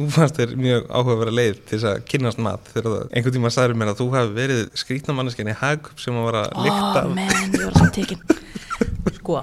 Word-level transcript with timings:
þú 0.00 0.10
fannst 0.14 0.38
þér 0.40 0.52
mjög 0.60 0.86
áhuga 0.88 1.14
að 1.14 1.22
vera 1.22 1.34
leið 1.36 1.58
til 1.60 1.76
þess 1.76 1.88
að 1.90 2.02
kynast 2.10 2.42
mat 2.42 2.68
þegar 2.72 2.86
það, 2.94 3.06
einhvern 3.14 3.36
tíma 3.36 3.52
sagður 3.54 3.78
mér 3.80 3.92
að 3.92 4.00
þú 4.00 4.06
hafi 4.14 4.36
verið 4.36 4.62
skrítnamannisken 4.82 5.50
í 5.50 5.56
hagkup 5.60 6.02
sem 6.02 6.18
að 6.20 6.28
vera 6.30 6.44
að 6.48 6.66
lykta 6.66 7.02
oh, 7.02 7.10
menn, 7.16 7.56
ég 7.56 7.64
var 7.64 7.74
alltaf 7.74 7.92
tekin. 7.96 8.22
Sko, 9.20 9.42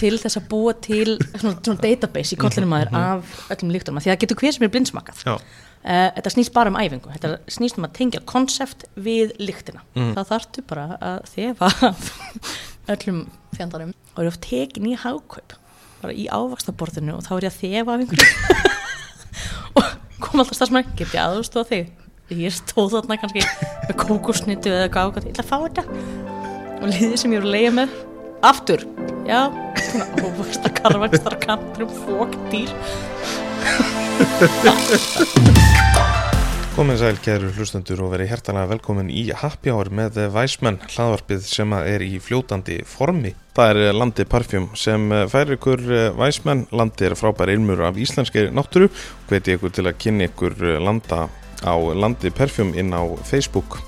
til 0.00 0.12
þess 0.22 0.40
að 0.40 0.48
búa 0.50 0.74
til 0.84 1.16
svona, 1.36 1.54
svona 1.60 1.80
database 1.84 2.34
í 2.34 2.40
kollinum 2.40 2.74
maður 2.74 2.98
af 2.98 3.38
öllum 3.54 3.72
líktunum, 3.74 4.02
því 4.02 4.12
það 4.12 4.20
getur 4.24 4.40
hver 4.42 4.56
sem 4.56 4.66
er 4.66 4.74
blindsmakað 4.74 5.24
uh, 5.24 5.40
þetta 5.84 6.34
snýst 6.34 6.54
bara 6.54 6.72
um 6.72 6.78
æfingu. 6.78 7.12
Þetta 7.14 7.56
snýst 7.56 7.80
um 7.80 7.88
að 7.88 7.96
tengja 7.98 8.22
konsept 8.28 8.86
við 8.94 9.34
líktina, 9.42 9.84
það 9.94 10.30
þarftu 10.32 10.66
bara 10.70 10.86
að 10.98 11.28
þefa 11.34 11.72
af 11.90 12.08
öllum 12.94 13.26
fjandarum 13.54 13.94
og 14.14 14.22
eru 14.22 14.32
oft 14.32 14.44
tekin 14.46 14.90
í 14.90 14.96
hagkaup 14.98 15.56
bara 16.04 16.14
í 16.14 16.26
ávaxtaborðinu 16.28 17.18
og 17.18 17.24
þá 17.24 17.34
er 17.36 17.46
ég 17.46 17.52
að 17.52 17.60
þefa 17.62 17.94
af 17.94 18.04
einhverju 18.04 18.72
og 19.78 19.84
kom 20.24 20.40
alltaf 20.42 20.56
stafsmæk, 20.58 20.86
get 20.98 21.14
ég 21.14 21.22
aðstóða 21.22 21.70
þig? 21.70 21.92
Ég 22.34 22.54
stóð 22.56 22.96
þarna 22.96 23.20
kannski 23.20 23.42
með 23.44 23.96
kókosnitu 24.00 24.72
eða 24.72 24.88
gáð, 24.94 25.20
ég 25.20 25.34
ætla 25.34 25.44
að 25.44 25.50
fá 25.50 25.56
þetta. 25.66 25.82
Og 26.80 26.86
liðið 26.88 27.18
sem 27.20 27.34
ég 27.34 27.38
eru 27.42 27.48
að 27.50 27.54
leiða 27.56 27.72
með. 27.82 27.90
Aftur, 28.44 28.80
já. 29.28 29.40
Svona 29.84 30.06
óvaxta 30.24 30.68
karvaxtar 30.80 31.36
kantur 31.44 31.88
fók 32.04 32.32
dýr 32.52 32.70
Komin 36.74 36.96
sæl, 36.98 37.14
kæru 37.22 37.52
hlustendur 37.54 38.00
og 38.02 38.08
verið 38.16 38.32
hjertalega 38.32 38.66
velkomin 38.72 39.06
í 39.06 39.28
Happy 39.38 39.70
Hour 39.70 39.92
með 39.94 40.16
Væsmenn, 40.34 40.80
hlaðvarpið 40.90 41.44
sem 41.46 41.70
er 41.76 42.02
í 42.02 42.16
fljótandi 42.18 42.80
formi. 42.90 43.30
Það 43.54 43.70
er 43.70 43.94
Landi 43.94 44.24
Parfjum 44.26 44.66
sem 44.74 45.04
færir 45.30 45.54
ykkur 45.54 45.84
Væsmenn, 46.18 46.64
Landi 46.74 47.06
er 47.06 47.14
frábær 47.14 47.52
ilmur 47.54 47.84
af 47.86 48.00
íslenski 48.02 48.48
náttúru, 48.50 48.88
hveti 49.28 49.54
ykkur 49.54 49.70
til 49.76 49.86
að 49.86 50.00
kynni 50.02 50.26
ykkur 50.26 50.56
landa 50.82 51.28
á 51.62 51.74
Landi 51.94 52.32
Parfjum 52.34 52.74
inn 52.74 52.90
á 52.90 53.06
Facebook. 53.22 53.78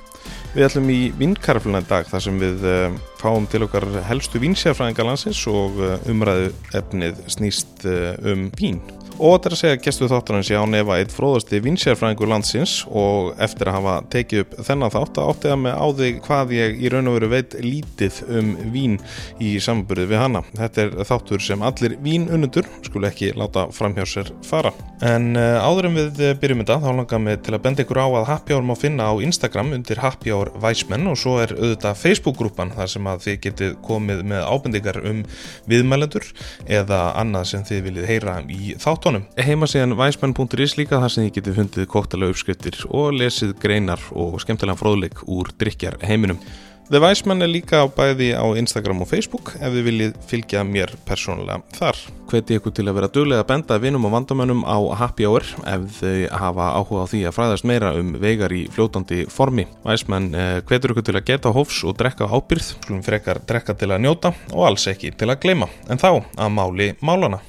Við 0.55 0.69
ætlum 0.69 0.93
í 0.95 1.01
vinkarfluna 1.19 1.83
í 1.83 1.89
dag 1.91 2.07
þar 2.07 2.23
sem 2.29 2.39
við 2.39 2.69
uh, 2.71 3.01
fáum 3.19 3.51
til 3.51 3.65
okkar 3.67 3.89
helstu 4.07 4.39
vinsjafræðingar 4.47 5.11
landsins 5.11 5.43
og 5.51 5.83
umræðu 6.07 6.55
efnið 6.71 7.19
snýst 7.35 7.83
um 8.23 8.47
vín. 8.55 8.79
Og 9.17 9.33
þetta 9.33 9.49
er 9.49 9.55
að 9.55 9.61
segja 9.63 9.77
gestu 9.81 10.07
þáttarins 10.11 10.49
já 10.51 10.59
nefa 10.69 10.97
eitt 11.01 11.13
fróðasti 11.15 11.63
vinsjafræðingur 11.65 12.29
landsins 12.29 12.73
og 12.87 13.31
eftir 13.41 13.71
að 13.71 13.77
hafa 13.79 13.95
tekið 14.13 14.43
upp 14.43 14.57
þennan 14.67 14.93
þátt 14.93 15.21
að 15.23 15.31
átti 15.33 15.53
að 15.53 15.63
með 15.63 15.79
á 15.81 15.87
þig 16.01 16.19
hvað 16.27 16.53
ég 16.53 16.77
í 16.77 16.91
raun 16.93 17.09
og 17.09 17.17
veru 17.17 17.31
veit 17.33 17.57
lítið 17.65 18.19
um 18.29 18.51
vín 18.75 18.99
í 19.41 19.55
samburði 19.65 20.05
við 20.11 20.21
hana. 20.21 20.43
Þetta 20.59 20.83
er 20.85 20.93
þáttur 21.09 21.45
sem 21.47 21.65
allir 21.65 21.95
vínunundur 22.05 22.69
skul 22.85 23.07
ekki 23.09 23.31
láta 23.41 23.65
framhjá 23.73 24.05
sér 24.11 24.33
fara. 24.45 24.75
En 25.01 25.33
áður 25.37 25.89
en 25.89 25.97
við 25.97 26.21
byrjum 26.43 26.61
þetta 26.63 26.79
þá 26.85 26.91
langar 27.01 27.25
mig 27.25 27.41
til 27.47 27.57
að 27.57 27.65
benda 27.65 27.87
ykkur 27.87 28.03
á 28.05 28.09
að 28.21 28.29
Happy 28.35 28.57
Hour 28.57 28.69
má 28.69 28.75
finna 28.77 29.09
á 29.09 29.15
Instagram 29.17 29.73
undir 29.79 30.03
Happy 30.05 30.35
Hour 30.35 30.53
Væsmenn 30.61 31.09
og 31.09 31.17
svo 31.21 31.39
er 31.41 31.57
auðvitað 31.57 32.03
Facebook-grúpan 32.05 32.77
þar 32.77 32.93
sem 32.93 33.09
að 33.09 33.25
þið 33.31 33.41
getið 33.49 33.75
komið 33.89 34.23
með 34.29 34.45
ábendingar 34.45 35.01
um 35.09 35.25
viðmælendur 35.73 36.29
eða 36.69 37.03
annað 37.17 37.51
sem 37.55 37.67
þið 37.73 37.85
viljið 37.89 38.11
heyra 38.13 38.39
í 38.53 38.77
þáttónum. 38.77 39.06
Heima 39.39 39.69
síðan 39.71 39.95
væsmenn.is 39.95 40.77
líka 40.81 40.99
þar 40.99 41.13
sem 41.15 41.27
þið 41.27 41.35
getið 41.37 41.59
fundið 41.61 41.85
koktala 41.93 42.31
uppskriftir 42.33 42.79
og 42.91 43.13
lesið 43.15 43.53
greinar 43.63 44.03
og 44.11 44.41
skemmtilega 44.43 44.81
fróðleik 44.81 45.23
úr 45.31 45.53
drikjar 45.61 46.01
heiminum. 46.03 46.41
The 46.87 47.01
Væsmenn 47.03 47.43
er 47.43 47.51
líka 47.51 47.81
á 47.83 47.87
bæði 47.91 48.29
á 48.39 48.47
Instagram 48.59 49.01
og 49.03 49.09
Facebook 49.11 49.53
ef 49.59 49.73
þið 49.75 49.87
viljið 49.89 50.19
fylgja 50.31 50.61
mér 50.67 50.93
persónulega 51.07 51.63
þar. 51.75 51.99
Hveti 52.31 52.59
ykkur 52.59 52.75
til 52.75 52.85
að 52.87 52.99
vera 52.99 53.09
duglega 53.15 53.43
að 53.43 53.49
benda 53.51 53.79
vinum 53.83 54.07
og 54.07 54.15
vandamönnum 54.15 54.63
á 54.63 54.79
Happy 55.01 55.27
Hour 55.27 55.47
ef 55.67 55.89
þau 55.99 56.13
hafa 56.43 56.69
áhuga 56.79 57.03
á 57.03 57.11
því 57.11 57.25
að 57.27 57.35
fræðast 57.39 57.67
meira 57.67 57.91
um 57.99 58.15
vegar 58.23 58.55
í 58.55 58.69
fljótandi 58.71 59.25
formi. 59.31 59.67
Væsmenn 59.87 60.31
hvetur 60.67 60.95
ykkur 60.95 61.09
til 61.11 61.19
að 61.19 61.27
geta 61.33 61.55
hófs 61.55 61.83
og 61.87 61.99
drekka 61.99 62.31
ábyrð, 62.31 62.71
skulum 62.79 63.03
frekar 63.07 63.43
drekka 63.47 63.75
til 63.75 63.91
að 63.91 64.07
njóta 64.07 64.35
og 64.55 64.71
alls 64.71 64.87
ekki 64.91 65.15
til 65.15 65.31
að 65.31 65.43
gleyma. 65.43 65.71
En 65.91 65.99
þá 65.99 66.11
að 66.23 66.55
máli 66.55 66.93
málana. 67.03 67.43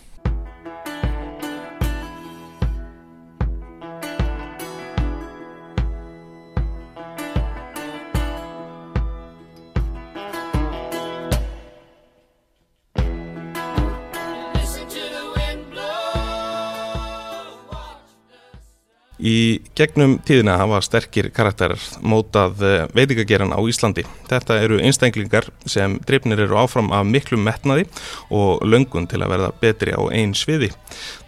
Gegnum 19.77 20.17
tíðina 20.25 20.57
hafa 20.57 20.79
sterkir 20.85 21.29
karakterar 21.35 21.81
mótað 22.01 22.63
veitingageran 22.97 23.53
á 23.53 23.59
Íslandi. 23.61 24.05
Þetta 24.29 24.57
eru 24.63 24.79
einstaklingar 24.81 25.49
sem 25.69 25.97
drifnir 26.07 26.41
eru 26.47 26.57
áfram 26.57 26.89
af 26.95 27.05
miklum 27.05 27.43
metnaði 27.45 27.85
og 28.33 28.65
löngun 28.65 29.07
til 29.09 29.21
að 29.21 29.33
verða 29.35 29.51
betri 29.61 29.93
á 29.93 30.01
einn 30.09 30.33
sviði. 30.37 30.71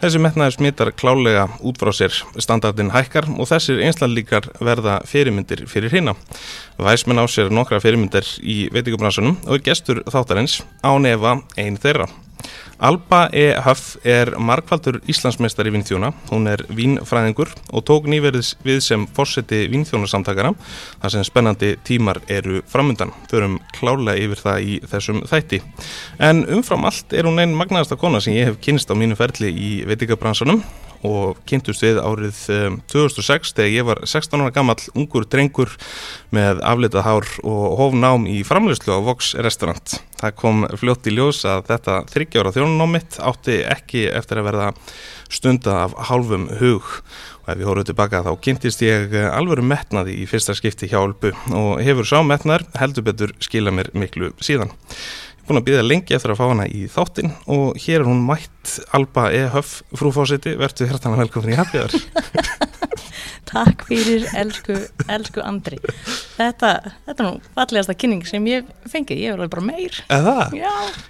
Þessi 0.02 0.22
metnaði 0.22 0.56
smittar 0.56 0.92
klálega 0.92 1.46
út 1.60 1.78
frá 1.80 1.92
sér 1.94 2.16
standardin 2.42 2.90
hækkar 2.94 3.28
og 3.36 3.50
þessir 3.50 3.82
einstaklingar 3.86 4.50
verða 4.58 5.00
fyrirmyndir 5.06 5.66
fyrir 5.70 5.94
hinna. 5.94 6.16
Væsmenn 6.80 7.22
á 7.22 7.26
sér 7.30 7.52
nokkra 7.54 7.80
fyrirmyndir 7.82 8.26
í 8.42 8.64
veitingabransunum 8.74 9.38
og 9.46 9.60
er 9.60 9.68
gestur 9.70 10.02
þáttarins 10.10 10.60
á 10.82 10.90
nefa 10.98 11.38
einn 11.60 11.78
þeirra. 11.78 12.10
Alba 12.80 13.26
E. 13.32 13.50
Huff 13.64 13.96
er 14.04 14.32
markvaldur 14.40 15.00
Íslandsmeistar 15.10 15.68
í 15.68 15.72
Vínþjóna, 15.74 16.12
hún 16.30 16.48
er 16.48 16.64
vínfræðingur 16.72 17.52
og 17.72 17.84
tók 17.88 18.08
nýverðis 18.08 18.54
við 18.64 18.80
sem 18.86 19.06
fórseti 19.16 19.66
Vínþjónasamtakana 19.72 20.54
þar 21.02 21.14
sem 21.14 21.26
spennandi 21.28 21.74
tímar 21.84 22.22
eru 22.28 22.62
framundan. 22.70 23.12
Förum 23.30 23.58
klálega 23.76 24.18
yfir 24.24 24.44
það 24.44 24.68
í 24.68 24.78
þessum 24.90 25.24
þætti. 25.28 25.62
En 26.18 26.46
umfram 26.48 26.88
allt 26.88 27.12
er 27.12 27.28
hún 27.28 27.42
einn 27.42 27.56
magnaðasta 27.58 28.00
kona 28.00 28.22
sem 28.24 28.38
ég 28.38 28.50
hef 28.50 28.62
kynst 28.64 28.90
á 28.90 28.96
mínu 28.96 29.18
ferli 29.18 29.52
í 29.52 29.72
veitingabransunum 29.88 30.64
og 31.06 31.38
kynntust 31.48 31.84
við 31.84 32.00
árið 32.02 32.40
2006 32.92 33.54
þegar 33.56 33.72
ég 33.72 33.86
var 33.88 34.02
16 34.04 34.44
ára 34.44 34.54
gammal 34.54 34.76
ungur 34.92 35.26
drengur 35.30 35.72
með 36.34 36.60
aflitað 36.66 37.06
hár 37.06 37.30
og 37.40 37.78
hófnám 37.80 38.28
í 38.28 38.40
framleyslu 38.46 38.96
á 38.96 39.00
Vox 39.04 39.32
restaurant. 39.40 40.00
Það 40.20 40.36
kom 40.42 40.66
fljótt 40.80 41.08
í 41.08 41.16
ljós 41.16 41.44
að 41.48 41.64
þetta 41.70 41.96
þryggjára 42.12 42.54
þjónunámitt 42.56 43.20
átti 43.24 43.62
ekki 43.64 44.06
eftir 44.12 44.42
að 44.42 44.50
verða 44.50 44.70
stunda 45.30 45.84
af 45.86 45.94
hálfum 46.10 46.48
hug 46.60 46.86
og 47.40 47.48
ef 47.52 47.58
við 47.58 47.68
hóruð 47.70 47.88
tilbaka 47.90 48.22
þá 48.26 48.30
kynntist 48.44 48.82
ég 48.84 49.14
alvöru 49.30 49.64
metnaði 49.64 50.18
í 50.20 50.26
fyrsta 50.28 50.56
skipti 50.58 50.90
hjá 50.90 51.00
Ölbu 51.00 51.32
og 51.56 51.80
hefur 51.84 52.08
sá 52.08 52.18
metnar 52.26 52.66
heldur 52.78 53.06
betur 53.06 53.34
skila 53.42 53.72
mér 53.74 53.92
miklu 53.96 54.34
síðan 54.42 54.74
búin 55.50 55.60
að 55.60 55.68
býða 55.68 55.86
lengi 55.86 56.16
eftir 56.16 56.34
að 56.34 56.40
fá 56.40 56.46
hana 56.46 56.66
í 56.70 56.86
þáttin 56.90 57.32
og 57.50 57.78
hér 57.82 58.00
er 58.00 58.08
hún 58.08 58.24
mætt 58.28 58.78
Alba 58.96 59.28
E. 59.34 59.46
Huff, 59.50 59.80
frúfósiti, 59.98 60.54
verður 60.60 60.92
hærtan 60.94 61.18
velkomin 61.18 61.56
í 61.56 61.58
Happyar 61.58 61.94
Takk 63.50 63.82
fyrir 63.88 64.28
elsku, 64.38 64.76
elsku 65.10 65.42
Andri. 65.42 65.80
Þetta, 66.36 66.68
þetta 67.06 67.24
er 67.24 67.26
nú 67.26 67.32
fallegasta 67.56 67.96
kynning 67.98 68.22
sem 68.28 68.44
ég 68.46 68.68
fengið, 68.90 69.22
ég 69.24 69.38
vil 69.40 69.48
bara 69.50 69.64
meir? 69.66 69.96
Já. 70.06 70.68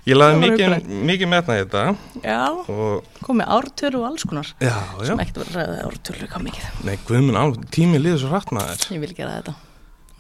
Ég 0.09 0.17
laði 0.17 0.39
mikið, 0.47 0.77
mikið 1.11 1.31
metna 1.35 1.59
í 1.59 1.65
þetta 1.67 1.83
Já, 2.25 2.41
og 2.73 3.25
komið 3.27 3.53
ártöru 3.59 4.01
og 4.01 4.09
alls 4.09 4.25
konar. 4.31 4.53
Já, 4.57 4.73
já, 4.73 5.11
sem 5.11 5.21
ekkert 5.21 5.43
verið 5.43 5.59
að 5.59 5.69
ræða 5.69 5.91
ártöru 5.91 6.25
líka 6.25 6.43
mikið. 6.47 6.71
Nei, 6.89 6.95
guðminn 7.11 7.69
tíminn 7.77 8.05
liður 8.07 8.23
svo 8.25 8.33
rætt 8.33 8.55
maður. 8.57 8.87
Ég 8.97 9.05
vil 9.05 9.13
gera 9.19 9.37
þetta. 9.37 9.57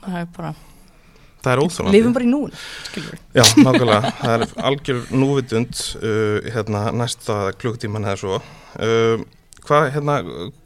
Það 0.04 0.20
er 0.20 0.28
bara, 0.36 0.52
Það 1.40 1.52
er 1.52 1.62
óþólandi 1.64 1.96
lifum 1.96 2.14
bara 2.16 2.26
í 2.26 2.30
núin 2.30 2.56
skilur 2.86 3.14
við 3.14 3.40
Já, 3.40 3.44
nákvæmlega, 3.64 4.14
það 4.20 4.34
er 4.34 4.56
algjör 4.70 5.02
núvitund 5.16 5.84
uh, 6.00 6.48
hérna 6.52 6.86
næsta 6.92 7.36
klukktíman 7.60 8.08
eða 8.08 8.18
svo. 8.20 8.40
Uh, 8.76 9.22
Hvað, 9.66 9.86
hérna, 9.94 10.16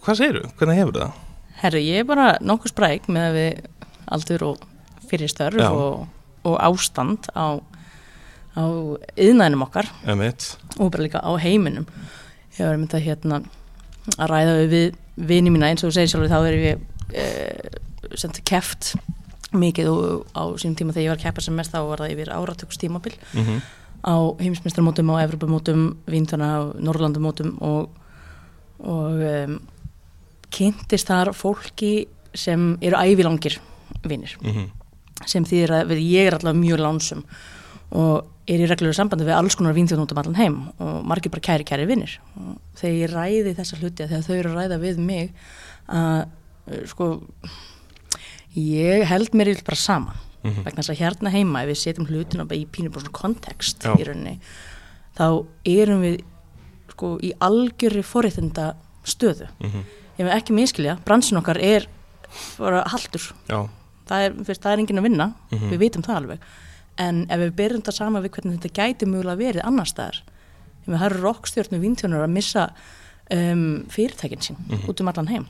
hvað 0.04 0.18
segirðu? 0.20 0.50
Hvernig 0.58 0.78
hefur 0.80 0.96
það? 0.96 1.22
Herru, 1.60 1.80
ég 1.82 2.02
er 2.02 2.06
bara 2.08 2.26
nokkuð 2.44 2.72
spræk 2.72 3.08
með 3.12 3.24
að 3.26 3.38
við 3.38 3.88
aldur 4.14 4.44
og 4.48 4.62
fyrir 5.10 5.30
störf 5.30 5.60
Já. 5.60 5.68
og, 5.70 6.04
og 6.46 6.54
ástand 6.62 7.28
á, 7.34 7.58
á 8.56 8.64
yðnænum 9.20 9.66
okkar. 9.66 9.90
Emitt 10.08 10.54
og 10.78 10.92
bara 10.94 11.06
líka 11.06 11.22
á 11.22 11.32
heiminum. 11.42 11.88
Ég 12.56 12.68
var 12.68 12.78
myndið 12.78 13.00
að 13.00 13.06
hérna 13.08 13.40
að 14.14 14.30
ræða 14.30 14.56
við 14.72 14.86
vini 15.16 15.52
mína. 15.52 15.72
Eins 15.72 15.84
og 15.84 15.90
þú 15.90 15.98
segir 15.98 16.14
sjálfur 16.14 16.32
þá 16.32 16.38
erum 16.40 16.64
við 16.64 17.18
e, 17.18 17.26
þetta 18.14 18.46
keft 18.50 18.94
mikið 19.58 19.90
og 19.90 20.26
á 20.34 20.42
sínum 20.60 20.76
tíma 20.78 20.94
þegar 20.94 21.04
ég 21.04 21.12
var 21.12 21.18
að 21.18 21.24
keppa 21.26 21.44
sem 21.44 21.56
mest 21.58 21.74
þá 21.74 21.80
var 21.88 22.02
það 22.02 22.14
yfir 22.14 22.32
áratöks 22.34 22.80
tímabil 22.80 23.14
mm 23.32 23.42
-hmm. 23.44 23.60
á 24.04 24.16
heimsmeistarmótum 24.40 25.10
og 25.10 25.20
Evropamótum, 25.20 25.96
Víntana 26.06 26.50
og 26.60 26.74
Norrlandamótum 26.80 27.56
og, 27.62 27.90
og 28.78 29.12
um, 29.20 29.60
kynntist 30.50 31.08
þar 31.08 31.32
fólki 31.32 32.06
sem 32.34 32.78
eru 32.80 32.96
ævilangir 32.96 33.60
vinnir 34.04 34.36
Mm 34.42 34.50
-hmm. 34.50 34.68
sem 35.26 35.44
þýðir 35.44 35.70
að 35.70 35.98
ég 35.98 36.26
er 36.26 36.34
alltaf 36.34 36.54
mjög 36.54 36.78
lánsum 36.78 37.24
og 37.90 38.24
er 38.46 38.60
í 38.60 38.66
reglur 38.68 38.94
sambandi 38.94 39.24
við 39.24 39.36
alls 39.36 39.54
konar 39.54 39.74
vínþjóðn 39.74 40.02
út 40.04 40.12
um 40.12 40.18
allan 40.18 40.34
heim 40.34 40.56
og 40.78 41.04
margir 41.04 41.30
bara 41.30 41.40
kæri 41.40 41.64
kæri 41.64 41.86
vinnir 41.86 42.20
og 42.36 42.58
þegar 42.74 42.96
ég 42.96 43.12
ræði 43.12 43.54
þessa 43.54 43.78
hluti 43.80 44.08
þegar 44.08 44.22
þau 44.22 44.34
eru 44.34 44.50
að 44.50 44.56
ræða 44.56 44.78
við 44.82 44.98
mig 44.98 45.30
að 45.88 46.26
uh, 46.70 46.86
sko 46.86 47.08
ég 48.54 49.04
held 49.08 49.34
mér 49.34 49.48
yfir 49.54 49.64
bara 49.64 49.76
saman 49.76 50.14
mm 50.44 50.50
-hmm. 50.50 50.64
vegna 50.64 50.82
þess 50.82 50.90
að 50.94 51.00
hérna 51.02 51.30
heima 51.30 51.62
ef 51.62 51.68
við 51.68 51.80
setjum 51.82 52.06
hlutina 52.06 52.44
í 52.44 52.66
svona 52.72 53.10
kontekst 53.12 53.84
í 53.84 54.04
rauninni 54.04 54.38
þá 55.16 55.46
erum 55.64 56.02
við 56.02 56.20
sko 56.90 57.18
í 57.22 57.32
algjörri 57.40 58.02
forréttinda 58.02 58.74
stöðu 59.04 59.48
Mhm. 59.60 59.78
ef 60.18 60.26
við 60.26 60.32
ekki 60.34 60.52
miskilja, 60.52 60.98
bransin 61.04 61.38
okkar 61.38 61.58
er 61.60 61.86
bara 62.58 62.84
haldur 62.86 63.32
Já, 63.48 63.68
það 64.06 64.20
er, 64.26 64.32
fyrst, 64.44 64.60
það 64.62 64.72
er 64.72 64.78
enginn 64.78 64.98
að 64.98 65.02
vinna, 65.02 65.34
Mhm. 65.52 65.70
við 65.70 65.78
vitum 65.78 66.02
það 66.02 66.16
alveg 66.16 66.38
en 66.98 67.26
ef 67.30 67.38
við 67.40 67.50
byrjum 67.50 67.82
þetta 67.82 67.92
saman 67.92 68.22
við 68.22 68.30
hvernig 68.30 68.60
þetta 68.60 68.74
gæti 68.82 69.06
mögulega 69.06 69.36
verið 69.36 69.64
annar 69.64 69.86
staðar 69.86 70.22
ef 70.82 70.86
við 70.86 70.98
höfum 70.98 71.22
rokkstjórnum 71.22 71.80
vínþjónar 71.80 72.24
að 72.24 72.30
missa 72.30 72.70
um, 73.30 73.84
fyrirtækin 73.88 74.40
sín 74.40 74.56
Mhm. 74.68 74.86
út 74.88 75.00
um 75.00 75.08
allan 75.08 75.26
heim 75.28 75.46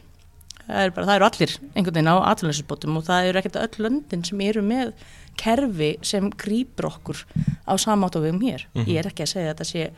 það, 0.67 0.81
er 0.81 1.15
eru 1.17 1.29
allir 1.29 1.53
einhvern 1.75 1.95
veginn 1.95 2.13
á 2.13 2.17
atvinnleysisbótum 2.31 2.99
og 3.01 3.07
það 3.09 3.29
eru 3.29 3.41
ekkert 3.41 3.61
öll 3.63 3.85
löndin 3.87 4.25
sem 4.27 4.41
eru 4.41 4.63
með 4.65 4.93
kerfi 5.41 5.91
sem 6.07 6.31
grýpur 6.31 6.89
okkur 6.93 7.25
á 7.67 7.75
samátt 7.81 8.17
og 8.17 8.25
við 8.25 8.35
um 8.37 8.41
hér. 8.45 8.67
Mhm. 8.75 8.87
ég 8.87 8.99
er 8.99 9.11
ekki 9.11 9.25
að 9.27 9.33
segja 9.35 9.51
að 9.51 9.55
þetta 9.55 9.71
sé 9.71 9.91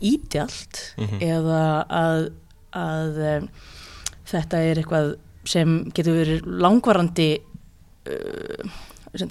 ídjalt 0.00 0.94
Mhm. 0.98 1.20
eða 1.20 1.62
að, 1.88 2.30
að 2.72 3.20
um, 3.36 3.48
þetta 4.26 4.56
er 4.58 4.80
eitthvað 4.80 5.14
sem 5.44 5.90
getur 5.94 6.18
verið 6.18 6.42
langvarandi 6.46 7.30
uh, 8.06 8.70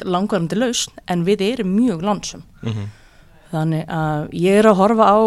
langvarandi 0.03 0.57
lausn 0.57 0.91
en 1.07 1.23
við 1.27 1.41
erum 1.53 1.75
mjög 1.75 2.01
lansum 2.03 2.43
mhm, 2.61 2.89
þannig 3.51 3.85
að 3.87 4.29
ég 4.35 4.59
er 4.59 4.67
að 4.69 4.79
horfa 4.81 5.05
á 5.07 5.19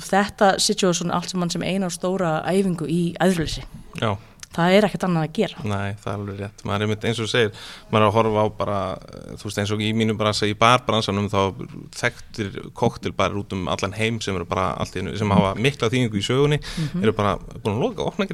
þetta 0.00 0.54
situation 0.62 1.12
allt 1.14 1.30
sem 1.30 1.40
mann 1.40 1.52
sem 1.52 1.62
eina 1.62 1.90
stóra 1.92 2.38
æfingu 2.48 2.86
í 2.90 3.14
æðruleysi. 3.22 3.62
Já, 4.00 4.16
það 4.54 4.74
er 4.78 4.86
ekkert 4.86 5.04
annað 5.08 5.24
að 5.26 5.32
gera. 5.38 5.64
Nei, 5.66 5.94
það 5.98 6.10
er 6.12 6.18
alveg 6.20 6.38
rétt. 6.44 6.64
Maður 6.64 6.76
er 6.76 6.86
einmitt 6.86 7.06
eins 7.10 7.20
og 7.24 7.30
segir, 7.32 7.50
maður 7.90 8.04
er 8.04 8.08
að 8.08 8.16
horfa 8.18 8.44
á 8.44 8.46
bara 8.58 8.78
eh, 8.94 9.32
þú 9.40 9.48
veist 9.48 9.58
eins 9.64 9.72
og 9.74 9.82
í 9.82 9.88
mínu 9.98 10.16
bransa 10.20 10.46
í 10.46 10.54
barbransanum 10.58 11.26
þá 11.32 11.40
þekktir 12.00 12.60
koktelbar 12.78 13.34
út 13.40 13.52
um 13.56 13.66
allan 13.72 13.96
heim 13.98 14.20
sem 14.24 14.36
eru 14.38 14.46
bara 14.48 14.70
allt 14.78 14.94
í 14.94 15.02
einu, 15.02 15.16
sem 15.18 15.30
hafa 15.34 15.54
mikla 15.58 15.90
þýðingu 15.92 16.20
í 16.20 16.24
sögunni 16.26 16.60
eru 17.02 17.12
bara 17.16 17.36
búin 17.38 17.74
að 17.74 17.82
loka 17.82 18.02
og 18.06 18.12
opna 18.14 18.28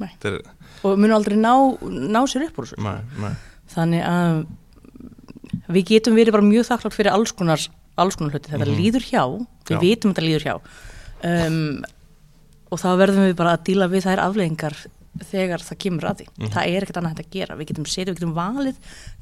Nei. 0.00 0.08
Þetta 0.16 0.30
er, 0.32 0.40
og 0.88 0.96
munu 1.00 1.14
aldrei 1.14 1.36
ná, 1.36 1.52
ná 1.84 2.20
sér 2.30 2.46
upp 2.48 2.58
úr 2.60 2.68
þessu. 2.70 2.80
Nei, 2.80 3.00
nei, 3.20 3.32
þannig 3.74 4.04
að 4.08 4.38
við 5.76 5.84
getum 5.90 6.16
verið 6.18 6.36
bara 6.36 6.46
mjög 6.46 6.68
þakklátt 6.70 6.96
fyrir 6.96 7.12
alls 7.14 7.32
konar, 7.36 7.64
alls 8.00 8.16
konar 8.16 8.32
hluti, 8.34 8.50
þetta 8.52 8.66
Mhm. 8.66 8.78
líður 8.80 9.04
hjá. 9.10 9.24
Við 9.68 9.76
Já. 9.76 9.80
vitum 9.84 10.14
þetta 10.14 10.24
líður 10.24 10.46
hjá. 10.46 10.54
Um, 11.20 11.84
og 12.72 12.78
þá 12.80 12.88
verðum 12.96 13.26
við 13.28 13.36
bara 13.36 13.56
að 13.56 13.64
díla 13.68 13.88
við 13.90 14.06
þær 14.06 14.22
afleggingar 14.24 14.76
þegar 15.30 15.64
það 15.66 15.80
kemur 15.84 16.08
að 16.10 16.20
því. 16.20 16.28
Mhm. 16.36 16.52
það 16.54 16.74
er 16.74 16.86
ekkert 16.86 17.00
annað 17.00 17.22
að 17.24 17.30
gera, 17.36 17.56
við 17.56 17.70
getum 17.72 17.88
setið, 17.90 18.12
við 18.12 18.20
getum 18.20 18.36
valið 18.36 18.76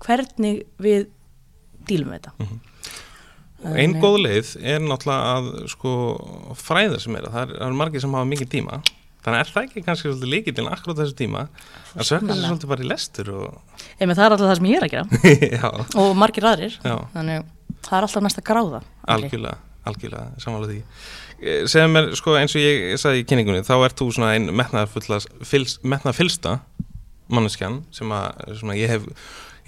hvernig 0.04 0.62
við 0.78 1.06
dílum 1.88 2.12
við 2.12 2.20
þetta. 2.20 2.58
Og 3.58 3.74
ein 3.74 3.96
góð 3.98 4.20
leið 4.22 4.52
er 4.62 4.84
náttúrulega 4.84 5.32
að 5.34 5.48
sko 5.72 5.92
fræða 6.54 7.00
sem 7.02 7.16
er 7.18 7.26
er, 7.26 7.32
það 7.32 7.66
er 7.66 7.76
margir 7.80 8.04
sem 8.04 8.14
hafa 8.14 8.28
mikið 8.30 8.52
tíma. 8.52 8.78
Þannig 9.18 9.40
er 9.42 9.50
það 9.50 9.64
ekki 9.66 9.82
kannski 9.82 10.06
svolítið 10.08 10.30
líkillin 10.30 10.68
akkurat 10.70 11.00
þessu 11.00 11.16
tíma? 11.18 11.40
Að 11.98 12.06
sökka 12.06 12.36
sér 12.36 12.44
svolítið 12.46 12.70
bara 12.70 12.84
í 12.84 12.88
lestur 12.88 13.30
og 13.34 13.80
Ef 13.98 14.12
það 14.12 14.22
er 14.24 14.34
alltaf 14.34 14.44
það 14.46 14.58
sem 14.60 14.68
ég 14.70 14.78
er 14.78 14.86
að 14.86 14.92
gera. 14.94 15.72
Og 16.04 16.12
margir 16.16 16.46
aðrir, 16.46 16.76
já. 16.78 16.94
Þannig 17.16 17.48
það 17.82 17.96
er 17.98 18.06
alltaf 18.06 18.24
næsta 18.28 18.44
gráða. 18.46 18.80
Algjörlega, 19.10 19.58
algjörlega, 19.88 20.26
samanlega 20.42 20.72
því. 20.72 20.80
Eh, 21.38 21.60
Segðu 21.70 21.90
mér, 21.94 22.08
sko, 22.18 22.30
eins 22.38 22.54
og 22.56 22.64
ég 22.64 22.96
sagði 23.00 23.22
í 23.22 23.28
kynningunni 23.28 23.66
þá 23.66 23.74
ert 23.78 24.00
þú 24.00 24.06
svona 24.14 24.32
ein 24.36 24.46
metnaðfylsta 24.58 26.54
manneskjan 27.28 27.82
sem 27.92 28.12
að 28.14 28.78
ég 28.78 28.92
hef 28.94 29.06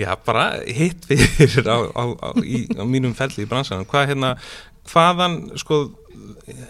já, 0.01 0.11
bara 0.25 0.47
hitt 0.65 1.05
fyrir 1.09 1.67
á, 1.69 1.79
á, 1.93 2.05
á, 2.17 2.29
í, 2.41 2.65
á 2.73 2.85
mínum 2.89 3.15
felli 3.17 3.45
í 3.45 3.51
bransanum. 3.51 3.87
Hvað 3.89 4.09
hérna, 4.15 4.31
hvaðan 4.91 5.35
sko, 5.61 5.83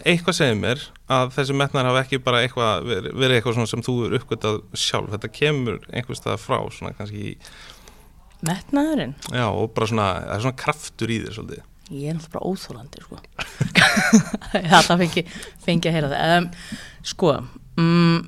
eitthvað 0.05 0.39
segir 0.41 0.59
mér 0.61 0.79
að 1.11 1.35
þessi 1.39 1.57
metnaðar 1.57 1.93
hafa 1.93 2.05
ekki 2.05 2.23
bara 2.25 2.43
eitthvað 2.45 2.89
verið, 2.91 3.11
verið 3.23 3.39
eitthvað 3.39 3.59
svona 3.59 3.71
sem 3.71 3.85
þú 3.87 3.95
er 4.07 4.17
uppgötað 4.21 4.57
sjálf. 4.75 5.13
Þetta 5.15 5.35
kemur 5.41 5.77
einhvers 5.91 6.21
stað 6.23 6.43
frá 6.43 6.59
svona 6.75 6.97
kannski, 6.99 7.37
Metnaðurinn, 8.41 9.11
já, 9.37 9.45
og 9.53 9.67
bara 9.77 9.87
svona 9.91 10.05
það 10.23 10.31
er 10.33 10.43
svona 10.47 10.59
kraftur 10.63 11.11
í 11.13 11.19
þér 11.21 11.35
svolítið 11.37 11.67
ég 11.91 12.11
er 12.11 12.17
náttúrulega 12.17 12.35
bara 12.35 12.51
óþólandi 12.51 13.03
sko. 13.05 13.21
þetta 14.73 14.99
fengi, 15.03 15.25
fengi 15.65 15.91
að 15.91 15.97
heyra 15.97 16.11
það. 16.13 16.35
Um, 16.37 16.49
sko 17.13 17.33
um, 17.81 18.21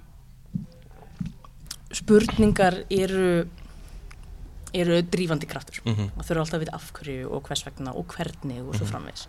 spurningar 1.92 2.82
eru 2.90 3.46
eru 4.72 5.02
drífandi 5.04 5.48
kraftur. 5.48 5.82
Mm 5.84 6.10
það 6.16 6.26
þurfa 6.26 6.42
alltaf 6.42 6.58
að 6.58 6.64
vita 6.64 6.76
af 6.76 6.90
hverju 6.96 7.30
og 7.30 7.48
hvers 7.48 7.64
vegna 7.66 7.92
og 7.92 8.12
hvernig 8.16 8.60
og 8.64 8.76
svo 8.76 8.88
framvegis. 8.88 9.26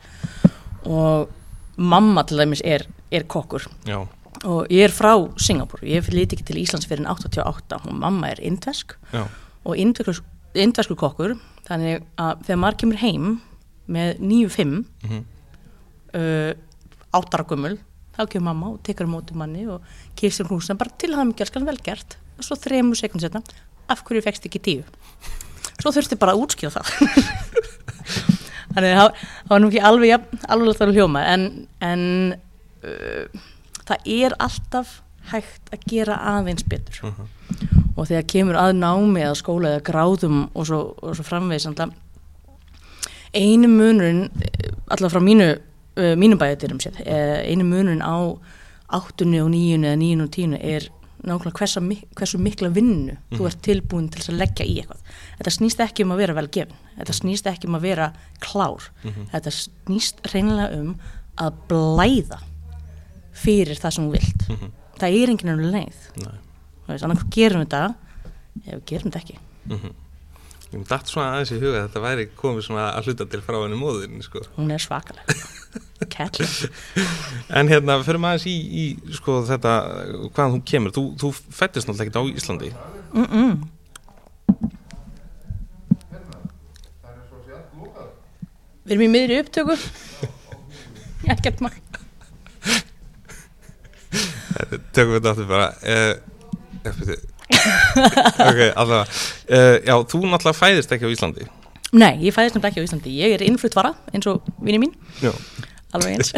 Og 0.88 1.30
mamma 1.78 2.24
til 2.24 2.40
dæmis 2.40 2.62
er, 2.64 2.86
er 3.12 3.26
kokkur. 3.28 3.66
Já, 3.88 4.06
og 4.44 4.68
ég 4.72 4.88
er 4.88 4.94
frá 4.94 5.14
Singapur 5.40 5.84
ég 5.86 6.08
liti 6.12 6.38
ekki 6.38 6.48
til 6.48 6.60
Íslands 6.62 6.88
fyrir 6.90 7.04
en 7.04 7.12
88 7.12 7.80
og 7.80 7.96
mamma 7.96 8.34
er 8.34 8.42
indvesk 8.44 8.96
já, 9.14 9.24
og 9.64 9.78
indverskur 9.78 10.98
kokkur 11.00 11.36
þannig 11.68 12.04
að 12.20 12.44
þegar 12.48 12.62
maður 12.64 12.80
kemur 12.82 13.02
heim 13.04 13.28
með 13.92 14.22
9-5 14.22 14.76
mhm. 15.04 15.24
uh, 16.16 16.52
áttara 17.14 17.46
gummul 17.48 17.78
þá 18.14 18.26
kemur 18.30 18.50
mamma 18.52 18.74
og 18.74 18.82
tekur 18.86 19.10
á 19.10 19.14
móti 19.14 19.38
manni 19.38 19.66
og 19.70 19.86
kýrstur 20.20 20.50
húsna 20.52 20.78
bara 20.78 20.94
til 21.02 21.14
hann 21.18 21.34
gerðskan 21.34 21.66
vel 21.66 21.80
gert. 21.82 22.18
Og 22.38 22.46
svo 22.46 22.58
þremur 22.60 22.98
sekund 22.98 23.24
setna 23.24 23.42
af 23.90 24.04
hverju 24.06 24.24
fekst 24.26 24.46
ekki 24.48 24.62
tíu? 24.64 24.84
Svo 25.82 25.92
þurfti 25.94 26.18
bara 26.22 26.36
að 26.36 26.44
útskýra 26.46 26.78
það. 26.78 26.92
Þannig 28.74 28.90
að 28.90 29.00
það 29.00 29.10
það 29.10 29.50
var 29.54 29.62
nú 29.62 29.70
ekki 29.70 29.82
alveg 29.90 30.12
jafn- 30.14 30.46
alveg 30.56 30.78
þar 30.80 30.94
hljóma 30.96 31.24
en, 31.30 31.48
en 31.84 32.06
uh, 32.86 33.42
það 33.84 34.08
er 34.16 34.38
alltaf 34.42 35.00
hægt 35.32 35.74
að 35.74 35.86
gera 35.90 36.20
aðeins 36.34 36.66
betur. 36.68 37.02
Mhm, 37.10 37.92
og 37.94 38.08
þegar 38.10 38.30
kemur 38.34 38.60
að 38.60 38.74
námi 38.80 39.22
eða 39.24 39.38
skóla 39.40 39.76
eða 39.76 39.86
gráðum 39.90 40.40
og 40.52 40.68
svo, 40.68 40.80
og 41.02 41.18
svo 41.18 41.26
framvegis 41.28 41.68
alltaf 41.70 41.94
einu 43.34 43.68
munurinn 43.72 44.26
eh, 44.42 44.72
allavega 44.94 45.14
frá 45.18 45.22
mínu 45.24 45.48
uh, 45.54 46.16
mínum 46.20 46.38
bæjadyrum 46.42 46.80
sér 46.84 47.00
uh, 47.02 47.40
einu 47.50 47.66
munurinn 47.66 48.04
á 48.06 48.16
áttunni 48.94 49.40
og 49.42 49.50
níunni 49.54 49.88
eða 49.90 49.98
níunni 49.98 50.28
og 50.28 50.32
tíunni 50.36 50.60
er 50.62 50.90
nákvæmlega 51.24 51.56
hversa, 51.56 51.80
mik- 51.82 52.08
hversu 52.20 52.38
mikla 52.38 52.68
vinnu 52.76 53.14
þú 53.32 53.46
ert 53.48 53.62
tilbúin 53.64 54.10
til 54.12 54.22
að 54.28 54.42
leggja 54.42 54.66
í 54.68 54.74
eitthvað. 54.82 55.00
Þetta 55.40 55.54
snýst 55.56 55.80
ekki 55.86 56.04
um 56.04 56.12
að 56.12 56.20
vera 56.20 56.34
vel 56.36 56.50
gefin 56.52 56.76
þetta 56.98 57.14
snýst 57.16 57.48
ekki 57.48 57.70
um 57.70 57.78
að 57.80 57.86
vera 57.88 58.08
klár. 58.44 58.90
Mhm, 59.08 59.30
þetta 59.32 59.54
snýst 59.56 60.20
reynilega 60.34 60.82
um 60.82 60.92
að 61.40 61.54
blæða 61.72 62.42
fyrir 63.34 63.80
það 63.80 63.96
sem 63.96 64.10
þú 64.10 64.12
vilt. 64.18 64.44
Mhm, 64.52 64.72
það 65.00 65.18
er 65.24 65.32
enginn 65.34 65.54
ennum 65.56 65.72
leið. 65.74 66.04
Annars 67.08 67.24
gerum 67.34 67.64
við 67.64 67.70
þetta 67.72 67.96
eða 68.68 68.76
við 68.78 68.86
gerum 68.92 69.12
þetta 69.12 69.24
ekki. 69.24 69.38
Mm 69.72 69.80
Ég 70.74 70.82
dætt 70.90 71.12
svona 71.12 71.36
aðeins 71.36 71.52
í 71.54 71.58
huga 71.62 71.76
að 71.78 71.84
þetta 71.86 72.02
væri 72.02 72.24
komið 72.34 72.64
svona 72.66 72.86
að 72.96 73.10
hluta 73.10 73.26
til 73.30 73.42
frá 73.46 73.58
henni 73.60 73.78
móðurinn 73.78 74.24
sko. 74.26 74.42
hún 74.56 74.74
er 74.74 74.82
svakaleg. 74.82 75.44
Kætli 76.10 76.48
En 77.60 77.70
hérna, 77.70 78.00
maður 78.00 78.18
aðeins 78.32 78.48
í, 78.50 78.56
í 78.58 78.86
sko, 79.14 79.36
þetta, 79.46 79.74
hvaðan 80.34 80.56
þú 80.56 80.62
kemur. 80.72 80.96
Þú, 80.96 81.04
þú 81.22 81.32
fættist 81.38 81.86
náttúrulega 81.86 82.10
ekkert 82.10 82.18
á 82.18 82.24
Íslandi. 82.42 82.74
Mm 83.14 83.28
-mm. 83.30 83.54
Við 88.84 88.96
erum 88.96 89.06
í 89.06 89.12
miðri 89.14 89.40
upptöku. 89.44 89.78
Ekkert 91.34 91.62
mál. 91.62 91.78
Tökum 94.94 95.14
við 95.14 95.22
þetta 95.22 95.30
aftur 95.30 95.48
bara. 95.48 95.70
Uh, 95.86 96.34
Ok, 97.54 98.62
allavega. 98.76 99.04
Uh, 99.50 99.76
Já, 99.86 99.96
þú 100.10 100.24
náttúrulega 100.30 100.58
fæðist 100.58 100.96
ekki 100.96 101.08
á 101.10 101.14
Íslandi. 101.14 101.48
Nei, 101.94 102.14
ég 102.26 102.34
fæðist 102.36 102.56
náttúrulega 102.58 102.72
ekki 102.74 102.84
á 102.84 102.88
Íslandi. 102.88 103.14
Ég 103.20 103.36
er 103.38 103.44
innflutt 103.46 103.76
vara 103.78 103.94
eins 104.14 104.28
og 104.32 104.42
vinni 104.64 104.80
mín. 104.86 104.96
Já, 105.24 105.32
Alveg 105.94 106.16
eins. 106.18 106.32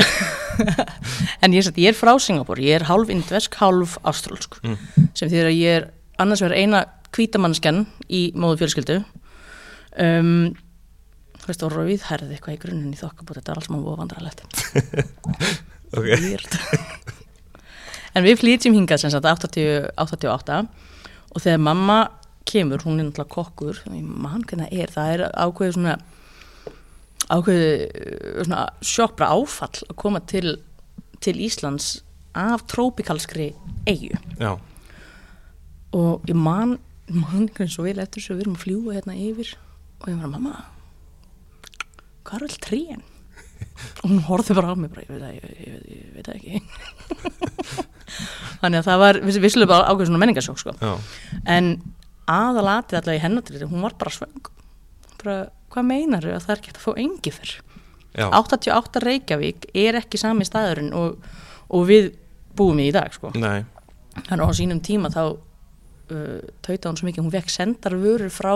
En 1.44 1.54
ég, 1.56 1.64
ég 1.80 1.88
er 1.92 1.96
frá 1.96 2.12
Singapur 2.20 2.60
Ég 2.60 2.76
er 2.80 2.86
hálf 2.90 3.10
indvesk, 3.14 3.56
hálf 3.62 3.98
ástrálsk 4.08 4.58
Mm. 4.66 4.76
sem 5.16 5.30
þýðir 5.32 5.48
að 5.52 5.58
ég 5.60 5.78
er 5.80 5.86
annars 6.20 6.42
vegar 6.44 6.58
eina 6.60 6.82
hvítamannskan 7.16 7.86
í 8.12 8.22
móðu 8.36 8.60
fjölskyldu. 8.64 8.98
Um, 10.00 10.56
Þú 11.46 11.52
veist, 11.52 11.64
og 11.68 11.74
rauðherði 11.76 12.34
eitthvað 12.36 12.56
í 12.56 12.60
grunninn 12.64 12.94
í 12.96 13.00
þokkabót. 13.00 13.38
Þetta 13.38 13.52
er 13.54 13.60
alls 13.62 13.68
maður 13.70 14.00
vandrarlegt 14.02 14.40
ok. 15.98 16.08
En 18.16 18.24
við 18.26 18.40
flytjum 18.40 18.76
hingað 18.78 19.02
sem 19.04 19.12
sagt 19.14 19.28
80, 19.28 19.92
88 20.00 20.60
og 21.36 21.44
þegar 21.44 21.64
mamma 21.68 21.98
kemur, 22.48 22.84
hún 22.86 23.02
er 23.02 23.10
náttúrulega 23.10 23.34
kokkur 23.34 23.82
ég 23.90 24.04
man 24.06 24.46
hvernig 24.48 24.70
það 24.70 24.84
er, 24.84 24.94
það 24.94 25.14
er 25.14 25.24
ákveðið 25.34 25.78
svona 25.78 25.96
ákveði 27.26 27.72
uh, 27.86 28.44
svona 28.46 28.62
sjokk 28.86 29.18
bara 29.20 29.32
áfall 29.36 29.88
að 29.90 29.98
koma 30.02 30.22
til, 30.30 30.56
til 31.26 31.36
Íslands 31.42 31.90
af 32.38 32.66
trópikalskri 32.72 33.50
eigu 33.90 34.20
Já, 34.40 34.56
og 35.96 36.30
ég 36.30 36.38
man, 36.38 36.78
man 37.10 37.50
ekki 37.50 37.68
svo 37.72 37.88
vel 37.88 37.98
eftir 38.04 38.22
þess 38.22 38.36
að 38.36 38.40
við 38.40 38.46
erum 38.46 38.60
að 38.60 38.64
fljúa 38.66 38.96
hérna 39.00 39.18
yfir 39.18 39.56
og 40.02 40.08
ég 40.12 40.22
var 40.22 40.30
að 40.30 40.38
mamma 40.38 40.56
hvað 42.26 42.38
er 42.38 42.48
all 42.48 42.62
trén? 42.66 43.04
og 44.04 44.08
hún 44.08 44.24
horfði 44.30 44.58
bara 44.58 44.72
á 44.72 44.76
mig 44.78 44.94
bara, 44.94 45.06
ég 45.06 45.12
veit 45.12 45.26
það, 45.26 45.36
ég, 45.36 45.44
ég, 45.50 45.60
ég, 45.66 46.00
ég 46.06 46.16
veit 46.16 46.30
það 46.30 46.38
ekki 46.40 47.90
þannig 48.62 48.80
að 48.82 48.88
það 48.90 49.00
var 49.04 49.20
viss- 49.26 49.42
vissulega 49.44 49.72
bara 49.74 49.88
ákveð 49.94 50.10
svona 50.10 50.22
menningarsjók 50.24 50.60
sko. 50.62 50.74
en 51.46 51.70
aðalatið 52.28 53.00
allavega 53.00 53.20
í 53.20 53.24
hennatrið 53.26 53.66
hún 53.70 53.82
var 53.86 53.94
bara 54.00 54.12
svöng. 54.14 54.50
Bara, 55.24 55.38
hvað 55.74 55.86
meinar 55.90 56.26
að 56.26 56.44
það 56.46 56.54
er 56.56 56.60
ekki 56.62 56.72
hægt 56.72 56.80
að 56.82 56.86
fá 56.86 56.94
engi 57.02 57.32
fyrr? 57.36 57.56
Já, 58.16 58.30
88 58.32 59.02
Reykjavík 59.04 59.66
er 59.76 59.98
ekki 60.00 60.18
sami 60.22 60.46
staðurinn 60.48 60.94
og, 60.96 61.18
og 61.70 61.88
við 61.90 62.14
búum 62.56 62.80
í 62.80 62.92
dag 62.96 63.12
sko. 63.14 63.34
þannig 64.16 64.46
að 64.46 64.48
á 64.48 64.58
sínum 64.58 64.80
tíma 64.86 65.10
þá 65.12 65.22
uh, 65.36 66.40
tauta 66.64 66.88
hún 66.90 66.98
svo 67.02 67.10
mikið, 67.10 67.26
hún 67.26 67.34
fekk 67.34 67.50
sendar 67.52 67.98
vörur 68.00 68.32
frá 68.32 68.54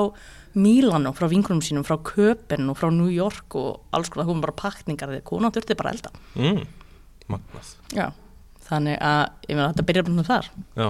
Mílanu, 0.56 1.12
frá 1.13 1.27
vinkunum 1.29 1.62
sínum 1.62 1.84
frá 1.86 1.98
Köpen 2.01 2.70
og 2.72 2.77
frá 2.79 2.88
New 2.89 3.12
York 3.13 3.53
og 3.60 3.84
alls 3.94 4.10
konar, 4.10 4.25
hún 4.32 4.39
bara 4.41 4.56
pakningar 4.58 5.12
þegar 5.12 5.27
konan 5.27 5.51
þurfti 5.53 5.75
bara 5.77 5.91
elda. 5.94 6.10
Mm, 6.39 6.63
magnað, 7.29 7.75
Já. 7.94 8.08
Þannig 8.69 8.97
að 9.01 9.21
ég 9.49 9.55
meina 9.57 9.69
þetta 9.71 9.88
byrjar 9.89 10.07
bara 10.09 10.27
þar 10.29 10.49
já. 10.77 10.89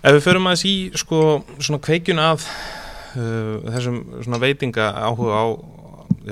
Ef 0.00 0.14
við 0.16 0.22
förum 0.24 0.48
aðeins 0.48 0.64
í 0.68 0.74
sko 0.96 1.20
svona 1.58 1.80
kveikjun 1.84 2.22
að 2.22 2.46
uh, 2.46 3.56
þessum 3.66 4.00
svona 4.22 4.40
veitinga 4.40 4.88
áhuga 4.96 5.42
á, 5.44 5.46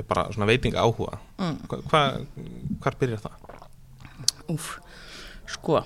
bara 0.09 0.27
svona 0.33 0.49
veitinga 0.49 0.81
áhuga, 0.81 1.19
mm. 1.37 1.55
hva, 1.69 1.81
hva, 1.91 2.03
hvar 2.81 2.97
byrjar 3.01 3.23
það? 3.25 3.47
Úf, 4.49 4.71
sko 5.49 5.83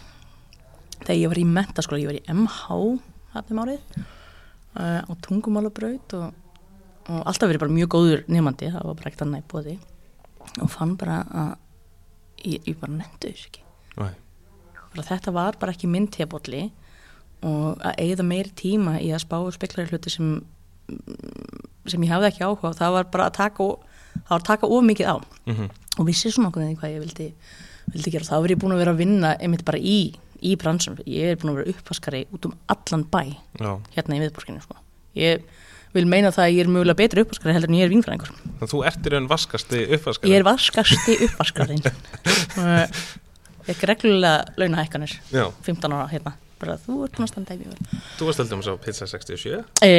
þegar 1.04 1.20
ég 1.20 1.30
var 1.30 1.40
í 1.42 1.46
mentaskóla, 1.48 2.02
ég 2.02 2.10
var 2.10 2.18
í 2.18 2.26
MH 2.34 2.80
þarna 3.34 3.54
um 3.54 3.62
árið 3.64 3.80
uh, 4.74 5.00
á 5.06 5.12
tungumálabraut 5.26 6.16
og, 6.18 6.34
og 7.06 7.22
alltaf 7.22 7.50
verið 7.50 7.64
bara 7.64 7.76
mjög 7.78 7.94
góður 7.94 8.24
nefandi 8.30 8.70
það 8.74 8.86
var 8.90 8.98
bara 8.98 9.10
ekkert 9.12 9.26
annað 9.26 9.44
í 9.44 9.50
bóði 9.50 9.76
og 10.60 10.72
fann 10.72 10.96
bara 10.98 11.22
að 11.30 11.52
ég, 12.44 12.62
ég 12.66 12.78
bara 12.80 12.96
nefndi 12.98 13.32
þess 13.32 13.50
ekki. 13.50 13.64
Þetta 15.00 15.34
var 15.34 15.58
bara 15.60 15.74
ekki 15.74 15.90
minn 15.90 16.08
tebólli 16.10 16.64
og 17.46 17.80
að 17.86 18.00
eigða 18.02 18.26
meiri 18.26 18.50
tíma 18.58 18.98
í 19.00 19.12
að 19.14 19.22
spá 19.24 19.38
og 19.38 19.52
spekla 19.54 19.86
í 19.86 19.90
hluti 19.92 20.12
sem 20.12 20.40
sem 21.86 22.02
ég 22.02 22.10
hafði 22.10 22.32
ekki 22.32 22.42
áhuga 22.44 22.72
það 22.74 22.96
var 22.96 23.06
bara 23.12 23.28
að 23.30 23.36
taka 23.38 23.66
það 24.10 24.32
var 24.32 24.40
að 24.40 24.48
taka 24.48 24.70
of 24.74 24.82
mikið 24.84 25.12
á. 25.14 25.16
Mm 25.46 25.68
og 26.00 26.06
vissi 26.08 26.30
svona 26.32 26.50
okkur 26.50 26.68
hvað 26.80 26.94
ég 26.94 27.02
vildi, 27.04 27.28
vildi 27.92 28.12
gera. 28.14 28.24
Þá 28.24 28.36
er 28.38 28.54
ég 28.54 28.60
búin 28.62 28.74
að 28.74 28.82
vera 28.84 28.94
að 28.94 29.02
vinna 29.02 29.32
einmitt 29.36 29.64
bara 29.68 29.80
í, 29.80 30.14
í 30.40 30.54
bransum, 30.60 30.98
ég 31.04 31.34
er 31.34 31.40
búin 31.40 31.52
að 31.52 31.60
vera 31.60 31.74
uppvaskari 31.74 32.22
út 32.32 32.46
um 32.48 32.54
allan 32.72 33.04
bæ 33.10 33.22
Já, 33.60 33.72
hérna 33.96 34.16
í 34.16 34.22
viðborskinu 34.24 34.62
sko. 34.64 34.78
ég 35.18 35.44
vil 35.94 36.06
meina 36.06 36.30
það 36.34 36.44
að 36.46 36.52
ég 36.54 36.60
er 36.66 36.70
mögulega 36.74 37.00
betri 37.00 37.24
uppvaskari 37.24 37.54
heldur 37.56 37.72
en 37.72 37.78
ég 37.80 37.86
er 37.88 37.92
vingfræðingur 37.94 38.30
þannig 38.34 38.66
að 38.66 38.72
þú 38.74 38.82
ertir 38.90 39.16
enn 39.18 39.30
vaskasti 39.30 39.80
uppvaskari 39.96 40.32
ég 40.34 40.42
er 40.42 40.46
vaskasti 40.50 41.16
uppvaskarinn. 41.28 41.82
Ég 43.68 43.76
er 43.84 43.90
reglulega 43.92 44.44
launahækkanir 44.58 45.12
Já, 45.30 45.44
15 45.66 45.92
ára 45.92 46.06
hérna. 46.10 46.32
Bara 46.60 46.74
þú 46.80 46.96
ert 47.06 47.14
búin 47.16 47.24
að 47.26 47.30
standa 47.30 47.54
í 47.54 47.60
mjög 47.60 47.74
vel. 47.76 48.00
Þú 48.18 48.26
varst 48.28 48.40
heldum 48.42 48.62
svo 48.64 48.72
Pizza 48.82 49.06
67 49.08 49.52
e, 49.84 49.90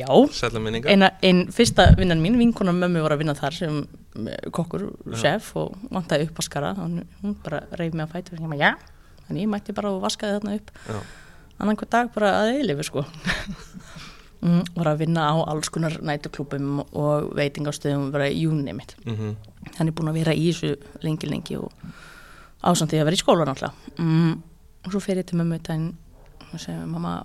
já, 0.00 0.08
Sætla 0.38 0.62
minninga 0.62 0.90
eina, 0.90 1.10
ein 1.22 1.44
fyrsta 1.54 1.90
vinnan 1.98 2.22
mín 2.22 2.38
vinkona 2.40 2.72
mömmu 2.74 3.02
var 3.04 3.14
að 3.14 3.22
vinna 3.22 3.34
þar 3.38 3.54
sem 3.58 3.76
eh, 4.22 4.48
kokkur, 4.54 4.86
chef 5.18 5.50
og 5.60 5.76
vantaði 5.94 6.26
uppvaskara. 6.30 6.72
Hún- 6.78 7.36
bara 7.44 7.60
reyf 7.78 7.94
mig 7.94 8.06
að 8.06 8.16
fæti 8.16 8.38
og 8.38 8.48
maður, 8.48 8.64
já, 8.64 8.72
þannig 9.28 9.44
ég 9.44 9.52
mætti 9.52 9.76
bara 9.76 9.92
og 9.94 10.02
vaskaði 10.06 10.38
þarna 10.38 10.56
upp. 10.58 10.72
Já, 10.88 10.98
annan 11.58 11.78
hver 11.82 11.92
dag 11.94 12.10
bara 12.14 12.32
að 12.40 12.54
eilifu 12.56 12.88
sko 12.88 13.04
mm, 14.40 14.74
var 14.76 14.92
að 14.92 15.04
vinna 15.04 15.28
á 15.30 15.36
alls 15.50 15.70
konar 15.74 15.98
nætuklúbum 16.02 16.82
og 16.86 17.30
veitingastöðum 17.38 18.10
bara 18.14 18.30
í 18.30 18.44
júni 18.46 18.74
mitt. 18.76 18.96
Mm 19.04 19.36
þannig 19.76 19.94
búin 19.94 20.08
að 20.08 20.18
vera 20.20 20.32
í 20.34 20.46
þessu 20.48 20.76
lengi 21.04 21.28
lengi 21.28 21.56
og 21.58 21.72
ásamt 22.62 22.92
því 22.92 23.00
að 23.02 23.08
vera 23.08 23.18
í 23.18 23.20
skóla 23.20 23.44
náttúrulega. 23.44 23.74
Mm, 24.00 24.42
og 24.86 24.94
svo 24.94 25.00
fer 25.04 25.20
ég 25.20 25.26
til 25.28 25.38
mömmu 25.38 25.58
þetta 25.58 25.76
og 26.48 26.62
segja 26.62 26.86
mamma 26.86 27.18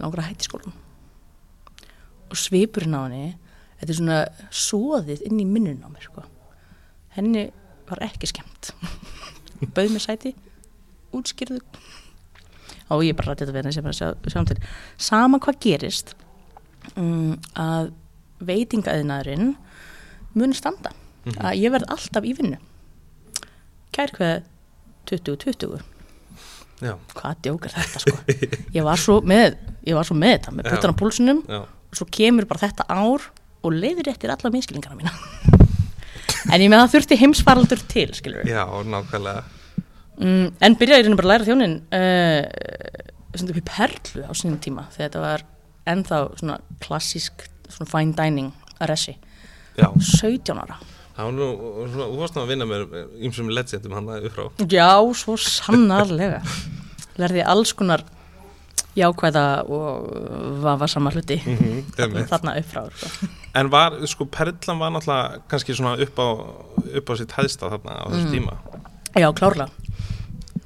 langar 0.00 0.24
að 0.24 0.30
hætti 0.32 0.48
skólan 0.48 0.74
og 2.32 2.38
svipurinn 2.40 2.96
á 2.96 3.04
henni 3.04 3.34
þetta 3.80 3.90
er 3.92 3.98
svona 3.98 4.20
soðið 4.50 5.26
inn 5.28 5.40
í 5.42 5.46
minnun 5.46 5.84
á 5.84 5.88
mér 5.92 6.06
sko. 6.06 6.24
henni 7.16 7.50
var 7.88 8.00
ekki 8.06 8.30
skemmt. 8.30 8.72
Bauð 9.74 9.92
mér 9.92 10.02
sæti 10.02 10.32
útskýrðu 11.12 11.60
og 12.96 13.04
ég 13.06 13.16
bara 13.18 13.32
rætti 13.32 13.46
þetta 13.46 13.54
við 13.56 13.62
henni 13.62 13.76
sem 13.76 13.86
bara 13.86 13.96
sjá, 13.96 14.08
sjáum 14.32 14.48
til. 14.48 14.58
Sama 15.00 15.40
hvað 15.42 15.60
gerist 15.64 16.14
um, 16.96 17.38
að 17.58 17.92
veitingaðinaðurinn 18.42 19.54
mun 20.38 20.56
standa. 20.56 20.94
Að 21.38 21.60
ég 21.60 21.70
verð 21.74 21.90
alltaf 21.94 22.26
í 22.26 22.34
vinnu. 22.34 22.58
Kær 23.94 24.10
hvað 24.16 24.48
2020 25.10 25.82
já, 26.82 26.94
hvað 27.14 27.40
djók 27.46 27.68
er 27.68 27.74
þetta 27.76 28.02
sko? 28.02 28.16
Ég 28.76 28.84
var 28.86 29.00
svo 29.00 29.20
með, 29.26 29.56
var 29.94 30.08
svo 30.08 30.16
með 30.18 30.36
þetta 30.36 30.54
með 30.56 30.66
Já. 30.66 30.72
puttan 30.74 30.94
á 30.94 31.00
púlsunum 31.00 31.42
já, 31.46 31.60
og 31.62 31.98
svo 31.98 32.06
kemur 32.16 32.48
bara 32.50 32.64
þetta 32.64 32.86
ár 32.90 33.26
og 33.62 33.74
leiðir 33.76 34.10
eftir 34.10 34.32
alla 34.34 34.52
minnskilningarna 34.54 34.98
mína. 34.98 35.14
En 36.50 36.58
ég 36.58 36.66
með 36.72 36.80
það 36.80 36.94
þurfti 36.96 37.16
heimsfaraldur 37.20 37.82
til 37.86 38.08
skilur 38.18 38.48
já, 38.50 38.64
nákvæmlega 38.66 39.44
mm, 40.20 40.46
en 40.60 40.78
byrjaði 40.80 41.06
rauninu 41.06 41.20
bara 41.20 41.28
að 41.28 41.32
læra 41.32 41.48
þjónin 41.48 41.76
uh, 41.98 42.42
sem 43.38 43.48
upp 43.48 43.60
í 43.60 43.66
perlu 43.68 44.24
á 44.28 44.32
sínum 44.36 44.60
tíma 44.62 44.86
þegar 44.92 45.08
þetta 45.08 45.24
var 45.24 45.44
ennþá 45.92 46.22
svona 46.38 46.58
klassísk 46.84 47.46
svona 47.72 47.90
fine 47.90 48.16
dining 48.18 48.52
að 48.78 48.92
resi 48.92 49.16
Já, 49.78 49.88
17 49.96 50.58
ára. 50.60 50.76
Það 51.16 51.28
var 51.28 51.36
nú, 51.36 51.46
svona, 51.92 52.06
þú 52.08 52.18
varst 52.20 52.36
nú 52.36 52.42
að 52.42 52.50
vinna 52.52 52.66
með 52.68 52.82
ýmsum 53.24 53.52
legendum 53.52 53.94
hann 53.96 54.10
upp 54.18 54.34
frá. 54.34 54.44
Já, 54.68 54.88
svo 55.16 55.36
sannarlega. 55.40 56.42
Lærði 57.20 57.44
alls 57.54 57.72
konar 57.76 58.04
jákvæða 58.96 59.44
og 59.72 60.08
vafa 60.60 60.88
sama 60.92 61.12
hluti 61.14 61.38
Einmitt. 61.40 62.28
þarna 62.28 62.58
upp 62.60 62.68
frá 62.68 62.82
sko. 62.92 63.28
En 63.56 63.70
var, 63.72 63.96
sko, 64.08 64.26
Perlan 64.28 64.80
var 64.80 64.92
náttúrulega 64.92 65.40
kannski 65.48 65.76
svona 65.76 65.94
upp 66.04 66.20
á, 66.20 66.28
upp 67.00 67.12
á 67.12 67.14
sitt 67.20 67.32
hæðsta 67.36 67.72
þarna 67.72 67.96
á 67.96 68.06
þessu 68.12 68.32
tíma. 68.32 68.56
Já, 69.16 69.28
klárlega 69.36 69.81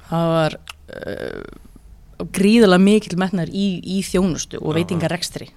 það 0.09 0.29
var 0.33 0.57
uh, 0.57 2.27
gríðalega 2.33 2.81
mikil 2.81 3.17
metnar 3.21 3.51
í, 3.51 3.67
í 3.83 3.99
þjónustu 4.05 4.61
og 4.61 4.77
veitingarekstri 4.77 5.51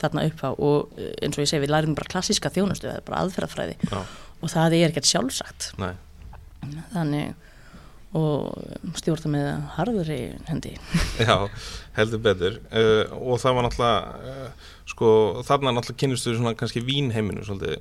þarna 0.00 0.24
upp 0.26 0.42
á 0.42 0.50
og 0.50 0.96
eh, 0.98 1.12
eins 1.22 1.36
og 1.36 1.44
ég 1.44 1.50
segi 1.50 1.62
við 1.64 1.72
lærum 1.74 1.94
bara 1.98 2.10
klassíska 2.10 2.50
þjónustu, 2.54 2.88
það 2.88 2.98
er 2.98 3.06
bara 3.06 3.20
aðferðafræði 3.24 3.76
já, 3.84 4.00
og 4.40 4.50
það 4.50 4.76
er 4.78 4.88
ekkert 4.88 5.10
sjálfsagt. 5.10 5.70
Nei. 5.80 5.92
Þannig 6.90 7.36
og 8.16 8.96
stjórna 8.98 9.30
með 9.30 9.48
harðuri 9.76 10.18
hendi. 10.48 10.72
Já, 11.22 11.46
heldur 11.94 12.22
betur. 12.24 12.56
Uh, 12.72 13.04
og 13.14 13.38
það 13.38 13.54
var 13.54 13.66
náttúrulega 13.66 14.32
uh, 14.32 14.72
sko, 14.90 15.10
þarna 15.46 15.76
náttúrulega 15.76 16.00
kynnistu 16.02 16.34
svona 16.34 16.56
kannski 16.58 16.82
vínheiminu 16.82 17.46
svolítið 17.46 17.78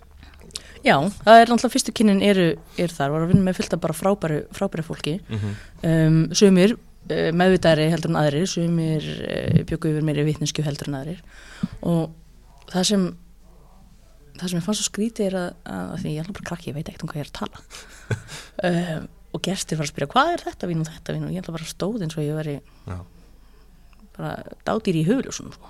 já, 0.86 0.96
það 1.24 1.40
er 1.40 1.52
náttúrulega 1.52 1.74
fyrstu 1.76 1.94
kynnin 1.96 2.22
eru, 2.26 2.50
eru 2.80 2.96
þar, 2.96 3.14
var 3.16 3.26
að 3.26 3.34
vinna 3.34 3.48
með 3.48 3.60
fullt 3.60 3.76
af 3.76 3.82
bara 3.86 3.98
frábæru, 3.98 4.40
frábæru 4.56 4.86
fólki. 4.88 5.18
Mm 5.30 5.50
um, 5.90 6.20
sumir 6.36 6.76
uh, 6.76 7.30
meðvitaðri 7.40 7.90
heldur 7.94 8.14
en 8.14 8.20
aðrir 8.22 8.50
sumir 8.50 9.06
uh, 9.26 9.62
bjöku 9.70 9.94
yfir 9.94 10.06
meiri 10.06 10.28
vitneskju 10.28 10.66
heldur 10.66 10.92
en 10.92 11.00
aðrir. 11.02 11.22
Og 11.82 12.10
það 12.74 12.90
sem 12.92 13.06
það 14.40 14.52
sem 14.52 14.60
ég 14.60 14.66
fannst 14.66 14.84
svo 14.84 14.90
skrítið 14.90 15.30
er 15.30 15.38
að, 15.40 15.48
að 15.76 15.96
því 16.02 16.12
ég 16.14 16.20
er 16.20 16.28
alveg 16.28 16.38
bara 16.40 16.50
krakki, 16.50 16.72
ég 16.72 16.78
veit 16.78 16.88
ekkert 16.88 17.06
um 17.06 17.12
hvað 17.12 17.22
ég 17.22 17.28
er 17.28 17.34
að 17.34 17.40
tala. 17.44 17.66
Um, 18.60 19.06
og 19.32 19.40
gestir 19.46 19.78
fara 19.78 19.86
að 19.86 19.92
spyrja 19.94 20.10
hvað 20.12 20.30
er 20.34 20.42
þetta 20.44 20.68
vín 20.68 20.82
og 20.82 20.88
þetta 20.90 21.14
vín? 21.16 21.26
Og 21.28 21.32
ég 21.32 21.44
ætla 21.44 21.54
bara 21.56 21.68
stóð 21.70 22.02
eins 22.04 22.18
og 22.18 22.26
ég 22.26 22.36
veri 22.36 22.56
Já, 22.60 22.98
bara 24.18 24.32
dátýr 24.68 24.98
í 25.00 25.04
hugljúsum 25.08 25.52
sko. 25.54 25.70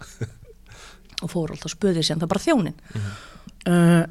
og 1.24 1.32
fór 1.32 1.54
alltaf 1.54 1.74
spöðið 1.76 2.08
sér 2.08 2.22
það 2.22 2.32
bara 2.32 2.44
þjónin 2.46 2.78
uh, 2.96 4.06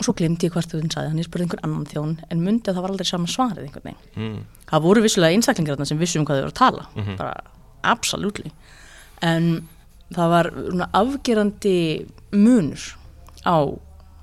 og 0.00 0.06
svo 0.06 0.14
glemdi 0.16 0.48
ég 0.48 0.54
hvert 0.54 0.70
þjóðin 0.72 0.90
sagði 0.94 1.10
hann 1.12 1.20
ég 1.20 1.26
spurði 1.28 1.44
einhvern 1.46 1.64
annan 1.68 1.88
þjón 1.90 2.12
en 2.32 2.40
myndi 2.44 2.70
að 2.70 2.76
það 2.78 2.84
var 2.86 2.92
aldrei 2.94 3.08
sama 3.10 3.28
svarið 3.28 3.66
einhvern 3.66 3.86
veginn. 3.90 4.06
Mm, 4.16 4.38
það 4.70 4.84
voru 4.86 5.02
vissulega 5.04 5.36
einstaklingar 5.36 5.76
þarna 5.76 5.88
sem 5.90 6.00
vissum 6.00 6.24
hvað 6.24 6.38
þau 6.40 6.44
voru 6.46 6.54
að 6.54 6.60
tala 6.60 6.86
Mhm. 6.96 7.16
bara 7.20 7.34
absolutely. 7.84 8.52
En 9.22 9.68
það 10.14 10.30
var 10.32 10.50
afgerandi 10.96 12.06
munur 12.32 12.80
á, 13.44 13.56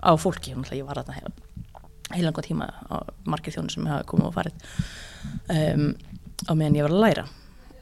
á 0.02 0.12
fólki. 0.18 0.56
Ég 0.74 0.86
var 0.86 0.98
þarna 1.04 1.14
heila 1.14 1.32
heilanga 2.16 2.42
tíma 2.42 2.68
á 2.90 3.04
margir 3.28 3.54
þjónu 3.54 3.70
sem 3.72 3.86
hafa 3.86 4.04
komið 4.08 4.28
og 4.30 4.34
farið 4.34 4.54
um, 5.50 5.96
á 6.48 6.52
meðan 6.56 6.76
ég 6.80 6.88
var 6.88 6.94
að 6.96 7.04
læra. 7.04 7.26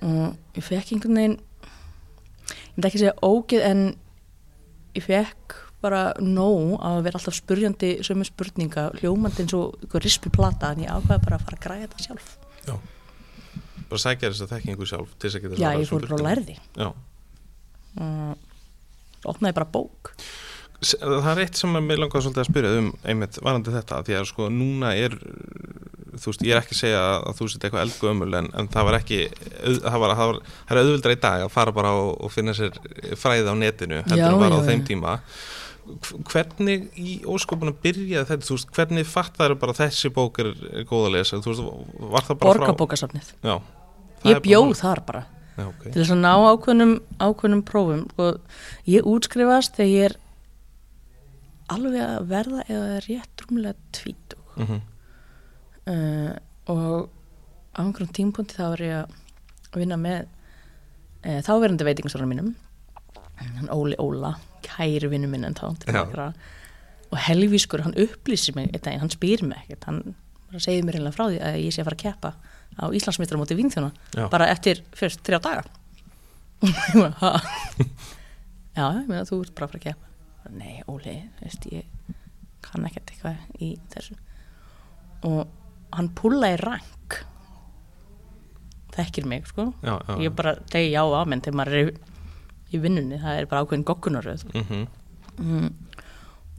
Og 0.02 0.36
ég 0.58 0.64
fekk 0.66 0.92
einhvern 0.96 1.16
veginn 1.16 1.38
ég 1.40 2.76
myndi 2.76 2.90
ekki 2.90 3.00
segja 3.00 3.16
ógeð 3.24 3.64
en 3.70 3.84
ég 4.96 5.04
fekk 5.06 5.56
bara 5.86 6.02
nóg 6.22 6.76
að 6.86 7.00
vera 7.08 7.20
alltaf 7.22 7.38
spurjandi 7.38 7.92
sömu 8.06 8.26
spurninga, 8.28 8.88
hljómandi 9.00 9.46
eins 9.46 9.56
og 9.58 9.78
ykkur 9.86 10.04
rispi 10.06 10.32
plata, 10.34 10.74
en 10.76 10.84
ég 10.86 10.92
ákvaði 10.92 11.24
bara 11.28 11.40
að 11.40 11.46
fara 11.48 11.60
að 11.60 11.66
græða 11.68 11.88
þetta 11.88 12.08
sjálf. 12.10 12.34
bara 13.86 14.02
sækja 14.02 14.32
þess 14.34 14.42
að 14.48 14.54
þekkingu 14.56 14.88
sjálf 14.90 15.12
til 15.22 15.30
þess 15.30 15.38
að 15.38 15.44
geta 15.46 15.62
Já, 15.62 15.70
ég 15.78 15.90
fór 15.92 16.02
bara 16.02 16.16
og 16.16 16.20
spurningum. 16.20 16.32
lærði. 16.32 16.56
Já. 16.82 16.90
Uh, 17.96 18.34
opnaði 19.32 19.56
bara 19.60 19.70
bók. 19.72 20.12
Það 20.86 21.30
er 21.32 21.40
eitt 21.46 21.58
sem 21.58 21.78
að 21.80 21.86
mér 21.88 22.02
langar 22.02 22.22
svolítið 22.26 22.42
að 22.44 22.50
spyrja 22.50 22.72
um 22.82 22.90
einmitt 23.08 23.38
varandi 23.46 23.72
þetta, 23.74 24.02
því 24.06 24.16
að 24.20 24.26
sko 24.30 24.50
núna 24.52 24.90
er 25.00 25.16
þú 26.20 26.30
veist, 26.32 26.44
ég 26.46 26.52
er 26.56 26.60
ekki 26.62 26.76
að 26.76 26.82
segja 26.82 27.00
að 27.16 27.38
þú 27.40 27.48
sett 27.54 27.64
eitthvað 27.66 27.86
eldgömmul 27.86 28.38
en, 28.42 28.50
en 28.60 28.68
það 28.74 28.86
var 28.90 28.98
ekki 29.00 29.20
það 29.32 29.98
var, 30.04 30.14
það 30.20 30.30
var, 30.32 30.40
það 30.52 30.76
er 30.76 30.82
auðvildra 30.82 31.16
í 31.16 31.20
dag 31.26 31.46
að 31.46 31.54
fara 31.56 31.74
bara 31.76 31.94
og, 32.02 32.12
og 32.28 32.32
finna 32.36 32.54
sér 32.56 32.76
fræði 33.20 33.50
á 33.52 33.56
netinu 33.60 34.02
heldur 34.04 34.22
Já, 34.22 34.28
en 34.30 34.40
var 34.44 34.56
á 34.56 34.60
já, 34.60 34.66
þeim 34.70 34.84
já. 34.84 34.88
tíma 34.92 35.16
Hv- 35.16 35.65
hvernig 36.32 36.88
í 36.98 37.16
óskopunum 37.30 37.76
byrjaði 37.84 38.26
þetta, 38.32 38.48
þú 38.48 38.58
veist, 38.58 38.72
hvernig 38.76 39.08
fattar 39.10 39.56
bara 39.62 39.76
þessi 39.78 40.12
bók 40.16 40.40
er, 40.44 40.52
góð 40.90 41.08
að 41.10 41.16
lesa, 41.18 41.40
þú 41.44 41.54
veist, 41.54 41.64
var 42.16 42.26
það 42.28 42.40
bara 42.42 42.54
frá 42.56 42.66
Borgabókasafnið. 42.66 43.32
Já, 43.46 43.56
það 43.60 44.30
Ég 44.30 44.38
bara 44.40 44.46
bjóð 44.48 44.68
málið. 44.70 44.82
þar 44.82 45.02
bara. 45.10 45.24
Já, 45.56 45.64
ok, 45.70 45.84
til 45.86 46.02
þess 46.02 46.14
að 46.16 46.22
ná 46.26 46.32
ákveðnum, 46.52 46.94
ákveðnum 47.24 47.64
prófum. 47.70 48.02
Og 48.20 48.40
ég 48.92 49.08
útskrifast 49.08 49.78
þegar 49.78 49.94
ég 49.94 50.10
er 50.10 50.18
alveg 51.76 52.02
að 52.06 52.28
verða 52.34 52.66
eða 52.70 52.98
rétt 53.06 53.46
rúmlega 53.46 53.76
tvítug. 53.96 54.42
Mhm, 54.60 54.82
uh, 55.92 56.34
og 56.72 57.10
á 57.76 57.80
einhverjum 57.84 58.14
tímpunkti 58.16 58.58
þá 58.58 58.66
er 58.74 58.84
ég 58.86 59.00
að 59.04 59.80
vinna 59.82 59.98
með 60.00 60.22
uh, 61.26 61.40
þáverandi 61.46 61.88
veitingastóra 61.88 62.28
mínum 62.30 62.54
hann 63.40 63.72
Óli 63.74 63.98
Óla 64.02 64.36
kæri 64.66 65.10
vinnu 65.12 65.30
minn 65.32 65.46
en 65.48 65.56
þá 65.58 65.68
til 65.84 65.94
Já. 65.94 66.34
og 67.12 67.18
helvískur, 67.28 67.84
hann 67.86 67.96
upplýsir 68.02 68.56
mig 68.56 68.70
einn 68.72 68.82
daginn, 68.82 69.00
hann 69.04 69.14
spyr 69.14 69.44
mig 69.46 69.58
ekkert. 69.64 69.86
Hann 69.86 70.16
segir 70.58 70.86
mér 70.86 71.00
einlega 71.00 71.16
frá 71.16 71.28
því 71.30 71.40
að 71.44 71.60
ég 71.62 71.76
sé 71.76 71.84
að 71.84 71.90
fara 71.90 72.00
að 72.00 72.06
keppa 72.06 72.34
á 72.76 72.86
Íslandsmeistra 72.92 73.40
móti 73.40 73.56
vínþjóna 73.56 73.92
já, 74.16 74.26
bara 74.32 74.50
eftir 74.52 74.82
fyrst 74.96 75.24
þrjá 75.24 75.40
daga. 75.44 75.64
Já, 78.76 78.90
ég 78.92 79.06
meina 79.08 79.24
þú 79.24 79.38
ert 79.46 79.54
bara 79.56 79.70
að 79.70 79.72
fara 79.72 79.80
að 79.80 79.86
keppa. 79.86 80.10
Nei, 80.56 80.82
Óli, 80.92 81.14
veist 81.40 81.64
ég 81.72 81.86
kann 82.66 82.84
ekkert 82.88 83.14
eitthvað 83.14 83.62
í 83.64 83.70
þessu. 83.94 84.18
Og 85.30 85.46
hann 85.96 86.10
púlaði 86.18 86.58
rank. 86.60 87.22
Þekkir 88.96 89.30
mig 89.32 89.48
sko. 89.48 89.70
Já, 89.80 89.96
já, 89.96 90.18
ég 90.26 90.36
bara 90.36 90.58
degi 90.72 90.92
já 90.92 91.04
á 91.08 91.22
menn 91.24 91.44
þegar 91.46 91.58
maður 91.62 91.80
er 91.80 91.94
í, 92.72 92.80
vinnunni, 92.82 93.20
það 93.22 93.42
er 93.42 93.50
bara 93.52 93.66
ákveðin 93.66 93.86
goggunaröð 93.88 94.46
mhm, 94.54 94.88
mm. 95.38 95.70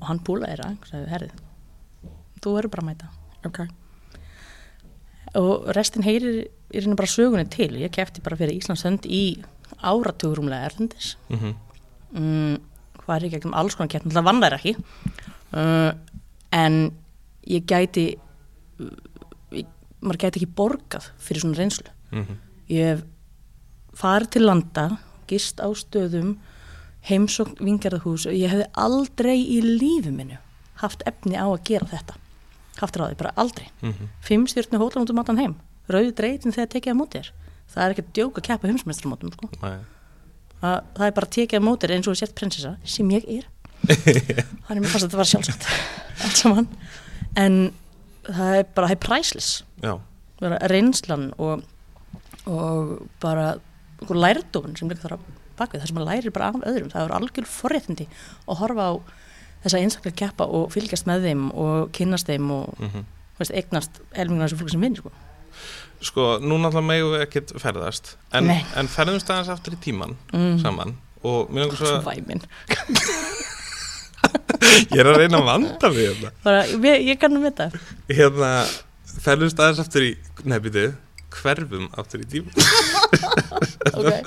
og 0.01 0.07
hann 0.11 0.23
púlaði 0.27 0.71
sagði, 0.87 1.09
herrið, 1.13 1.35
þú 2.45 2.55
verður 2.57 2.75
bara 2.75 2.85
að 2.85 2.91
mæta. 2.91 3.11
Ok. 3.47 3.61
Og 5.37 5.67
restin 5.77 6.07
heyrir 6.07 6.47
í 6.73 6.81
rauninu 6.81 6.99
bara 6.99 7.11
sögunni 7.11 7.47
til. 7.53 7.73
Ég 7.81 7.93
kefti 7.95 8.23
bara 8.25 8.39
fyrir 8.39 8.57
Íslands 8.57 8.85
hönd 8.87 9.07
í 9.09 9.39
áratugurumlega 9.85 10.71
erlendis. 10.71 11.15
Mhm, 11.29 11.57
mm, 12.13 12.55
hvað 13.03 13.17
er 13.17 13.27
ég 13.27 13.35
gegnum 13.37 13.57
alls 13.59 13.77
konar 13.77 13.93
keppni, 13.93 14.15
það 14.15 14.29
vann 14.29 14.43
þær 14.43 14.57
ekki. 14.59 14.77
Uh, 15.57 15.93
en 16.53 16.79
ég 17.47 17.67
gæti 17.69 18.07
uh, 18.81 18.91
ég, 19.55 19.69
maður 20.01 20.23
gæti 20.25 20.41
ekki 20.43 20.55
borgað 20.59 21.11
fyrir 21.23 21.45
svona 21.45 21.61
reynslu. 21.61 21.93
Mhm, 22.13 22.41
ég 22.73 22.91
hef 22.95 23.05
farið 23.97 24.33
til 24.37 24.47
landa 24.47 24.87
gist 25.31 25.61
á 25.63 25.69
stöðum 25.77 26.37
heimsókn 27.07 27.59
vingarðahús 27.63 28.27
og 28.27 28.35
ég 28.35 28.51
hefði 28.51 28.67
aldrei 28.83 29.37
í 29.39 29.61
lífi 29.63 30.11
minu 30.11 30.39
haft 30.83 31.05
efni 31.09 31.37
á 31.39 31.47
að 31.47 31.63
gera 31.71 31.89
þetta. 31.91 32.17
Haft 32.81 32.99
ráði, 33.01 33.17
bara 33.17 33.33
aldrei. 33.41 33.69
Mhm, 33.81 34.09
fimm 34.21 34.47
stjórnu 34.47 34.81
hólan 34.83 35.05
út 35.07 35.11
um 35.11 35.19
allan 35.23 35.39
heim. 35.41 35.55
Rauð 35.89 36.13
dreitin 36.19 36.53
þegar 36.53 36.73
tekið 36.75 36.93
að 36.93 36.99
móti 36.99 37.21
þér. 37.21 37.31
Það 37.73 37.85
er 37.85 37.95
ekki 37.95 38.05
að 38.05 38.13
djóka 38.19 38.41
að 38.41 38.47
keppa 38.49 38.69
heimsmeistramótum 38.69 39.33
sko. 39.33 39.49
það, 40.61 40.83
það 40.97 41.07
er 41.07 41.15
bara 41.17 41.27
að 41.27 41.35
tekið 41.37 41.59
að 41.59 41.65
móti 41.67 41.87
þér 41.87 41.95
eins 41.97 42.09
og 42.09 42.17
sért 42.17 42.35
prinsessa 42.35 42.77
sem 42.85 43.11
ég 43.11 43.25
er. 43.39 43.47
Þannig 44.67 44.83
mér 44.83 44.91
fannst 44.93 45.07
að 45.07 45.09
þetta 45.09 45.21
var 45.23 45.31
sjálfsagt 45.31 45.67
allt 46.27 46.37
saman. 46.37 46.69
En 47.37 47.73
það 48.27 48.59
er 48.61 48.69
bara, 48.75 48.89
það 48.93 48.93
er 49.87 50.01
bara 50.41 50.69
reynslan 50.69 51.31
og, 51.39 51.65
og 52.47 53.09
bara 53.23 53.55
lærdófun 54.05 54.77
sem 54.79 54.91
líka 54.91 55.07
þarf 55.07 55.21
að 55.21 55.45
baka 55.57 55.79
það 55.79 55.89
sem 55.89 55.97
maður 55.97 56.11
lærir 56.11 56.35
bara 56.35 56.51
af 56.51 56.67
öðrum, 56.69 56.91
það 56.93 57.07
er 57.07 57.15
algjör 57.17 57.49
forréttindi 57.49 58.07
að 58.47 58.61
horfa 58.61 58.89
á 58.93 58.95
þessa 59.65 59.81
einstaklega 59.81 60.21
keppa 60.21 60.49
og 60.59 60.69
fylgjast 60.75 61.09
með 61.09 61.31
þeim 61.31 61.47
og 61.57 61.89
kynnast 61.97 62.29
þeim 62.29 62.51
og 62.55 62.77
mhm. 62.83 63.07
veist, 63.41 63.55
eignast 63.57 64.03
helminguna 64.17 64.47
þessu 64.49 64.61
fólk 64.61 64.75
sem 64.75 64.85
vinnir 64.85 65.03
sko. 65.03 65.15
Sko, 66.05 66.27
nú 66.45 66.59
náttúrulega 66.61 66.91
megum 66.91 67.15
við 67.15 67.25
ekkert 67.25 67.55
ferðast 67.61 68.15
en, 68.37 68.51
en 68.53 68.91
ferðum 68.93 69.23
staðans 69.23 69.49
aftur 69.55 69.79
í 69.79 69.81
tíman 69.81 70.13
mm. 70.29 70.59
saman. 70.61 70.93
Og 71.25 71.49
mér 71.49 71.65
langar 71.65 71.81
svo 71.81 71.89
að 71.97 72.05
ég 74.93 75.01
er 75.01 75.09
að 75.09 75.23
reyna 75.23 75.41
að 75.41 75.49
vanda 75.49 75.89
mig 75.95 76.03
hérna. 76.05 76.33
Bara, 76.45 76.61
ég, 76.69 77.07
ég 77.09 77.19
kannum 77.23 77.47
þetta. 77.47 77.71
Hérna, 78.13 78.51
ferðum 79.25 79.51
staðans 79.55 79.81
aftur 79.81 80.05
í 80.05 80.13
nefnir 80.45 80.93
hverfum 81.37 81.89
aftur 81.97 82.23
í 82.25 82.29
tíman 82.37 82.53
okay. 83.99 84.23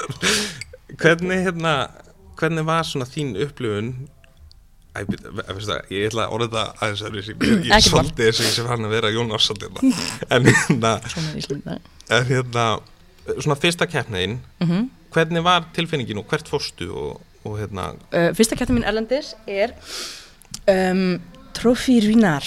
hvernig 0.99 1.43
hérna 1.47 1.73
hvernig 2.39 2.65
var 2.67 2.87
svona 2.87 3.07
þín 3.09 3.35
upplifun 3.43 3.93
Æ, 4.97 5.03
það, 5.05 5.75
ég 5.93 6.07
ætla 6.09 6.23
að 6.25 6.31
orða 6.33 6.47
þetta 6.49 6.85
aðeins 6.85 7.01
að 7.05 7.17
ég, 7.19 7.27
mál. 7.69 7.81
svolítið 7.85 8.23
þess 8.25 8.39
að 8.41 8.47
ég 8.47 8.55
sem 8.55 8.69
hann 8.71 8.87
að 8.87 8.93
vera 8.95 9.11
Jón 9.13 9.33
Ársson 9.35 9.59
hérna. 9.61 9.91
en 10.33 10.47
hérna, 10.49 11.75
en 12.17 12.25
hérna 12.25 12.63
svona 13.37 13.57
fyrsta 13.61 13.85
keppniðin 13.89 14.39
mm 14.39 14.67
-hmm. 14.71 14.87
hvernig 15.13 15.45
var 15.45 15.67
tilfinningin 15.77 16.17
og 16.17 16.25
hvert 16.31 16.49
fórstu 16.49 16.89
og, 16.89 17.21
og 17.45 17.59
hérna 17.59 17.91
uh, 17.93 18.31
Fyrsta 18.33 18.57
kættin 18.57 18.79
mín 18.79 18.87
Erlendis 18.87 19.35
er 19.47 19.77
um, 20.65 21.21
Trophy 21.53 21.99
Ruinar 22.01 22.45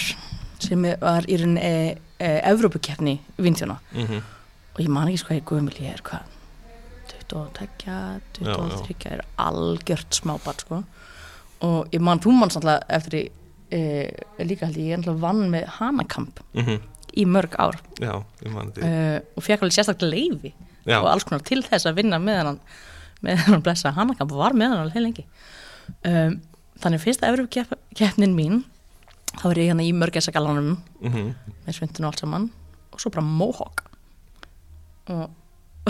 sem 0.58 0.84
er- 0.84 0.98
var 1.00 1.22
í 1.28 1.38
raun 1.38 1.56
e, 1.58 1.96
e, 2.18 2.28
Evrópukeppni 2.50 3.20
vindjóna 3.38 3.78
mm 3.94 4.22
og 4.74 4.80
ég 4.80 4.88
man 4.88 5.08
ekki 5.08 5.18
sko 5.20 5.28
hvað 5.28 5.40
ég 5.40 5.48
gömul 5.48 5.74
ég 5.80 5.92
er 5.92 6.02
hvað 6.02 6.31
22, 7.32 8.44
23 8.44 9.10
er 9.10 9.24
algjört 9.40 10.20
smábat 10.20 10.64
sko. 10.66 10.82
Og 11.66 11.94
ég 11.94 12.02
man, 12.04 12.20
þú 12.22 12.34
man 12.36 12.52
sannlega 12.52 12.84
eftir 12.92 13.16
því 13.16 13.22
e, 13.72 13.82
líka 14.44 14.68
held 14.68 14.80
ég, 14.80 14.90
ég 14.92 15.00
náttúrulega 15.00 15.22
vann 15.22 15.44
með 15.52 15.68
hanakamp 15.78 16.42
mm 16.56 16.88
í 17.12 17.26
mörg 17.28 17.52
ár. 17.60 17.76
Já, 18.00 18.14
ég 18.40 18.52
man 18.54 18.70
þetta 18.72 18.88
uh, 18.88 19.18
og 19.36 19.44
fekk 19.44 19.64
alveg 19.64 19.76
sérstaklega 19.76 20.14
leifi 20.14 20.52
já, 20.88 20.96
og 20.96 21.10
alls 21.10 21.26
konar 21.28 21.44
til 21.44 21.60
þess 21.66 21.88
að 21.90 21.98
vinna 22.00 22.16
með 22.22 22.38
hann 22.40 22.60
með 23.22 23.42
hann 23.46 23.64
blessa. 23.64 23.92
Hanakamp 23.92 24.32
og 24.32 24.40
var 24.40 24.56
með 24.56 24.72
hann 24.72 24.80
alveg 24.82 24.96
heil 24.96 25.04
lengi. 25.04 25.26
Um, 26.08 26.38
þannig 26.82 27.02
fyrsta 27.04 27.28
Evropakeppnin 27.28 28.32
mín 28.38 28.62
þá 29.36 29.44
var 29.44 29.60
ég 29.60 29.70
hérna 29.70 29.86
í 29.86 29.92
mörgæsagalanum 29.96 30.74
mm 31.04 31.34
með 31.66 31.76
svindin 31.76 32.08
og 32.08 32.10
allt 32.10 32.24
saman. 32.24 32.48
Og 32.92 33.04
svo 33.04 33.12
bara 33.14 33.22
Mohawk. 33.26 33.84
Og 35.12 35.28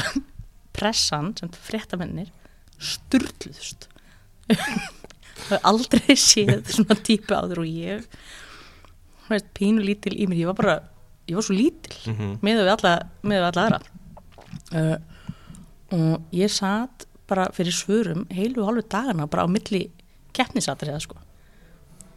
pressan 0.77 1.33
sem 1.39 1.51
fréttamennir 1.53 2.31
sturluðust. 2.83 3.89
Það 5.43 5.57
er 5.57 5.67
aldrei 5.69 6.17
séð 6.19 6.69
svona 6.71 6.97
típu 7.03 7.35
áður 7.35 7.63
og 7.65 7.71
ég 7.71 8.05
þú 9.23 9.33
veist, 9.33 9.49
pínu 9.57 9.85
lítil 9.85 10.15
í 10.17 10.29
mér. 10.29 10.43
Ég 10.43 10.51
var 10.53 10.59
bara, 10.59 10.77
ég 11.31 11.39
var 11.39 11.47
svo 11.47 11.57
lítil 11.57 11.97
-hmm. 12.05 12.37
með 12.43 12.63
við 12.63 12.71
alla, 12.77 12.95
með 13.23 13.39
við 13.39 13.49
alla 13.49 13.65
aðra. 13.67 13.81
Uh, 14.73 14.99
og 15.93 16.23
ég 16.33 16.51
satt 16.51 17.07
bara 17.29 17.51
fyrir 17.53 17.73
svörum 17.73 18.27
heilu 18.31 18.63
og 18.63 18.69
hálfu 18.69 18.89
dagana 18.89 19.27
bara 19.27 19.45
á 19.45 19.49
milli 19.49 19.91
keppnisatriða 20.33 21.01
sko. 21.01 21.17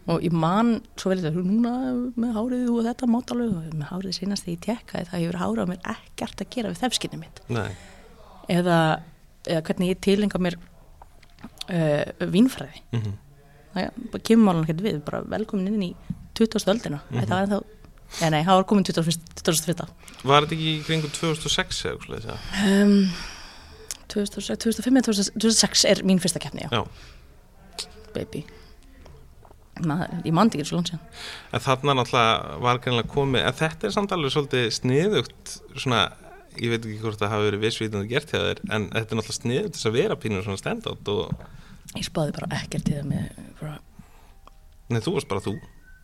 Og 0.06 0.22
ég 0.22 0.32
man 0.32 0.82
svo 0.96 1.10
vel 1.10 1.22
þetta 1.24 1.42
núna 1.42 1.72
með 2.16 2.36
hárið 2.38 2.70
og 2.70 2.86
þetta 2.86 3.08
mátt 3.10 3.32
alveg 3.32 3.50
og 3.50 3.74
með 3.74 3.90
hárið 3.90 4.18
seinast 4.20 4.46
þegar 4.46 4.56
ég 4.56 4.66
tekkaði 4.68 5.10
það 5.10 5.24
hefur 5.24 5.40
hárið 5.42 5.64
á 5.66 5.72
mér 5.72 5.82
ekkert 5.96 6.42
að 6.42 6.50
gera 6.56 6.70
við 6.70 6.82
þefskinni 6.84 7.18
mitt. 7.18 7.42
Nei, 7.50 7.72
eða, 8.52 8.80
eða 9.48 9.62
hvernig 9.68 9.94
ég 9.94 10.02
tilenga 10.02 10.42
mér 10.42 10.58
uh, 10.58 12.28
vínfræði 12.32 12.82
mm 12.92 13.02
-hmm. 13.02 13.16
það 13.74 14.04
bara 14.12 14.28
kemur 14.30 14.46
málan 14.46 14.64
ekkert 14.64 14.86
við 14.86 15.02
bara 15.06 15.24
velkomin 15.24 15.74
inn 15.74 15.88
í 15.92 15.96
20. 16.36 16.68
öldina 16.68 17.00
mm. 17.00 17.18
-hmm. 17.18 17.26
það 17.26 17.36
var 17.36 17.44
ennþá 17.48 17.64
Ja, 18.22 18.30
nei, 18.32 18.44
það 18.46 18.60
var 18.60 18.68
komin 18.70 18.86
2001. 18.88 19.88
var 20.24 20.46
þetta 20.46 20.56
ekki 20.56 20.68
í 20.72 20.84
kringum 20.86 21.12
2006 21.12 21.82
eða 21.84 21.96
eitthvað 21.96 22.06
svoleiðis, 22.06 22.28
eða? 22.32 22.84
Um, 22.84 22.94
2006, 24.14 24.60
2005 24.64 25.00
eða 25.00 25.08
2006 25.10 25.88
er 25.90 26.04
mín 26.08 26.22
fyrsta 26.24 26.42
keppni, 26.44 26.68
já. 26.68 26.70
Já. 26.72 27.88
Baby. 28.16 28.46
Maður, 29.84 30.14
ég 30.24 30.36
mandi 30.36 30.56
ekki 30.56 30.70
svo 30.70 30.78
langt 30.80 30.94
síðan. 30.94 31.02
en 31.52 31.64
þarna 31.66 31.98
náttúrulega 32.00 32.60
var 32.64 32.78
greinlega 32.84 33.12
komið 33.12 33.42
en 33.50 33.58
þetta 33.60 33.88
er 33.88 33.96
samt 33.98 34.14
alveg 34.16 34.32
svolítið 34.32 34.70
sniðugt 34.72 35.56
svona, 35.74 36.06
ég 36.62 36.72
veit 36.72 36.82
ekki 36.86 37.02
hvort 37.04 37.20
það 37.22 37.34
hafi 37.34 37.50
verið 37.50 37.64
vissvítandi 37.66 38.12
gert 38.12 38.32
hjá 38.34 38.40
þér 38.40 38.64
en 38.70 38.90
þetta 38.94 39.06
er 39.06 39.20
náttúrulega 39.20 39.40
sniðugt 39.40 39.78
þess 39.78 39.90
að 39.90 39.98
vera 40.00 40.20
pínur 40.20 40.46
svona 40.46 40.62
stand-out 40.62 41.14
og 41.14 41.46
Ég 41.96 42.04
spáði 42.04 42.34
bara 42.36 42.58
ekkert 42.58 42.90
í 42.92 42.98
það 42.98 43.06
með 43.12 43.44
bara 43.62 43.78
Nei, 44.86 45.00
þú 45.02 45.16
varst 45.16 45.30
bara 45.32 45.42
þú. 45.42 45.56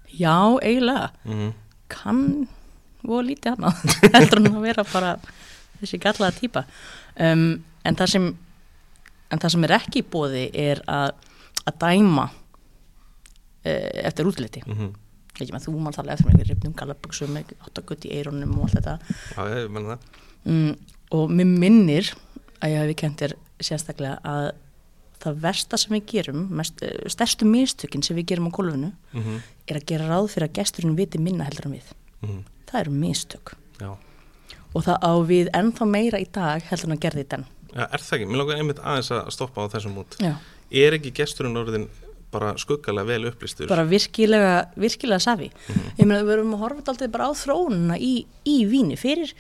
Já, 0.10 0.58
eiginlega. 0.66 1.12
Mm 1.28 1.52
kann 1.92 2.48
og 3.08 3.26
lítið 3.26 3.56
annað. 3.56 3.84
Heldur 4.16 4.42
hann 4.42 4.56
að 4.56 4.66
vera 4.68 4.86
bara 4.92 5.12
þessi 5.82 6.00
gallaða 6.02 6.38
típa 6.38 6.66
um, 7.18 7.46
en 7.88 7.98
það 7.98 8.14
sem 8.16 8.28
en 9.32 9.42
það 9.42 9.54
sem 9.56 9.68
er 9.68 9.76
ekki 9.80 10.04
í 10.04 10.10
bóði 10.14 10.44
er 10.60 10.84
að, 10.92 11.14
að 11.66 11.80
dæma 11.82 12.28
uh, 12.30 13.90
eftir 14.04 14.30
útliti. 14.30 14.64
-hmm. 14.66 14.92
ekki 15.38 15.54
með 15.56 15.68
þú 15.68 15.78
mann 15.80 15.96
tala 15.96 16.14
eftir 16.14 16.30
með 16.30 16.50
ripnum 16.50 16.76
gallaböksum 16.78 17.34
með 17.34 17.56
áttagutt 17.66 18.06
í 18.06 18.14
eirunum 18.18 18.60
og 18.60 18.68
allt 18.68 18.78
þetta. 18.80 18.98
Já, 19.38 19.42
ég 19.56 19.72
menna 19.72 19.96
það 19.98 20.20
mm, 20.46 20.74
og 21.18 21.32
mér 21.32 21.50
minnir 21.50 22.12
að 22.62 22.76
ég 22.76 22.86
hef 22.86 23.00
kentir 23.02 23.36
sérstaklega 23.62 24.20
að 24.24 24.52
það 25.22 25.42
versta 25.42 25.78
sem 25.78 25.94
við 25.94 26.06
gerum 26.10 26.48
mest, 26.58 26.80
stærstu 27.14 27.46
mistökin 27.46 28.02
sem 28.02 28.18
við 28.18 28.32
gerum 28.34 28.50
á 28.50 28.56
gólfinu 28.56 28.92
mm 28.92 29.22
-hmm. 29.22 29.42
er 29.68 29.76
að 29.78 29.86
gera 29.86 30.10
ráð 30.10 30.32
fyrir 30.34 30.50
að 30.50 30.58
gesturinn 30.58 30.96
viti 30.98 31.20
minna 31.20 31.46
heldur 31.46 31.66
en 31.66 31.78
við 31.78 31.94
Mm 32.22 32.44
það 32.72 32.86
eru 32.86 32.94
mistök 32.96 33.56
Já. 33.82 33.90
og 34.72 34.86
það 34.86 35.04
á 35.04 35.14
við 35.28 35.50
ennþá 35.58 35.88
meira 35.90 36.22
í 36.22 36.28
dag 36.32 36.64
heldur 36.70 36.92
en 36.92 36.98
að 36.98 37.04
gerði 37.06 37.26
þetta 37.26 37.42
Já, 37.72 37.84
er 37.88 38.04
það 38.04 38.16
ekki? 38.18 38.30
Mér 38.30 38.42
langar 38.42 38.62
einmitt 38.62 38.80
aðeins 38.84 39.12
að 39.16 39.30
stoppa 39.36 39.66
á 39.68 39.72
þessum 39.72 40.00
út 40.02 40.18
Já. 40.20 40.34
Er 40.72 40.96
ekki 40.96 41.14
gesturinn 41.16 41.60
orðin 41.60 41.88
bara 42.32 42.54
skuggalega 42.60 43.08
vel 43.08 43.28
upplýstur? 43.28 43.68
bara 43.68 43.84
virkilega, 43.88 44.54
virkilega 44.80 45.20
safi 45.20 45.50
ég 46.00 46.06
meina 46.06 46.24
við 46.24 46.38
erum 46.38 46.54
að 46.56 46.64
horfa 46.64 46.94
alltaf 46.94 47.12
bara 47.12 47.28
á 47.28 47.32
þróununa 47.36 47.98
í, 48.00 48.14
í 48.48 48.58
víni 48.72 49.00
fyrir 49.00 49.34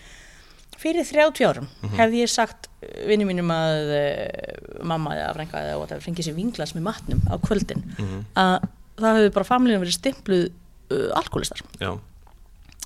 fyrir 0.81 1.05
30 1.07 1.45
árum 1.47 1.67
hefði 1.97 2.21
ég 2.23 2.31
sagt 2.31 2.69
vinni 3.07 3.25
mínum 3.29 3.51
að 3.53 3.91
uh, 3.95 4.85
mamma 4.87 5.13
eða 5.17 5.33
frænka 5.37 5.61
eða 5.67 5.77
whatever, 5.81 6.01
fengið 6.05 6.27
sér 6.29 6.37
vinglas 6.37 6.73
með 6.77 6.87
matnum 6.89 7.21
á 7.29 7.35
kvöldin 7.43 7.83
Mhm. 7.97 8.23
að 8.35 8.69
það 9.01 9.17
hefði 9.19 9.33
bara 9.37 9.49
familinu 9.51 9.81
verið 9.83 9.97
stimpluð 9.99 10.47
uh, 10.91 11.09
alkoholistar 11.19 11.61
Já, 11.81 11.91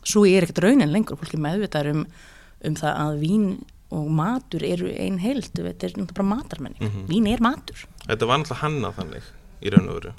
svo 0.05 0.25
er 0.29 0.45
ekkert 0.45 0.63
raunin 0.65 0.91
lengur 0.93 1.17
fólki 1.17 1.39
meðvitað 1.41 1.91
um, 1.93 2.03
um 2.65 2.75
það 2.75 2.99
að 3.05 3.19
vín 3.23 3.47
og 3.95 4.07
matur 4.11 4.63
eru 4.65 4.89
ein 4.91 5.19
heild 5.21 5.51
þetta 5.55 5.87
er 5.87 5.95
bara 6.11 6.27
matarmenning 6.35 6.81
Mhm. 6.81 7.07
vín 7.09 7.27
er 7.31 7.39
matur 7.41 7.85
þetta 8.07 8.27
var 8.27 8.41
náttúrulega 8.41 8.63
hannað 8.65 8.95
þannig 8.99 9.31
í 9.61 9.71
raun 9.73 9.89
og 9.89 9.99
veru 10.01 10.13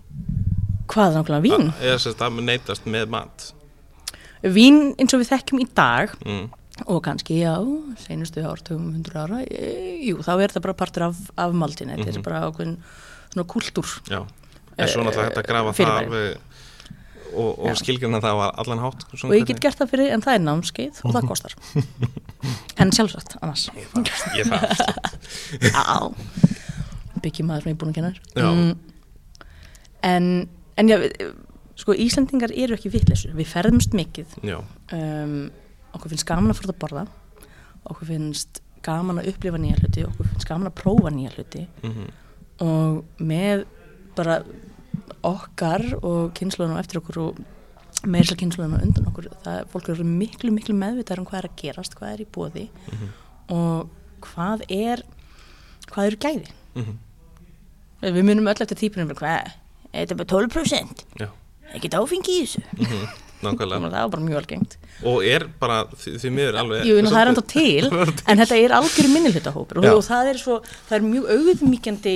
hvað 0.86 1.16
náttúrulega 1.18 1.44
vín? 1.44 1.72
Eða 1.82 1.98
sérst 1.98 2.22
að 2.22 2.40
neytast 2.46 2.86
með 2.86 3.08
mat 3.10 3.52
vín 4.46 4.94
eins 5.00 5.14
og 5.16 5.20
við 5.22 5.30
þekkjum 5.32 5.60
í 5.64 5.66
dag 5.74 6.12
mm. 6.24 6.46
Og 6.84 7.02
kannski 7.02 7.38
já, 7.40 7.54
seinustu 8.04 8.42
ártugum 8.44 8.90
100 8.92 9.16
ára, 9.16 9.38
e, 9.48 9.96
jú, 10.10 10.18
þá 10.20 10.32
er 10.44 10.52
það 10.52 10.62
bara 10.66 10.74
partur 10.74 11.02
af, 11.08 11.16
af 11.36 11.52
maldin, 11.56 11.88
þetta 11.88 12.10
Mhm. 12.12 12.16
er 12.18 12.22
bara 12.22 12.42
ákveðin 12.50 12.76
svona 13.32 13.46
kultúr 13.48 13.88
Já, 14.10 14.26
en 14.78 14.88
svo 14.88 15.02
náttúrulega 15.02 15.30
hægt 15.30 15.38
að 15.40 15.46
grafa 15.48 15.72
það 15.72 15.98
alveg 16.02 16.36
og, 17.36 17.58
og 17.58 17.76
skilgjörna 17.76 18.20
það 18.20 18.36
á 18.38 18.46
allan 18.60 18.78
hátt 18.84 19.02
og 19.24 19.32
ég 19.34 19.46
get 19.46 19.60
gert 19.60 19.78
það 19.80 19.90
fyrir, 19.90 20.12
en 20.12 20.20
það 20.22 20.34
er 20.34 20.44
námskeið 20.44 21.00
og 21.04 21.10
Mhm. 21.10 21.16
það 21.16 21.28
kostar. 21.28 21.54
En 22.78 22.90
sjálfsagt, 22.92 23.36
annars. 23.42 23.70
Ég 24.36 24.46
það 24.46 24.62
Já, 25.72 26.12
byggjum 27.22 27.46
maður 27.48 27.62
sem 27.62 27.72
ég 27.72 27.74
er 27.74 27.80
búin 27.80 27.90
að 27.90 27.94
kenna 27.94 28.12
Já. 28.36 28.76
en, 30.02 30.48
en 30.76 30.88
já, 30.88 30.98
sko 31.76 31.92
Íslandingar 31.94 32.52
eru 32.54 32.76
ekki 32.76 32.90
vitleysur, 32.92 33.32
við 33.36 33.48
ferðumst 33.50 33.92
mikið. 33.96 34.26
Já, 34.46 34.60
um, 34.92 35.50
okkur 35.94 36.10
finnst 36.12 36.26
gaman 36.28 36.50
að 36.52 36.60
fór 36.60 36.72
að 36.72 36.78
borða 36.84 37.06
okkur 37.86 38.06
finnst 38.10 38.60
gaman 38.82 39.18
að 39.22 39.28
upplifa 39.32 39.58
nýja 39.58 39.78
hluti 39.80 40.04
okkur 40.06 40.26
finnst 40.32 40.48
gaman 40.48 40.70
að 40.70 40.78
prófa 40.82 41.10
nýja 41.14 41.34
hluti. 41.36 41.66
Mm 41.82 42.06
og 42.56 43.02
með 43.20 43.66
bara 44.16 44.38
okkar 45.28 45.82
og 46.00 46.30
kynnslunum 46.38 46.78
eftir 46.80 47.02
okkur 47.02 47.18
og 47.20 47.40
sér 48.00 48.38
kynnslunum 48.40 48.78
undan 48.80 49.08
okkur 49.10 49.26
það 49.44 49.66
fólk 49.74 49.90
eru 49.92 50.06
miklu 50.08 50.52
miklu 50.54 50.72
meðvitaður 50.78 51.20
um 51.20 51.26
hvað 51.28 51.42
er 51.42 51.48
að 51.50 51.58
gerast, 51.60 51.96
hvað 51.98 52.14
er 52.14 52.22
í 52.24 52.26
bóði 52.32 52.64
Mhm. 52.92 53.10
og 53.52 53.90
hvað 54.24 54.64
er 54.72 55.02
hvað 55.90 56.06
eru 56.06 56.16
gæði. 56.16 56.48
Mhm. 56.76 56.96
við 58.02 58.24
munum 58.24 58.48
öll 58.48 58.62
eftir 58.62 58.76
típunum 58.80 59.12
hvað, 59.16 59.52
er 59.92 60.06
þetta 60.06 60.16
bara 60.16 60.32
12% 60.32 61.04
já. 61.20 61.28
Ekkert 61.74 61.94
áfengi 62.00 62.40
í 62.40 62.42
þessu. 62.46 62.62
Mm 62.72 63.08
Nákvæmlega. 63.44 63.90
Það 63.92 64.00
var 64.00 64.12
bara 64.14 64.24
mjög 64.24 64.38
algengt 64.40 64.76
Og 65.04 65.24
er 65.28 65.44
bara 65.60 65.82
því, 65.92 66.30
miður 66.32 66.58
alveg 66.62 66.86
Jú, 66.88 66.96
það 67.04 67.18
er 67.20 67.30
enda 67.32 67.44
til, 67.56 67.90
en 67.92 68.40
þetta 68.40 68.58
er 68.62 68.74
algjör 68.78 69.10
minnihlutahópur 69.12 69.80
og, 69.82 69.88
og 69.92 70.02
það 70.06 70.30
er 70.32 70.40
svo, 70.40 70.56
það 70.88 70.96
er 70.98 71.06
mjög 71.10 71.28
auðmíkjandi 71.34 72.14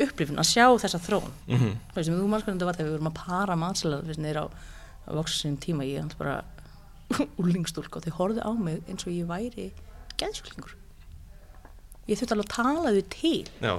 upplifin 0.00 0.40
að 0.40 0.48
sjá 0.48 0.66
þessa 0.80 1.00
þróun. 1.02 1.32
Mm 1.48 1.58
-hmm. 1.58 1.74
þú 1.90 1.98
veist, 1.98 2.10
þú 2.10 2.28
mann 2.30 2.40
sko 2.40 2.52
þetta 2.52 2.68
var 2.70 2.78
þegar 2.78 2.88
við 2.88 2.96
vorum 2.96 3.10
að 3.10 3.18
para 3.20 3.56
matsalega 3.56 4.06
fyrst 4.06 4.22
neyra 4.22 4.44
á, 4.44 4.46
á 4.48 5.10
voksin 5.18 5.56
tíma 5.58 5.84
ég 5.84 6.00
hans 6.00 6.14
bara 6.14 6.44
úlingstúlk 7.42 7.96
og 7.96 8.04
þau 8.04 8.16
horfðu 8.18 8.40
á 8.46 8.50
mig 8.54 8.82
eins 8.88 9.06
og 9.06 9.12
ég 9.12 9.26
væri 9.26 9.72
geðsjúklingur. 10.16 10.76
Ég 12.08 12.18
þurfti 12.18 12.32
alveg 12.32 12.46
að 12.46 12.54
tala 12.54 12.94
þau 12.94 13.04
til 13.10 13.46
Já, 13.60 13.74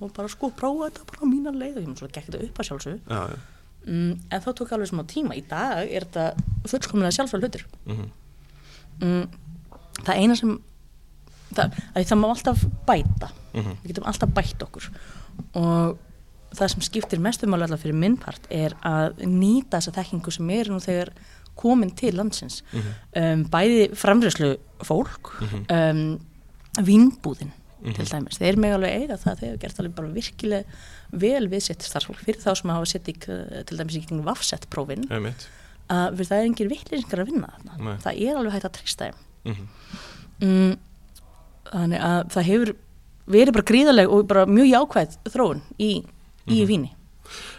og 0.00 0.12
bara 0.12 0.28
sko 0.28 0.50
prófa 0.50 0.90
þetta 0.90 1.06
bara 1.06 1.22
á 1.22 1.26
mína 1.26 1.50
leið 1.54 1.76
og 1.76 1.82
ég 1.82 1.86
mun 1.88 1.96
svo 1.96 2.08
gekk 2.08 2.26
þetta 2.26 2.44
upp 2.44 2.58
að 2.58 2.66
sjálfsög 2.66 2.98
já, 3.06 3.20
já 3.30 3.38
mm, 3.86 4.12
en 4.30 4.40
þá 4.44 4.52
tók 4.52 4.72
alveg 4.72 4.88
smá 4.90 5.02
tíma. 5.06 5.36
Í 5.38 5.44
dag 5.48 5.86
er 5.86 6.04
þetta 6.04 6.34
fullkomlega 6.66 7.16
sjálfsög 7.16 7.40
hlutur. 7.40 7.66
Mm 7.86 8.10
mm, 9.00 9.28
það 10.04 10.16
eina 10.16 10.36
sem 10.36 10.58
það, 11.54 11.74
að 11.94 12.04
það 12.08 12.18
má 12.20 12.28
alltaf 12.28 12.64
bæta. 12.86 13.28
-hmm. 13.56 13.76
við 13.82 13.92
getum 13.92 14.06
alltaf 14.10 14.34
bætt 14.36 14.62
okkur. 14.66 14.90
Og 15.54 15.98
það 16.56 16.70
sem 16.72 16.84
skiptir 16.86 17.22
mestumáli 17.22 17.66
alltaf 17.66 17.82
fyrir 17.84 17.98
minnpart 17.98 18.46
er 18.50 18.76
að 18.86 19.24
nýta 19.26 19.78
þessa 19.80 19.96
þekkingu 19.98 20.32
sem 20.32 20.50
er 20.50 20.70
nú 20.72 20.80
þegar 20.80 21.12
komin 21.56 21.90
til 21.96 22.14
landsins. 22.16 22.62
Mhm. 22.72 22.94
um, 23.16 23.44
bæði 23.50 23.90
framröðslu 23.94 24.56
fólk 24.84 25.32
Mhm. 25.40 25.66
um, 25.70 26.20
vínbúðin 27.86 27.94
Mhm. 27.94 27.94
til 27.94 28.06
dæmis, 28.12 28.38
þeir 28.38 28.56
mig 28.58 28.72
alveg 28.74 29.02
eiga 29.02 29.16
það 29.16 29.38
þeir 29.40 29.50
hafa 29.52 29.60
gert 29.62 29.78
alveg 29.80 29.94
bara 29.94 30.08
virkilega 30.08 30.64
vel 31.12 31.48
við 31.48 31.62
sitt 31.62 31.82
starfsfólk. 31.86 32.18
Fyrir 32.26 32.42
þá 32.42 32.56
sem 32.56 32.70
hafa 32.70 32.86
sett 32.86 33.06
í 33.08 33.12
til 33.66 33.78
dæmis 33.78 33.96
í 33.96 34.06
kringum 34.06 34.24
vafsett 34.26 34.66
prófin 34.70 35.04
að 35.88 36.16
fyrir 36.16 36.26
það 36.26 36.40
er 36.40 36.46
engir 36.50 36.68
vittlýsingar 36.68 37.20
að 37.22 37.30
vinna 37.30 37.52
þarna. 37.64 37.98
Það 38.02 38.20
er 38.26 38.36
alveg 38.36 38.52
hægt 38.52 38.64
að 38.64 38.76
treysta 38.80 39.04
þeim. 39.10 39.14
Mm 39.46 39.68
mm, 40.40 40.76
þannig 41.72 42.00
að 42.02 42.28
það 42.34 42.42
hefur 42.50 42.74
verið 43.26 43.52
bara 43.56 43.64
gríðarleg 43.70 44.10
og 44.12 44.26
bara 44.28 44.46
mjög 44.46 44.68
jákvæð 44.70 45.16
þróun 45.32 45.62
í, 45.78 46.04
í 46.48 46.60
Mhm. 46.62 46.66
víni. 46.68 46.90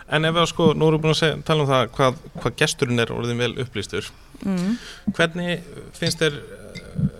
En 0.09 0.23
ef 0.23 0.33
við 0.35 0.47
sko, 0.47 0.73
nú 0.73 0.87
erum 0.87 1.01
við 1.01 1.03
búin 1.03 1.11
að 1.15 1.19
segja, 1.19 1.43
tala 1.43 1.63
um 1.63 1.67
það 1.67 1.87
hvað, 1.91 2.15
hvað 2.39 2.55
gesturinn 2.55 2.99
er 2.99 3.07
orðin 3.11 3.37
vel 3.37 3.53
upplýstur. 3.55 4.09
Mm. 4.45 4.77
Hvernig 5.11 5.61
finnst 5.93 6.19
þér 6.19 6.37
uh, 6.37 7.16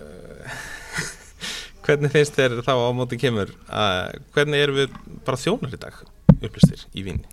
Hvernig 1.88 2.14
finnst 2.14 2.38
þér 2.38 2.60
þá 2.68 2.74
á 2.76 2.90
móti 2.96 3.20
kemur 3.22 3.54
að, 3.72 4.22
Hvernig 4.36 4.64
erum 4.66 4.80
við 4.82 4.96
bara 5.28 5.42
þjónar 5.42 5.76
í 5.78 5.82
dag 5.82 6.00
upplýstir 6.38 6.86
í 6.94 7.04
víni 7.08 7.26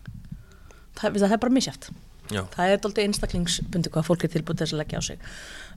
það, 0.95 1.19
það 1.21 1.33
er 1.33 1.43
bara 1.43 1.57
misjátt 1.57 1.91
Já, 2.33 2.41
það 2.55 2.71
er 2.73 2.79
doldið 2.81 3.05
einstaklingsbundi 3.05 3.91
hvað 3.93 4.07
fólk 4.07 4.23
er 4.25 4.31
tilbúið 4.33 4.57
til 4.57 4.65
þess 4.65 4.75
að 4.75 4.79
leggja 4.81 5.01
á 5.01 5.03
sig. 5.05 5.25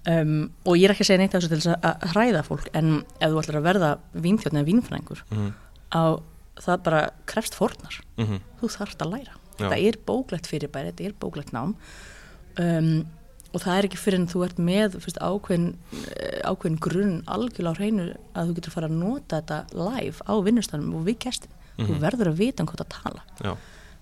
Um, 0.07 0.29
og 0.63 0.77
ég 0.79 0.87
er 0.87 0.93
ekki 0.93 1.03
að 1.03 1.09
segja 1.09 1.19
neitt 1.19 1.33
af 1.35 1.41
þessu 1.43 1.49
til 1.51 1.59
þess 1.59 1.73
að- 1.75 2.05
hræða 2.13 2.43
fólk 2.47 2.69
en 2.71 2.91
ef 3.19 3.33
þú 3.33 3.41
ætlar 3.41 3.57
að 3.59 3.65
verða 3.65 3.89
vínþjóðn 4.15 4.59
eða 4.61 4.69
vínfræðingur 4.69 5.23
mm 5.27 5.49
á 5.91 6.19
það 6.57 6.83
bara 6.83 7.01
krefst 7.29 7.55
fórnar. 7.55 8.01
-hmm. 8.17 8.39
þú 8.61 8.67
þarft 8.77 9.01
að 9.01 9.11
læra. 9.11 9.33
Já. 9.57 9.69
það 9.69 9.87
er 9.87 9.95
bóklegt 10.05 10.47
fyrirbæri, 10.47 10.91
þetta 10.91 11.05
er 11.05 11.13
bóklegt 11.19 11.51
nám. 11.53 11.75
Um, 12.57 13.07
og 13.57 13.63
það 13.63 13.77
er 13.79 13.87
ekki 13.87 13.99
fyrir 13.99 14.19
en 14.21 14.29
þú 14.29 14.43
ert 14.45 14.59
með 14.61 14.97
fyrst, 15.01 15.17
ákveðin, 15.17 15.67
eh, 16.13 16.41
ákveðin 16.45 16.79
grunn 16.85 17.15
algjörlega 17.25 17.73
á 17.73 17.79
hreinu 17.79 18.07
að 18.37 18.51
þú 18.51 18.57
getur 18.59 18.75
fara 18.75 18.89
að 18.91 18.99
nota 19.01 19.41
þetta 19.41 19.59
live 19.73 20.27
á 20.29 20.33
vinnustanum 20.45 20.95
og 20.99 21.07
við 21.09 21.17
kestin 21.25 21.53
þú 21.77 21.93
Mhm. 21.93 22.01
verður 22.01 22.31
að 22.31 22.39
vita 22.41 22.63
um 22.63 22.67
hvað 22.69 22.85
að 22.85 22.93
tala 23.01 23.21
Já, 23.41 23.51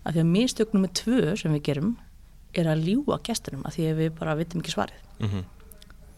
af 0.06 0.14
því 0.14 0.20
að 0.20 0.32
mistöknum 0.36 0.86
með 0.86 0.94
tvö 1.02 1.38
sem 1.40 1.54
við 1.56 1.64
gerum 1.64 1.98
er 2.56 2.66
að 2.72 2.86
ljúa 2.88 3.20
gestunum 3.24 3.66
af 3.66 3.76
því 3.76 3.90
að 3.92 3.98
við 4.00 4.10
bara 4.20 4.36
vitum 4.36 4.62
ekki 4.62 4.76
svarið. 4.76 5.02
Mm 5.20 5.44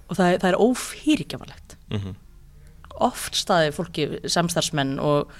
og 0.07 0.15
það, 0.15 0.37
það 0.41 0.49
er 0.49 0.59
ófyrirgjafalegt 0.63 1.77
-hmm. 1.89 2.15
oft 3.03 3.35
staði 3.35 3.71
fólki 3.75 4.05
samstarfsmenn 4.29 4.99
og, 4.99 5.31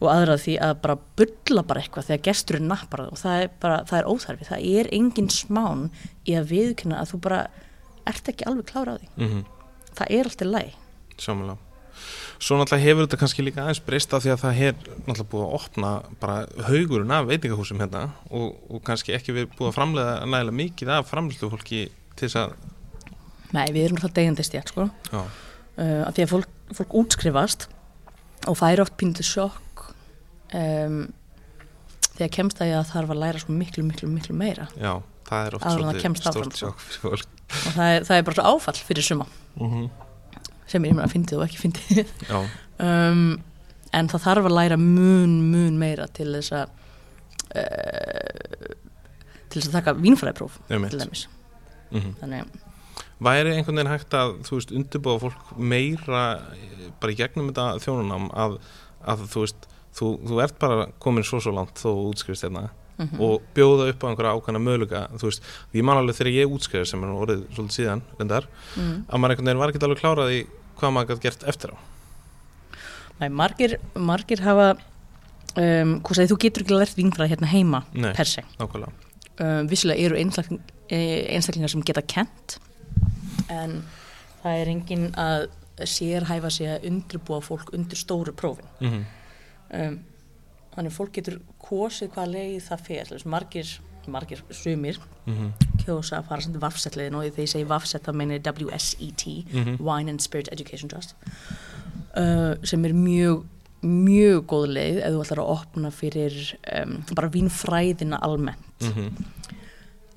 og 0.00 0.08
aðra 0.08 0.38
því 0.40 0.56
að 0.64 0.74
bara 0.82 0.98
bulla 1.20 1.64
bara 1.68 1.84
eitthvað 1.84 2.10
þegar 2.10 2.26
gesturinn 2.30 2.68
nappar 2.70 3.04
það 3.04 3.14
og 3.14 3.20
það 3.20 3.44
er 3.44 3.50
bara, 3.60 3.80
það 3.88 3.98
er 3.98 4.10
óþarfi, 4.10 4.50
það 4.50 4.68
er 4.80 4.92
engin 4.96 5.32
smán 5.34 5.88
í 6.24 6.36
að 6.40 6.52
viðkynna 6.54 7.00
að 7.00 7.14
þú 7.14 7.24
bara 7.28 7.40
ert 8.08 8.30
ekki 8.32 8.46
alveg 8.48 8.70
klára 8.70 8.96
á 8.96 9.00
því. 9.00 9.10
Mm 9.20 9.42
það 9.98 10.14
er 10.16 10.30
alltaf 10.30 10.50
læg 10.50 10.78
Sjámanlega 11.20 11.58
Svo 12.40 12.56
náttúrulega 12.56 12.86
hefur 12.86 13.04
þetta 13.04 13.18
kannski 13.20 13.44
líka 13.44 13.60
aðeins 13.66 13.82
breyst 13.84 14.14
af 14.16 14.22
því 14.24 14.30
að 14.32 14.42
það 14.42 14.60
er 14.66 14.76
náttúrulega 14.80 15.26
búið 15.32 15.42
að 15.44 15.56
opna 15.58 15.90
bara 16.22 16.36
haugurinn 16.70 17.12
af 17.12 17.26
veitingahúsum 17.28 17.82
hérna 17.82 18.06
og, 18.30 18.54
og 18.70 18.80
kannski 18.86 19.12
ekki 19.12 19.34
við 19.36 19.50
búið 19.58 19.68
að 19.68 19.76
framlega 19.76 20.14
nægilega 20.24 20.58
mikið 20.62 20.92
af 20.94 21.10
framlýslu 21.10 21.50
fólki 21.52 21.82
til 22.16 22.30
þess 22.30 22.38
að 22.40 22.54
nei, 23.52 23.66
við 23.74 23.82
erum 23.82 24.00
alltaf 24.00 24.14
degjandi 24.16 24.46
stjætt 24.46 24.72
sko. 24.72 24.88
Uh, 25.12 26.00
af 26.06 26.16
því 26.16 26.24
að 26.24 26.32
fólk, 26.32 26.56
fólk 26.78 26.96
útskrifast 27.02 27.68
og 28.48 28.56
færi 28.56 28.86
oft 28.86 28.96
pínlítið 28.96 29.28
sjokk 29.34 29.60
um, 30.56 31.00
þegar 32.16 32.34
kemst 32.36 32.60
að 32.60 32.72
ég 32.72 32.78
að 32.80 32.92
þarf 32.92 33.14
að 33.14 33.22
læra 33.24 33.42
svo 33.42 33.56
miklu, 33.56 33.84
miklu, 33.86 34.10
miklu 34.10 34.36
meira. 34.36 34.68
Já, 34.76 34.94
það 35.28 35.46
er 35.46 35.58
oft 35.58 35.68
svolítið 35.68 36.20
stórt 36.20 36.54
sko. 36.54 36.60
sjokk 36.62 36.86
fyrir 36.86 37.04
fólk. 37.04 37.36
Og 37.50 37.74
það 37.74 37.96
er, 37.96 38.06
það 38.06 38.16
er 38.16 38.26
bara 38.28 38.38
svo 38.38 38.54
áfall 38.54 38.80
fyrir 38.90 39.06
suma. 39.06 39.28
Mm 39.58 39.90
sem 40.70 40.84
ég 40.86 40.94
meina 40.94 41.06
að 41.08 41.16
fyndið 41.16 41.40
og 41.40 41.46
ekki 41.48 41.62
fyndið. 41.64 42.10
Já, 42.30 42.36
um, 42.86 43.22
en 43.96 44.10
það 44.12 44.24
þarf 44.26 44.48
að 44.50 44.56
læra 44.56 44.78
mun, 44.80 45.36
mun 45.50 45.78
meira 45.80 46.06
til 46.14 46.28
þess 46.36 46.54
að 46.60 46.74
uh, 47.58 48.74
til 49.50 49.58
þess 49.58 49.70
að 49.70 49.78
taka 49.80 49.96
vínfræðipróf 49.98 50.60
einmitt. 50.68 50.94
til 50.94 51.02
dæmis. 51.02 51.28
Mm 51.90 52.12
þannig, 52.20 52.58
Væri 53.20 53.50
einhvern 53.52 53.76
veginn 53.76 53.90
hægt 53.90 54.14
að, 54.16 54.30
þú 54.46 54.54
veist, 54.56 54.70
undirbúa 54.72 55.20
fólk 55.20 55.48
meira 55.60 56.20
eh, 56.54 56.86
bara 57.02 57.12
í 57.12 57.16
gegnum 57.18 57.50
þetta 57.50 57.66
þjónunam 57.84 58.30
að, 58.32 58.54
að 59.04 59.24
þú 59.34 59.42
veist, 59.42 59.66
þú, 59.96 60.12
þú 60.26 60.42
ert 60.44 60.58
bara 60.60 60.86
komin 61.02 61.26
svo 61.26 61.40
svo 61.42 61.54
langt 61.54 61.80
þó 61.80 61.90
útskrifst 62.10 62.46
hérna 62.46 62.68
mm 62.68 62.78
og 63.00 63.40
bjóða 63.56 63.88
upp 63.90 64.02
á 64.04 64.06
einhverja 64.10 64.32
ákvæmna 64.36 64.60
möguleika 64.60 65.00
þú 65.16 65.30
veist, 65.30 65.46
ég 65.72 65.84
man 65.88 65.96
alveg 65.96 66.18
þegar 66.18 66.34
ég 66.36 66.50
útskrifst 66.52 66.92
sem 66.92 67.04
er 67.04 67.12
orðið 67.14 67.44
svolítið 67.54 67.76
síðan, 67.78 68.02
reyndar 68.18 68.48
mm. 68.76 68.96
að 69.08 69.22
maður 69.22 69.32
einhvern 69.32 69.48
veginn 69.48 69.60
var 69.62 69.72
ekki 69.72 69.84
alveg 69.86 70.00
klárað 70.02 70.32
í 70.34 70.40
hvað 70.80 70.92
maður 70.96 71.08
gætt 71.14 71.22
gert 71.24 71.46
eftir 71.48 71.72
á. 71.72 71.76
Nei, 73.20 73.28
margir, 73.28 73.76
margir 73.96 74.42
hafa 74.44 74.66
um, 74.74 75.94
hvað 76.04 76.18
segir, 76.18 76.30
þú 76.32 76.38
getur 76.44 76.64
ekki 76.66 76.76
lært 76.76 76.98
vínfræði 76.98 77.34
hérna 77.34 77.52
heima 77.52 77.80
Nei, 77.92 78.12
per 78.16 78.28
se. 78.28 78.44
um, 78.60 79.70
vissulega 79.70 80.04
eru 80.04 80.18
einstakling, 80.20 80.60
eh, 80.88 81.24
einstaklingar 81.36 81.72
sem 81.72 81.86
geta 81.88 82.04
kent 82.04 82.58
en 83.48 83.80
það 84.42 84.60
er 84.60 84.72
engin 84.74 85.08
að 85.20 85.48
sérhæfa 85.88 86.52
sig 86.52 86.68
að 86.68 86.84
undirbúa 86.90 87.40
fólk 87.40 87.72
undir 87.72 87.96
stóru 87.96 88.36
prófin. 88.36 88.68
Mm 88.84 89.00
um, 89.74 90.00
þannig 90.74 90.94
fólk 90.94 91.12
getur 91.18 91.40
kosið 91.62 92.12
hvað 92.14 92.34
leið 92.34 92.58
það 92.68 92.84
fer 92.86 93.24
margir, 93.24 93.72
margir 94.06 94.42
sumir 94.50 94.98
-hmm. 95.26 95.52
kjósa 95.84 96.18
að 96.18 96.28
fara 96.28 96.40
samt 96.40 96.60
vafsetliðin 96.62 97.14
og 97.14 97.24
þegar 97.24 97.44
ég 97.44 97.52
segi 97.54 97.64
vafset 97.64 98.06
þá 98.06 98.12
meina 98.14 98.34
ég 98.38 98.46
WSET 98.46 99.26
Mhm. 99.52 99.76
Wine 99.80 100.10
and 100.10 100.20
Spirit 100.20 100.48
Education 100.52 100.88
Trust 100.88 101.14
uh, 102.16 102.54
sem 102.64 102.84
er 102.84 102.92
mjög 102.92 103.44
mjög 103.82 104.46
góð 104.46 104.66
leið 104.76 104.96
ef 105.00 105.12
þú 105.14 105.20
ætlar 105.24 105.38
að 105.40 105.52
opna 105.56 105.90
fyrir 105.90 106.56
um, 106.82 107.04
bara 107.14 107.28
vínfræðina 107.28 108.18
almennt 108.20 108.80
Mm 108.80 109.14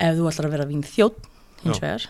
ef 0.04 0.18
þú 0.18 0.28
ætlar 0.30 0.48
að 0.50 0.56
vera 0.58 0.66
vínþjótt 0.68 1.28
hins 1.64 1.80
Já. 1.80 1.84
vegar 1.86 2.08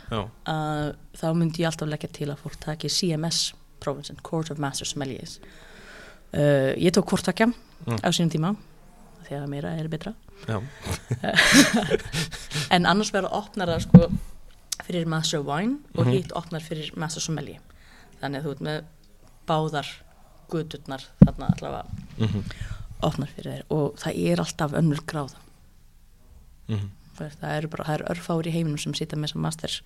að 0.50 0.96
þá 1.20 1.28
myndi 1.38 1.62
ég 1.62 1.70
alltaf 1.70 1.90
leggja 1.92 2.10
til 2.16 2.30
að 2.32 2.42
fólk 2.42 2.56
taki 2.64 2.90
CMS 2.90 3.54
prófin 3.84 4.08
sin, 4.08 4.22
Court 4.24 4.50
of 4.52 4.58
Master 4.58 4.88
Sommeliers 4.88 5.40
uh, 6.34 6.74
ég 6.78 6.92
tók 6.94 7.10
hvort 7.10 7.26
takja 7.26 7.52
Mm. 7.84 7.98
á 8.00 8.08
sínum 8.16 8.30
tíma 8.32 8.56
því 9.28 9.36
að 9.42 9.48
meira 9.52 9.74
er 9.76 9.88
betra. 9.92 10.14
Já, 10.48 10.62
en 12.76 12.86
annars 12.88 13.12
verður 13.14 13.34
opnar 13.36 13.68
það 13.74 13.82
sko 13.84 14.08
fyrir 14.88 15.06
Master 15.08 15.42
Wine 15.44 15.78
og 15.98 16.06
Mhm. 16.06 16.12
hitt 16.16 16.32
opnar 16.36 16.62
fyrir 16.64 16.92
Master 16.96 17.22
Sommelier. 17.22 17.60
Þannig 18.22 18.40
að 18.40 18.46
þú 18.48 18.52
ert 18.52 18.62
með 18.68 18.84
báðar 19.48 19.88
guturnar 20.50 21.04
þarna 21.26 21.50
allavega 21.54 21.86
mm 22.20 22.44
opnar 23.04 23.28
fyrir 23.36 23.52
þér 23.52 23.64
og 23.76 23.96
það 24.00 24.20
er 24.32 24.40
alltaf 24.40 24.72
önnur 24.80 25.02
gráða. 25.04 25.36
-hmm. 26.70 26.90
Það 27.18 27.58
eru 27.58 27.68
bara, 27.68 27.84
það 27.84 27.94
eru 28.00 28.06
örfáir 28.14 28.48
í 28.48 28.52
heiminum 28.52 28.78
sem 28.78 28.94
sita 28.94 29.16
með 29.18 29.28
þessar 29.34 29.42
master, 29.42 29.82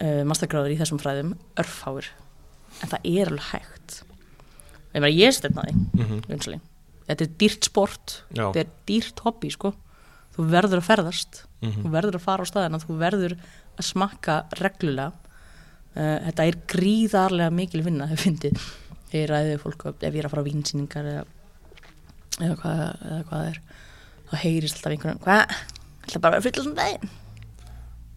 uh, 0.00 0.24
mastergráður 0.24 0.72
í 0.72 0.78
þessum 0.78 0.98
fræðum, 0.98 1.34
örfáir. 1.56 2.06
En 2.82 2.88
það 2.88 3.00
er 3.04 3.26
alveg 3.28 3.44
hægt 3.52 4.02
ég 4.92 5.00
meina 5.00 5.14
ég 5.16 5.34
stefna 5.36 5.64
því 5.66 5.74
Mm 5.98 6.20
vinsali. 6.28 6.60
þetta 7.08 7.24
er 7.26 7.32
dýrt 7.40 7.64
sport 7.68 8.14
já, 8.32 8.44
þetta 8.52 8.60
er 8.64 8.70
dýrt 8.88 9.24
hobby 9.26 9.50
sko. 9.50 9.72
Þú 10.32 10.46
verður 10.48 10.80
að 10.80 10.86
ferðast, 10.88 11.42
mm 11.60 11.82
þú 11.82 11.90
verður 11.92 12.16
að 12.16 12.24
fara 12.24 12.44
á 12.44 12.50
staðina 12.50 12.80
þú 12.80 12.94
verður 13.00 13.34
að 13.76 13.84
smakka 13.84 14.36
reglulega. 14.60 15.12
Uh, 15.92 16.16
þetta 16.30 16.46
er 16.48 16.56
gríðarlega 16.72 17.52
mikil 17.52 17.82
vinna 17.84 18.06
hef 18.08 18.22
fyndið 18.24 18.56
þegar 19.12 19.20
ég 19.20 19.28
ræði 19.28 19.56
fólk 19.60 19.82
ef 19.92 19.98
ég 20.08 20.22
er 20.22 20.24
að 20.24 20.32
fara 20.32 20.40
á 20.40 20.48
vínsýningar 20.48 21.08
eða, 21.10 21.24
eða, 22.40 22.54
hvað, 22.62 22.80
eða 23.10 23.18
hvað 23.28 23.42
það 23.42 23.50
er 23.50 23.58
þá 24.30 24.34
heyrist 24.40 24.78
alltaf 24.78 24.94
einhvern 24.94 25.10
veginn 25.12 25.24
hvað, 25.26 25.52
ætla 26.06 26.22
bara 26.24 26.38
að 26.40 26.46
fulla 26.46 26.64
svona 26.64 26.80
daginn? 26.80 27.12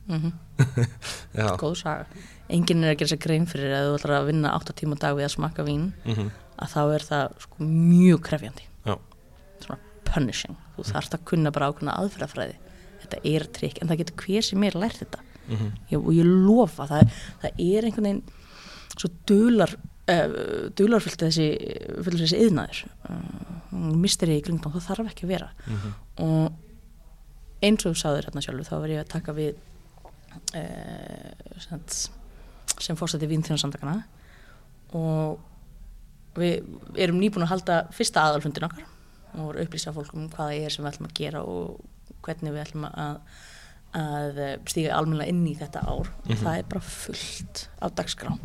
Mm 0.07 0.31
já. 1.35 1.49
góð 1.59 1.75
saga. 1.81 2.05
Enginn 2.47 2.85
er 2.85 2.93
að 2.93 2.99
gera 3.01 3.11
sér 3.11 3.19
grein 3.25 3.47
fyrir 3.49 3.73
að 3.75 3.89
þú 3.89 3.95
ætlar 3.97 4.13
að 4.21 4.27
vinna 4.29 4.53
8 4.55 4.75
tíma 4.79 4.95
dag 5.01 5.17
við 5.17 5.25
að 5.27 5.33
smakka 5.35 5.65
vín. 5.67 5.89
Mm 6.07 6.29
að 6.55 6.75
þá 6.75 6.81
er 6.83 7.07
það 7.09 7.37
sko 7.45 7.69
mjög 7.69 8.21
krefjandi. 8.29 8.67
Já. 8.85 8.95
svona 9.63 9.79
punishing. 10.05 10.57
Þú 10.75 10.87
þarfst 10.91 11.17
að 11.17 11.25
kunna 11.31 11.51
bara 11.55 11.71
ákveðna 11.71 11.97
aðferðafræði. 12.01 12.57
Þetta 13.05 13.21
er 13.31 13.47
trikk, 13.53 13.81
en 13.81 13.89
það 13.91 14.01
getur 14.01 14.21
hver 14.25 14.45
sem 14.45 14.63
er 14.63 14.77
lært 14.79 15.01
þetta. 15.03 15.23
-hmm. 15.47 15.71
ég, 15.91 15.99
og 15.99 16.11
ég 16.15 16.25
lofa 16.25 16.87
það, 16.89 17.13
það 17.43 17.61
er 17.65 17.87
einhvern 17.87 18.07
veginn 18.09 18.23
svo 18.95 19.11
dular 19.27 19.75
uh, 19.75 20.35
dularfullt 20.77 21.25
þessi 21.25 21.47
fullt 22.05 22.21
þessi 22.23 22.41
yðnaður 22.45 22.83
uh, 23.09 23.95
misteri 23.99 24.39
í 24.39 24.43
kringum, 24.45 24.73
það 24.75 24.87
þarf 24.89 25.11
ekki 25.11 25.27
að 25.27 25.33
vera. 25.35 25.49
Mhm. 25.65 25.95
og 26.25 26.61
eins 27.65 27.85
og 27.85 27.95
þú 27.95 27.99
sagðir 27.99 28.27
hérna 28.27 28.43
sjálfur 28.45 28.67
þá 28.67 28.75
var 28.77 28.93
ég 28.93 29.01
að 29.01 29.11
taka 29.15 29.35
við 29.35 29.55
uh, 30.59 31.59
sem, 31.63 31.81
sem 32.79 32.99
fórstætti 32.99 33.29
vínþjónsamtakana 33.31 34.03
og 34.95 35.39
við 36.35 36.99
erum 37.05 37.19
nýbúin 37.21 37.45
að 37.45 37.53
halda 37.53 37.79
fyrsta 37.95 38.23
aðalfundin 38.27 38.67
okkar. 38.67 38.85
Og 39.35 39.41
voru 39.49 39.59
að 39.59 39.67
upplýsa 39.67 39.93
fólk 39.95 40.13
um 40.15 40.29
hvað 40.29 40.51
það 40.51 40.65
er 40.65 40.69
sem 40.75 40.85
við 40.85 40.91
ætlum 40.93 41.09
að 41.09 41.17
gera 41.19 41.41
og 41.43 41.81
hvernig 42.25 42.53
við 42.55 42.63
ætlum 42.65 42.85
að, 42.89 43.17
að 43.95 44.39
stíga 44.71 44.95
almennilega 44.97 45.29
inn 45.33 45.45
í 45.47 45.55
þetta 45.59 45.79
ár. 45.83 46.07
Og 46.25 46.29
Mhm. 46.31 46.39
það 46.43 46.57
er 46.59 46.63
bara 46.69 46.81
fullt 46.81 47.67
á 47.81 47.85
dagskrá. 47.89 48.37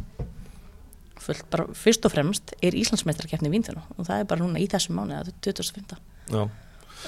Fullt 1.20 1.44
bara, 1.52 1.66
fyrst 1.76 2.04
og 2.08 2.12
fremst 2.14 2.54
er 2.64 2.72
Íslandsmeistarkeppni 2.72 3.50
vínþjóna 3.52 3.82
og 3.98 4.06
það 4.06 4.20
er 4.20 4.24
bara 4.24 4.40
núna 4.40 4.58
í 4.62 4.66
þessum 4.72 4.96
mánu, 4.96 5.12
það 5.18 5.28
er 5.28 5.34
2005 5.44 5.98
já. 6.30 6.42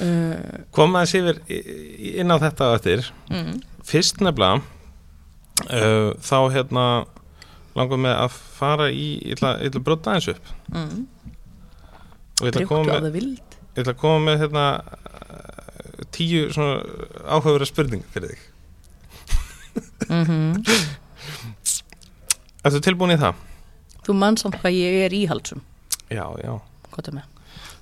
uh, 0.01 0.65
Koma 0.71 1.01
aðeins 1.01 1.15
yfir 1.17 1.41
í- 1.49 1.63
í- 2.11 2.15
inn 2.21 2.29
á 2.31 2.37
þetta 2.39 2.75
eftir. 2.77 3.07
Mm, 3.31 3.63
Fyrst 3.83 4.21
nefnilega 4.21 4.61
uh, 5.71 6.13
þá 6.21 6.37
hérna 6.53 6.85
langar 7.79 8.01
með 8.05 8.17
að 8.19 8.39
fara 8.59 8.89
í 8.93 9.07
ég 9.21 9.37
ætla, 9.37 9.55
ég 9.61 9.73
ætla 9.73 9.83
að 9.83 9.87
brjóta 9.89 10.13
aðeins 10.13 10.31
upp. 10.35 10.51
Mm, 10.73 11.07
og 12.41 12.43
ég 12.43 12.51
ætla 12.53 12.65
að 12.65 12.73
koma 12.73 12.99
með, 13.05 13.21
ég 13.21 13.85
ætla 13.85 13.95
að 13.95 14.03
koma 14.03 14.25
með 14.27 14.43
hérna 14.43 14.67
tíu 16.13 16.49
svona 16.53 16.75
áhugaverða 17.29 17.71
spurningar 17.71 18.11
fyrir 18.13 18.35
þig. 18.35 18.43
Mm 20.09 20.25
-hmm. 20.29 20.51
Ertu 22.63 22.81
tilbúin 22.81 23.17
í 23.17 23.19
það? 23.19 23.35
þú 24.07 24.17
mann 24.19 24.39
samt 24.41 24.59
hvað 24.61 24.77
ég 24.77 25.05
er 25.07 25.15
íhaldsum. 25.15 25.63
Já, 26.11 26.27
já. 26.43 26.59
Er 26.93 27.23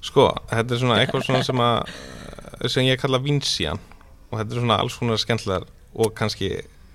Sko, 0.01 0.29
þetta 0.49 0.75
er 0.75 0.81
svona 0.81 0.99
eitthvað 1.01 1.25
svona 1.27 1.43
sem 1.45 1.61
að 1.61 2.69
sem 2.71 2.87
ég 2.87 3.01
kalla 3.01 3.19
vinsían 3.21 3.81
og 4.31 4.39
þetta 4.39 4.55
er 4.55 4.61
svona 4.61 4.79
alls 4.81 4.95
svona 4.97 5.17
skemmtilegar 5.21 5.67
og 5.93 6.15
kannski, 6.15 6.51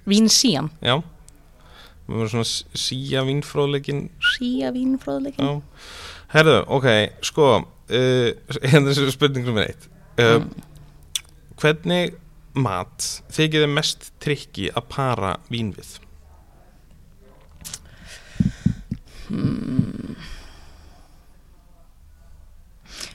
vín 0.07 0.29
sían, 0.31 0.69
já 0.81 1.01
við 2.07 2.15
erum 2.21 2.29
svona 2.29 2.79
síja 2.85 3.23
vínfróðleikin 3.25 4.03
síja 4.35 4.71
vínfróðleikin 4.75 5.45
Já, 5.45 5.61
herðu, 6.35 6.57
ok, 6.77 6.87
sko 7.25 7.47
uh, 7.57 8.29
hérna 8.69 8.91
þessu 8.91 9.11
spurning 9.15 9.45
nummer 9.47 9.67
eitt 9.69 9.89
uh, 10.19 10.39
Mm. 10.39 10.49
Hvernig 11.55 12.15
mat 12.55 13.03
þykir 13.31 13.63
þið 13.63 13.71
mest 13.71 14.09
trikki 14.23 14.65
að 14.75 14.89
para 14.91 15.37
vín 15.51 15.69
við? 15.75 15.99
hmm. 19.29 20.15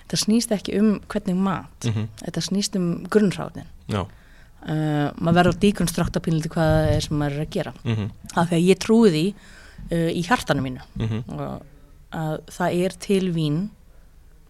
þetta 0.00 0.18
snýst 0.24 0.54
ekki 0.56 0.78
um 0.80 0.88
hvernig 1.08 1.36
mat 1.38 1.84
Mm 1.86 1.92
-hmm. 1.94 2.08
þetta 2.24 2.40
snýst 2.40 2.76
um 2.76 3.04
grunnráðin 3.08 3.68
Já, 3.88 4.06
uh, 4.62 5.10
maður 5.20 5.36
verður 5.40 5.54
að 5.54 5.60
díkonstrukta 5.64 6.20
pínliti 6.20 6.48
hvað 6.52 6.70
það 6.74 6.92
er 6.96 7.00
sem 7.06 7.16
maður 7.18 7.36
er 7.38 7.46
að 7.46 7.50
gera. 7.56 7.72
Mm 7.84 7.94
-hmm. 7.96 8.10
af 8.36 8.48
því 8.48 8.54
að 8.56 8.68
ég 8.68 8.78
trúi 8.78 9.10
því 9.10 9.24
uh, 9.92 10.10
í 10.10 10.22
hjartanu 10.28 10.62
mínu. 10.62 10.80
Mm 10.94 11.24
og 11.38 11.62
að 12.10 12.40
það 12.50 12.74
er 12.84 12.90
til 12.98 13.32
vín 13.32 13.68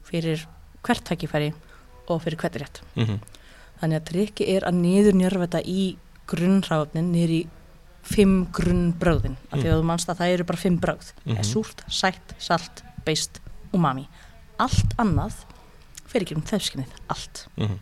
fyrir 0.05 0.47
hvert 0.83 1.05
tækifæri 1.05 1.53
og 2.09 2.23
fyrir 2.23 2.39
hvert 2.41 2.57
rétt. 2.57 2.81
Mhm, 2.97 3.19
þannig 3.81 3.97
að 4.01 4.05
trikki 4.09 4.47
er 4.57 4.63
að 4.65 4.75
niður 4.81 5.13
njörfa 5.15 5.47
þetta 5.47 5.61
í 5.69 5.97
grunnráfnin 6.27 7.13
niður 7.13 7.31
í 7.31 7.47
fimm 8.03 8.47
grunnbröðin 8.57 9.37
af 9.53 9.61
því 9.61 9.69
að 9.69 9.77
þú 9.81 9.85
manst 9.85 10.09
að 10.09 10.17
það 10.23 10.33
eru 10.35 10.45
bara 10.45 10.57
fimm 10.59 10.79
bröð 10.81 11.13
mm 11.27 11.33
Mhm. 11.35 11.43
súrt, 11.45 11.85
sætt, 11.89 12.35
salt, 12.39 12.83
beist 13.05 13.41
umami, 13.75 14.09
allt 14.59 14.97
annað 14.99 15.45
fer 16.07 16.23
ekki 16.23 16.37
um 16.37 16.43
þefskinnið, 16.43 16.89
allt. 17.09 17.47
Mhm, 17.57 17.79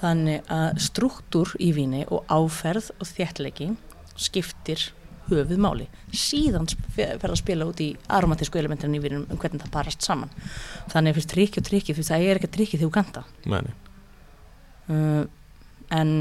þannig 0.00 0.42
að 0.52 0.78
struktúr 0.86 1.54
í 1.62 1.72
víni 1.76 2.04
og 2.12 2.24
áferð 2.28 2.90
og 3.00 3.06
þéttleiki 3.08 3.70
skiptir 4.16 4.90
höfuð 5.26 5.58
máli 5.58 5.88
síðan 6.14 6.68
fer 6.94 7.18
að 7.18 7.34
spila 7.40 7.66
út 7.66 7.80
í 7.82 7.88
aromatísku 8.14 8.58
elementin 8.60 8.94
í 8.94 9.00
vínum 9.02 9.24
um 9.30 9.36
hvernig 9.42 9.64
það 9.64 9.72
parast 9.74 10.02
saman. 10.06 10.30
Þannig 10.92 11.16
fyrst 11.18 11.32
trikki 11.32 11.58
og 11.60 11.66
trikki 11.66 11.96
því 11.96 12.04
það 12.06 12.26
er 12.30 12.38
ekki 12.40 12.50
trikki 12.54 12.78
þegar 12.78 12.86
þú 12.86 12.94
kanta 12.94 13.24
Meni. 13.50 13.74
uh, 14.88 15.24
en 15.90 16.12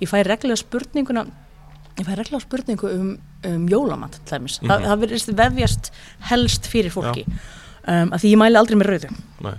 ég 0.00 0.10
fæ 0.10 0.20
reglulega 0.26 0.60
spurninguna 0.60 1.24
ég 1.96 2.04
fæ 2.04 2.12
reglulega 2.18 2.44
spurningu 2.44 2.90
um, 2.92 3.12
um 3.48 3.68
jólamat 3.72 4.18
til 4.18 4.26
dæmis, 4.34 4.58
Þa, 4.60 4.76
Mhm. 4.76 4.84
það 4.90 5.00
verðist 5.06 5.32
vefjast 5.38 5.90
helst 6.28 6.66
fyrir 6.68 6.92
fólki. 6.92 7.24
Um, 7.88 8.10
því 8.12 8.34
ég 8.34 8.38
mæli 8.42 8.58
aldrei 8.58 8.76
með 8.76 8.90
rauðu. 8.90 9.10
Nei. 9.40 9.54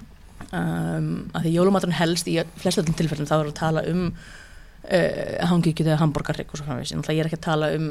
Um, 0.53 1.29
að 1.33 1.43
því 1.47 1.53
jólamaturinn 1.57 1.97
helst 1.99 2.27
í 2.27 2.37
flest 2.61 2.77
öllum 2.81 2.95
tilfellum 2.97 3.27
þá 3.27 3.35
er 3.39 3.47
að 3.51 3.57
tala 3.59 3.83
um 3.91 4.03
uh, 4.07 5.47
hangikjötu 5.51 5.89
eða 5.91 6.01
hambúrgarrygg 6.03 6.51
og 6.53 6.57
svo 6.61 6.67
framvegis, 6.67 6.93
en 6.95 7.03
það 7.03 7.17
ég 7.17 7.23
er 7.25 7.29
ekki 7.31 7.39
að 7.41 7.47
tala 7.49 7.71
um 7.75 7.87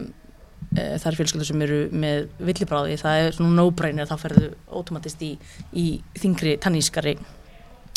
uh, 0.76 0.94
þar 1.02 1.18
fjölskyldur 1.18 1.46
sem 1.50 1.62
eru 1.66 1.80
með 1.92 2.28
villibráði, 2.38 2.96
það 3.02 3.24
er 3.26 3.36
svona 3.36 3.56
no-brainer 3.60 4.08
þá 4.08 4.16
ferðu 4.22 4.52
automatist 4.72 5.22
í, 5.26 5.32
í 5.76 5.86
þingri 6.20 6.56
tannískari 6.62 7.16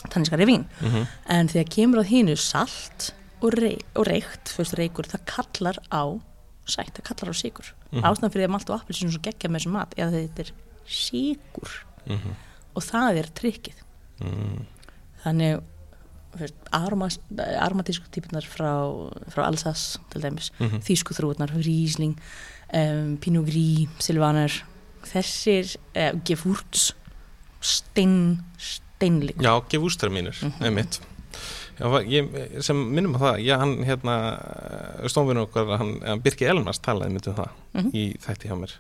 tannískari 0.09 0.45
vín, 0.47 0.65
Mhm. 0.81 1.07
en 1.27 1.47
þegar 1.51 1.69
kemur 1.75 1.99
að 2.03 2.11
hínu 2.13 2.35
salt 2.39 3.09
og, 3.43 3.51
rey, 3.53 3.77
og 3.95 4.05
reykt, 4.07 4.47
þú 4.53 4.61
veist 4.63 4.77
reykur, 4.79 5.07
það 5.11 5.25
kallar 5.27 5.77
á 5.91 6.03
sætt, 6.69 6.93
það 6.99 7.03
kallar 7.09 7.31
á 7.31 7.35
síkur 7.35 7.67
Mhm. 7.91 8.03
ástæðan 8.07 8.31
fyrir 8.31 8.47
að 8.47 8.51
malt 8.53 8.69
og 8.69 8.79
appelsinu 8.79 9.11
svo 9.11 9.21
geggja 9.21 9.49
með 9.49 9.59
þessum 9.63 9.71
mat 9.75 9.95
að 9.97 10.13
þetta 10.15 10.39
er 10.39 10.51
síkur 10.87 11.69
Mhm. 12.07 12.35
og 12.75 12.83
það 12.83 13.17
er 13.19 13.27
trikkið 13.35 13.75
Mm. 14.21 14.65
þannig 15.23 15.61
aromatísku 16.71 18.05
típunar 18.13 18.45
frá, 18.45 18.71
frá 19.33 19.45
Alsace 19.47 19.99
til 20.11 20.21
dæmis, 20.21 20.51
Mhm. 20.59 20.81
þýsku 20.85 21.15
þrúurnar 21.17 21.53
Riesling, 21.55 22.17
um, 22.73 23.17
Pinot 23.17 23.45
Gris 23.45 23.89
Silvaner, 23.99 24.51
þessir 25.03 25.75
uh, 25.95 26.11
Gefurts 26.23 26.91
stein, 27.61 28.43
steinlik 28.57 29.37
Já, 29.41 29.59
gefústra 29.69 30.09
mínir, 30.09 30.35
Mhm. 30.43 30.61
einmitt 30.63 30.99
Já, 31.79 31.85
ég, 32.03 32.61
sem 32.61 32.75
minnum 32.75 33.15
að 33.15 33.19
það, 33.21 33.45
já, 33.45 33.57
hann 33.57 33.77
hérna, 33.85 34.15
stónvinur 35.07 35.47
okkar, 35.47 35.77
hann, 35.77 36.01
hann 36.01 36.19
Birki 36.19 36.45
Elmars 36.45 36.79
talaði 36.79 37.11
mitt 37.13 37.27
um 37.27 37.35
það 37.35 37.49
Mhm. 37.73 37.91
í 37.93 38.17
þætti 38.19 38.49
hjá 38.49 38.57
mér 38.59 38.73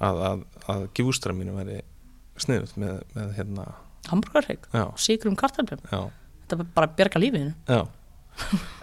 að, 0.00 0.16
að, 0.24 0.44
að 0.68 0.88
gefústra 0.94 1.32
mínu 1.34 1.52
væri 1.54 1.82
sniðut 2.38 2.72
með, 2.78 3.02
með 3.14 3.34
hérna, 3.36 3.74
hamburgarhegg, 4.10 4.66
já, 4.74 4.84
síkur 4.96 5.30
um 5.32 5.36
kartalbjörn 5.40 5.82
já, 5.90 6.00
þetta 6.48 6.58
er 6.64 6.68
bara 6.74 6.86
að 6.90 6.96
bjarga 7.00 7.22
lífinu. 7.24 7.54
Já. 7.68 7.80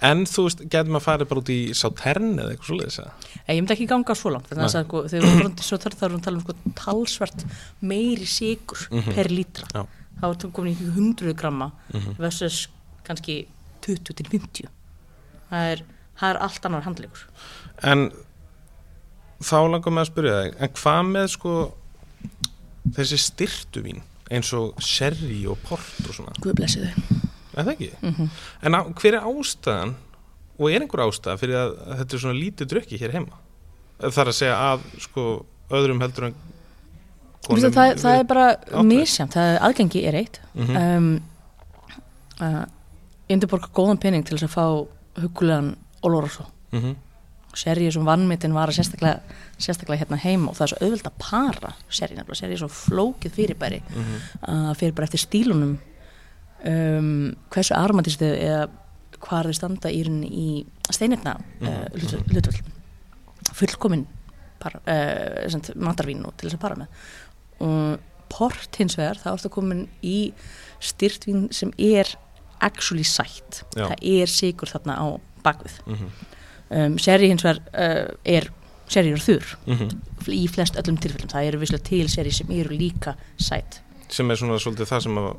En 0.06 0.26
þú 0.30 0.44
veist, 0.46 0.60
getur 0.70 0.92
maður 0.94 1.06
farið 1.08 1.30
bara 1.32 1.42
út 1.42 1.50
í 1.50 1.60
Sautern 1.74 2.34
eða 2.38 2.52
eitthvað 2.54 2.68
svoleiðis 2.70 2.98
eða? 3.02 3.12
ég 3.48 3.56
myndi 3.62 3.74
ekki 3.74 3.88
ganga 3.90 4.16
svo 4.20 4.30
langt 4.34 4.50
þannig 4.52 4.68
að 4.68 4.84
sko, 4.86 5.02
þegar 5.10 5.24
við 5.26 5.40
erum 5.40 5.56
svo 5.66 5.78
þarf 5.82 5.96
þá 5.98 6.04
erum 6.06 6.18
við 6.18 6.22
að 6.22 6.26
tala 6.28 6.38
um 6.38 6.44
sko, 6.44 6.56
talsvert 6.82 7.46
meiri 7.82 8.28
síkur 8.30 8.84
Mhm. 8.92 9.16
per 9.16 9.28
lítra. 9.34 9.68
Já. 9.74 9.86
þá 10.20 10.24
er 10.30 10.36
það 10.44 10.52
komin 10.54 10.76
í 10.76 10.92
100 10.94 11.34
gramma 11.38 11.72
Mhm. 11.94 12.18
versus 12.18 12.68
kannski 13.06 13.48
20 13.82 14.14
til 14.14 14.26
50 14.26 14.68
það 15.50 15.72
er, 15.72 15.82
það 16.20 16.30
er 16.36 16.38
allt 16.42 16.66
annar 16.66 16.82
handleikur. 16.84 17.26
En 17.84 18.12
þá 19.42 19.58
langar 19.72 19.94
með 19.94 20.04
að 20.06 20.12
spyrja 20.12 20.38
þig, 20.44 20.56
en 20.60 20.70
hvað 20.70 21.12
með 21.16 21.28
sko 21.30 21.74
þessi 22.98 23.18
styrtuvín 23.22 24.02
eins 24.32 24.52
og 24.58 24.82
sherry 24.84 25.46
og 25.50 25.60
port 25.68 26.04
og 26.08 26.16
svona, 26.16 26.36
Guð 26.44 26.58
blessi 26.60 26.84
þau. 26.84 27.22
Það 27.54 27.72
ekki? 27.74 27.92
mm 28.02 28.30
En 28.68 28.78
á, 28.78 28.82
hver 28.94 29.18
er 29.18 29.26
ástæðan 29.26 29.96
og 30.58 30.72
er 30.72 30.82
einhver 30.82 31.06
ástæða 31.06 31.38
fyrir 31.42 31.60
að, 31.62 31.74
þetta 32.02 32.16
er 32.16 32.24
svona 32.26 32.40
lítið 32.40 32.72
drukki 32.74 33.00
hér 33.02 33.16
heima? 33.18 33.40
Það 33.98 34.22
er 34.24 34.32
að 34.34 34.38
segja 34.38 34.58
að 34.58 34.86
sko 35.02 35.26
öðrum 35.70 36.02
heldur 36.02 36.30
en 36.30 36.38
það, 37.48 37.72
það, 37.74 37.92
það 38.02 38.20
er 38.20 38.28
bara 38.28 38.48
er 38.52 39.60
aðgengi 39.68 40.04
er 40.06 40.20
eitt. 40.22 40.42
Mm 40.54 40.76
um, 40.82 41.22
uh, 42.42 42.66
Indurborg 43.28 43.66
góðan 43.76 44.00
pening 44.00 44.24
til 44.24 44.38
þess 44.38 44.48
að 44.48 44.54
fá 44.54 44.66
hugulegan 45.20 45.76
Oloroso. 46.02 46.46
-hmm. 46.72 46.96
Sherry 47.58 47.88
er 47.90 47.92
svo 47.96 48.04
vannmittin 48.06 48.54
var 48.54 48.70
að 48.70 48.78
sérstaklega, 48.78 49.22
sérstaklega 49.58 50.04
hérna 50.04 50.20
heima 50.22 50.52
og 50.52 50.58
það 50.60 50.66
er 50.68 50.72
svo 50.74 50.80
auðvelt 50.86 51.08
að 51.10 51.16
para 51.24 51.72
Sherry 51.90 52.16
nefnilega, 52.18 52.38
Sherry 52.42 52.54
er 52.58 52.62
svo 52.62 52.70
flókið 52.70 53.34
fyrirbæri 53.38 53.80
Mhm. 53.90 54.18
að 54.48 54.76
fyrir 54.82 54.94
bara 54.98 55.08
eftir 55.10 55.24
stílunum. 55.26 55.78
Um, 56.66 57.36
hversu 57.54 57.76
aromatist 57.78 58.22
eða 58.22 58.68
hvað 59.22 59.48
þau 59.50 59.54
standa 59.56 59.90
í 59.94 60.02
í 60.26 60.66
steinefna 60.92 61.36
uh, 61.62 61.88
Mhm. 61.94 62.24
hlutvöld 62.34 62.62
fullkomin 63.54 64.06
para, 64.60 64.80
uh, 64.88 65.50
sem 65.50 65.62
sagt, 65.64 65.78
matarvín 65.78 66.26
og 66.26 66.36
til 66.38 66.50
þess 66.50 66.58
að 66.58 66.60
para 66.60 66.76
með. 66.76 66.88
Og 67.62 68.00
port 68.30 68.76
hins 68.78 68.96
vegar 68.98 69.16
þá 69.22 69.32
ertu 69.38 69.50
komin 69.54 69.88
í 70.04 70.34
styrtvín 70.82 71.48
sem 71.54 71.72
er 71.78 72.06
actually 72.62 73.04
sætt. 73.04 73.64
Það 73.76 73.96
er 74.02 74.26
sigur 74.28 74.68
þarna 74.68 74.98
á 74.98 75.06
bakvið. 75.46 75.78
Mhm. 75.86 76.10
Um, 76.70 76.98
sherry 77.02 77.30
hins 77.32 77.44
vegar 77.46 77.62
uh, 77.74 78.14
er 78.26 78.50
sherry 78.88 79.12
er 79.16 79.22
þurr 79.24 79.54
Mhm. 79.68 79.90
í 80.28 80.46
flest 80.52 80.76
öllum 80.80 80.98
tilfellum, 81.00 81.30
það 81.32 81.48
eru 81.52 81.60
visslega 81.62 81.84
til 81.88 82.08
seri 82.12 82.32
sem 82.36 82.50
eru 82.52 82.76
líka 82.76 83.16
sætt 83.40 83.82
sem 84.10 84.30
er 84.32 84.36
svona 84.40 84.58
svolítið 84.60 84.88
það 84.92 85.04
sem 85.04 85.18
að 85.22 85.30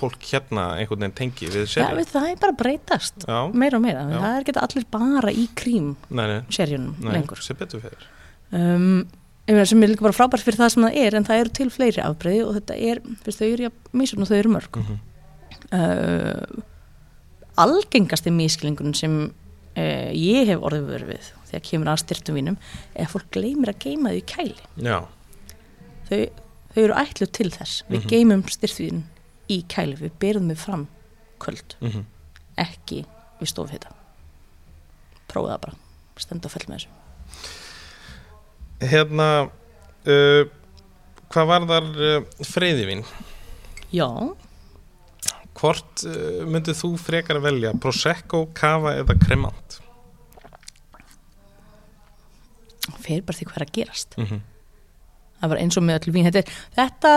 fólk 0.00 0.22
hérna 0.30 0.64
einhvern 0.78 1.00
veginn 1.02 1.16
tengi 1.18 1.48
við 1.50 1.64
ja, 1.64 1.70
sherry 1.74 1.96
við, 2.00 2.06
það 2.14 2.28
er 2.30 2.36
bara 2.40 2.52
breytast. 2.56 3.24
Já, 3.28 3.40
meira 3.52 3.76
og 3.76 3.82
meira, 3.84 4.04
Já. 4.08 4.18
það 4.22 4.36
er 4.38 4.44
geta 4.48 4.60
allir 4.66 4.86
bara 4.90 5.32
í 5.32 5.48
krím 5.54 5.96
nei 6.10 6.42
lengur. 7.02 7.42
sem 7.42 7.56
betur 7.58 7.80
fyrir 7.84 8.06
um, 8.52 9.06
sem 9.66 9.82
er 9.82 9.88
líka 9.90 10.06
bara 10.06 10.14
frábært 10.14 10.44
fyrir 10.46 10.60
það 10.62 10.72
sem 10.74 10.84
það 10.86 10.96
er 11.04 11.14
en 11.18 11.24
það 11.26 11.40
eru 11.42 11.50
til 11.58 11.70
fleiri 11.74 12.02
afbreyði 12.06 12.44
og 12.46 12.54
þetta 12.60 12.76
er 12.78 13.00
fyrst, 13.24 13.40
þau 13.42 13.50
eru 13.52 13.70
mísun 13.92 14.22
og 14.22 14.28
þau 14.30 14.38
eru 14.38 14.52
mörg. 14.56 14.76
Mm 14.80 14.98
uh, 15.72 16.62
algengasti 17.60 18.30
mískilningun 18.32 18.94
sem 18.96 19.16
uh, 19.76 20.10
ég 20.16 20.46
hef 20.50 20.60
orðið 20.66 20.86
vörð 20.90 21.08
við 21.14 21.30
þegar 21.50 21.64
kemur 21.70 21.90
að 21.92 22.00
styrtum 22.04 22.34
vínum 22.38 22.56
er 22.94 23.04
að 23.06 23.12
fólk 23.14 23.30
gleymir 23.34 23.72
að 23.72 23.78
geima 23.84 24.10
þau 24.12 24.18
í 24.20 24.24
kæli. 24.30 24.56
Já, 24.86 24.98
þau, 26.10 26.20
þau 26.74 26.82
eru 26.84 26.94
ætlu 27.02 27.26
til 27.32 27.50
þess. 27.50 27.82
Við 27.90 28.00
Mhm. 28.00 28.08
geymum 28.14 28.42
styrtvín 28.48 29.02
í 29.50 29.62
kæli 29.66 29.96
við 29.98 30.12
berum 30.22 30.48
þau 30.52 30.56
fram 30.56 30.88
köld 31.40 31.76
mm 31.80 32.04
ekki 32.60 33.04
við 33.40 33.48
stofhita. 33.48 33.88
Prófa 35.30 35.54
það 35.54 35.60
bara. 35.62 35.76
Stend 36.20 36.44
og 36.44 36.50
fell 36.52 36.66
með 36.68 36.82
þessu. 36.82 36.88
Hérna 38.90 39.26
uh, 39.48 40.44
hvað 41.32 41.48
var 41.50 41.66
þar 41.70 41.88
uh, 41.96 42.44
freyðivinn? 42.44 43.04
já, 43.92 44.06
Hvort 45.60 46.06
uh, 46.08 46.40
myndið 46.48 46.78
þú 46.80 46.94
frekar 47.00 47.36
að 47.36 47.46
velja 47.50 47.76
Prosecco, 47.80 48.46
Cava 48.56 48.96
eða 48.96 49.18
Cremant? 49.20 49.80
fer 53.00 53.26
bara 53.26 53.38
því 53.38 53.48
hvað 53.48 53.60
er 53.60 53.66
að 53.66 53.76
gerast. 53.76 54.16
Mm 54.16 54.26
-hmm. 54.26 54.40
það 55.40 55.52
var 55.52 55.58
eins 55.58 55.76
og 55.76 55.84
með 55.84 55.98
öll 56.00 56.12
vín. 56.14 56.26
Þetta, 56.28 56.42
þetta, 56.76 57.12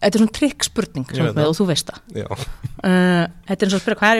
þetta 0.00 0.14
er 0.14 0.20
svona 0.20 0.38
trikk 0.38 0.64
spurning 0.64 1.06
Ég 1.10 1.22
veit 1.22 1.34
með, 1.34 1.42
það. 1.42 1.48
og 1.48 1.56
þú 1.58 1.66
veist 1.66 1.90
það. 1.90 2.00
Uh, 2.16 3.24
þetta 3.48 3.60
er 3.60 3.66
eins 3.66 3.74
og 3.74 3.78
að 3.78 3.84
spyrja 3.84 4.00
hvað 4.00 4.10
er 4.10 4.18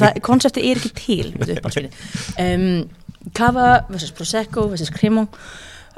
það, 0.02 0.20
konseptið 0.22 0.64
er 0.70 0.76
ekki 0.76 0.92
til 1.04 1.88
um, 2.38 2.88
Cava 3.32 3.68
versus 3.88 4.12
Prosecco 4.12 4.68
versus 4.68 4.90
Cremant. 4.90 5.30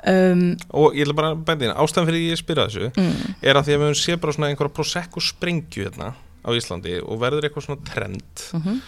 Um, 0.06 0.56
og 0.70 0.94
ég 0.94 1.02
ætla 1.02 1.14
bara 1.16 1.34
bæta 1.34 1.64
inn 1.64 1.72
ástæðan 1.72 2.06
fyrir 2.06 2.20
því 2.20 2.30
ég 2.30 2.38
spyrja 2.38 2.66
þessu 2.68 2.90
mm, 2.94 3.34
er 3.42 3.56
að 3.56 3.64
því 3.64 3.72
að 3.72 3.80
við 3.80 3.86
höfum 3.86 3.96
séð 3.98 4.18
bara 4.20 4.32
svona 4.32 4.48
einhverja 4.50 4.74
Prosecco 4.76 5.20
sprengju 5.20 5.82
hérna 5.82 6.12
á 6.46 6.50
Íslandi 6.54 7.00
og 7.02 7.18
verður 7.20 7.44
eitthvað 7.48 7.66
svona 7.66 7.84
trend. 7.84 8.44
Mm 8.52 8.62
-hmm. 8.62 8.80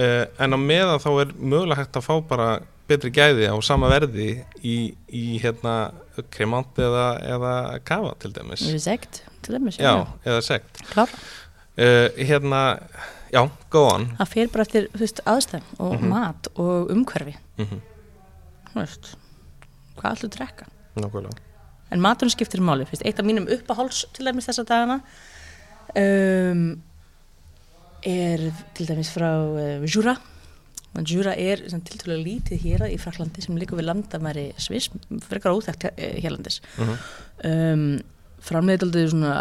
uh, 0.00 0.24
en 0.44 0.54
á 0.56 0.58
meðan 0.58 1.00
þá 1.04 1.10
er 1.20 1.34
mögulega 1.38 1.80
hægt 1.82 1.96
að 1.96 2.06
fá 2.08 2.14
bara 2.28 2.48
betri 2.88 3.10
gæði 3.10 3.46
á 3.48 3.56
sama 3.62 3.88
verði 3.88 4.44
í, 4.62 4.94
í 5.08 5.38
hérna 5.42 5.92
Cremant 6.30 6.76
eða, 6.78 7.06
eða 7.24 7.78
Cava 7.84 8.14
til 8.18 8.32
dæmis. 8.34 8.64
Segt 8.82 9.22
til 9.42 9.54
dæmis 9.54 9.78
Já, 9.78 10.06
eða 10.24 10.40
sekt. 10.42 10.82
Klára 10.92 11.08
uh, 11.78 12.08
Hérna, 12.18 12.78
já, 13.32 13.48
go 13.70 13.86
on. 13.94 14.08
Það 14.18 14.28
fer 14.28 14.48
bara 14.52 14.62
eftir 14.62 14.88
aðstæðum 15.24 15.62
og 15.78 15.94
Mhm. 16.00 16.08
mat 16.08 16.48
og 16.54 16.90
umhverfi. 16.90 17.36
Mm 17.58 17.64
-hmm. 17.66 17.80
þú 18.74 18.80
veist, 18.80 19.16
hvað 19.96 20.24
að 20.24 20.28
drekka? 20.36 20.66
Nákvæmlega. 20.96 21.36
En 21.90 22.00
maturinn 22.00 22.30
skiptir 22.30 22.60
máli. 22.60 22.84
Fyrst, 22.84 23.02
eitt 23.04 23.18
af 23.20 23.24
mínum 23.24 23.48
uppáháls 23.48 24.04
til 24.12 24.26
dæmis 24.26 24.48
þessa 24.48 24.64
dagana 24.64 25.00
um, 25.96 26.82
er 28.02 28.50
til 28.74 28.86
dæmis 28.88 29.10
frá 29.14 29.30
uh, 29.46 29.84
Jura. 29.86 30.16
Jura 31.08 31.32
er 31.40 31.56
tiltölulega 31.56 32.20
lítið 32.26 32.64
hér 32.66 32.82
í 32.92 32.98
Fraklandi 33.00 33.40
sem 33.40 33.56
líka 33.56 33.76
við 33.78 33.86
landamæri 33.88 34.50
Sviss, 34.60 34.90
frekar 35.24 35.54
óþekkt 35.56 35.86
eh, 35.96 36.18
hérlandis 36.20 36.60
mm 36.76 36.84
-hmm. 36.84 36.98
um, 37.48 38.00
framleiðaldið 38.44 39.08
svona 39.10 39.32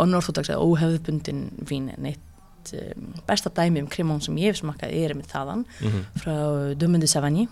onorthodox 0.00 0.48
eða 0.48 0.64
óhefðbundin 0.64 1.50
vín 1.68 1.90
en 1.98 2.06
eitt 2.06 2.72
um, 2.72 3.12
besta 3.26 3.50
dæmi 3.50 3.82
um 3.82 3.88
krimón 3.88 4.22
sem 4.22 4.36
ég 4.36 4.46
hef 4.52 4.56
smakkað 4.62 4.92
er 4.92 5.14
með 5.14 5.26
þaðan 5.26 5.64
Mhm. 5.80 6.06
frá 6.16 6.74
Dömundi 6.74 7.06
Savagni 7.06 7.48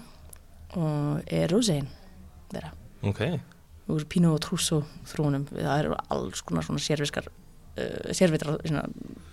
og 0.76 1.20
er 1.26 1.49
roséin 1.49 1.87
þeirra. 2.53 2.70
Ok, 3.03 3.41
úr 3.89 4.05
Pino 4.05 4.33
og 4.35 4.41
Trusso 4.41 4.85
þróunum. 5.05 5.45
Það 5.51 5.78
eru 5.78 5.95
alls 6.11 6.41
konar 6.41 6.62
svona 6.62 6.78
sérviskar 6.78 7.26
uh, 7.81 8.11
sérvitra 8.16 8.57
svona, 8.64 8.85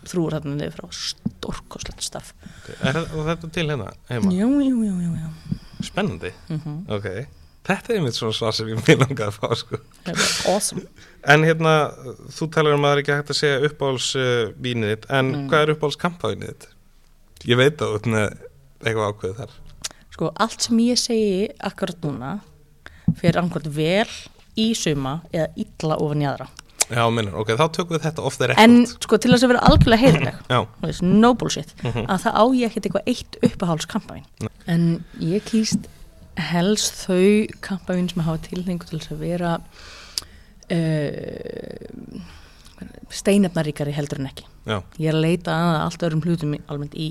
þrúur 0.07 0.35
þarna 0.37 0.55
niður 0.59 0.75
frá 0.79 0.87
stórkoslegt 0.97 2.05
staf 2.07 2.33
Er 2.81 2.97
og 3.03 3.25
þetta 3.27 3.49
til 3.55 3.67
hérna 3.69 3.91
heima? 4.11 4.31
jú, 4.33 4.49
jú, 4.63 4.77
jú, 4.87 4.95
jú, 5.07 5.11
jú. 5.23 5.59
Spennandi, 5.87 6.33
Mm 6.51 6.85
ok 6.87 7.09
Þetta 7.67 7.91
er 7.91 7.97
einmitt 7.99 8.15
svona 8.15 8.31
svar 8.31 8.53
sem 8.55 8.69
ég 8.71 8.77
mér 8.87 8.95
langaði 9.01 9.25
að 9.27 9.37
fá 9.41 9.49
sko. 9.59 9.77
awesome 10.47 10.85
En 11.27 11.43
hérna, 11.43 11.73
þú 12.31 12.45
talar 12.55 12.77
um 12.77 12.85
að 12.87 12.93
það 12.93 12.95
er 12.95 13.01
ekki 13.01 13.15
hægt 13.17 13.31
að 13.33 13.39
segja 13.41 13.57
uppáhalds 13.67 14.05
uh, 14.15 14.53
vínið 14.63 14.93
þitt 14.93 15.07
En 15.17 15.31
Mm. 15.33 15.49
hvað 15.51 15.63
er 15.65 15.73
uppáhalds 15.73 15.99
kampaðinið 15.99 16.53
þitt? 16.53 16.67
Ég 17.51 17.59
veit 17.59 17.83
með 18.07 18.37
eitthvað 18.85 19.09
ákveð 19.11 19.35
þar 19.41 19.51
sko, 20.15 20.31
allt 20.41 20.63
sem 20.63 20.79
ég 20.85 20.97
segi 20.97 21.49
akkurat 21.67 21.99
núna 22.07 22.31
fyrir 23.19 23.37
angvöld 23.43 23.67
vel 23.75 24.07
í 24.57 24.69
suma 24.73 25.17
eða 25.33 25.51
illa 25.61 25.97
ofan 26.01 26.23
í 26.23 26.29
aðra 26.31 26.47
Já, 26.89 27.03
minnur, 27.11 27.33
ok, 27.41 27.49
þá 27.59 27.65
tökum 27.75 27.97
við 27.97 28.03
þetta 28.05 28.23
off 28.23 28.38
the 28.38 28.47
record. 28.47 28.63
En 28.63 28.85
sko 28.88 29.17
til 29.19 29.31
þess 29.33 29.43
að 29.43 29.51
vera 29.51 29.63
algjörlega 29.67 30.03
heiðileg 30.05 31.01
no 31.03 31.33
bullshit 31.35 31.73
Mhm. 31.83 32.05
að 32.07 32.21
það 32.23 32.33
á 32.39 32.43
ég 32.55 32.69
ekkert 32.71 32.85
eitthvað 32.88 33.07
eitt 33.11 33.38
uppáhaldskampavín. 33.43 34.25
En 34.67 35.03
ég 35.19 35.43
kýst 35.43 35.88
helst 36.38 36.93
þau 37.07 37.47
kampavín 37.61 38.07
sem 38.13 38.23
hafa 38.23 38.38
tilhengu 38.47 38.85
til 38.88 38.99
þess 38.99 39.11
að 39.11 39.19
vera 39.19 39.57
uh, 40.71 42.21
steinefnaríkari 43.13 43.93
heldur 43.95 44.19
en 44.21 44.29
ekki. 44.31 44.45
Já, 44.67 44.81
ég 44.99 45.09
er 45.11 45.15
að 45.17 45.23
leita 45.25 45.51
að 45.55 45.77
allt 45.85 46.03
öðrum 46.07 46.23
hlutum 46.25 46.55
almennt 46.69 46.95
í, 46.99 47.09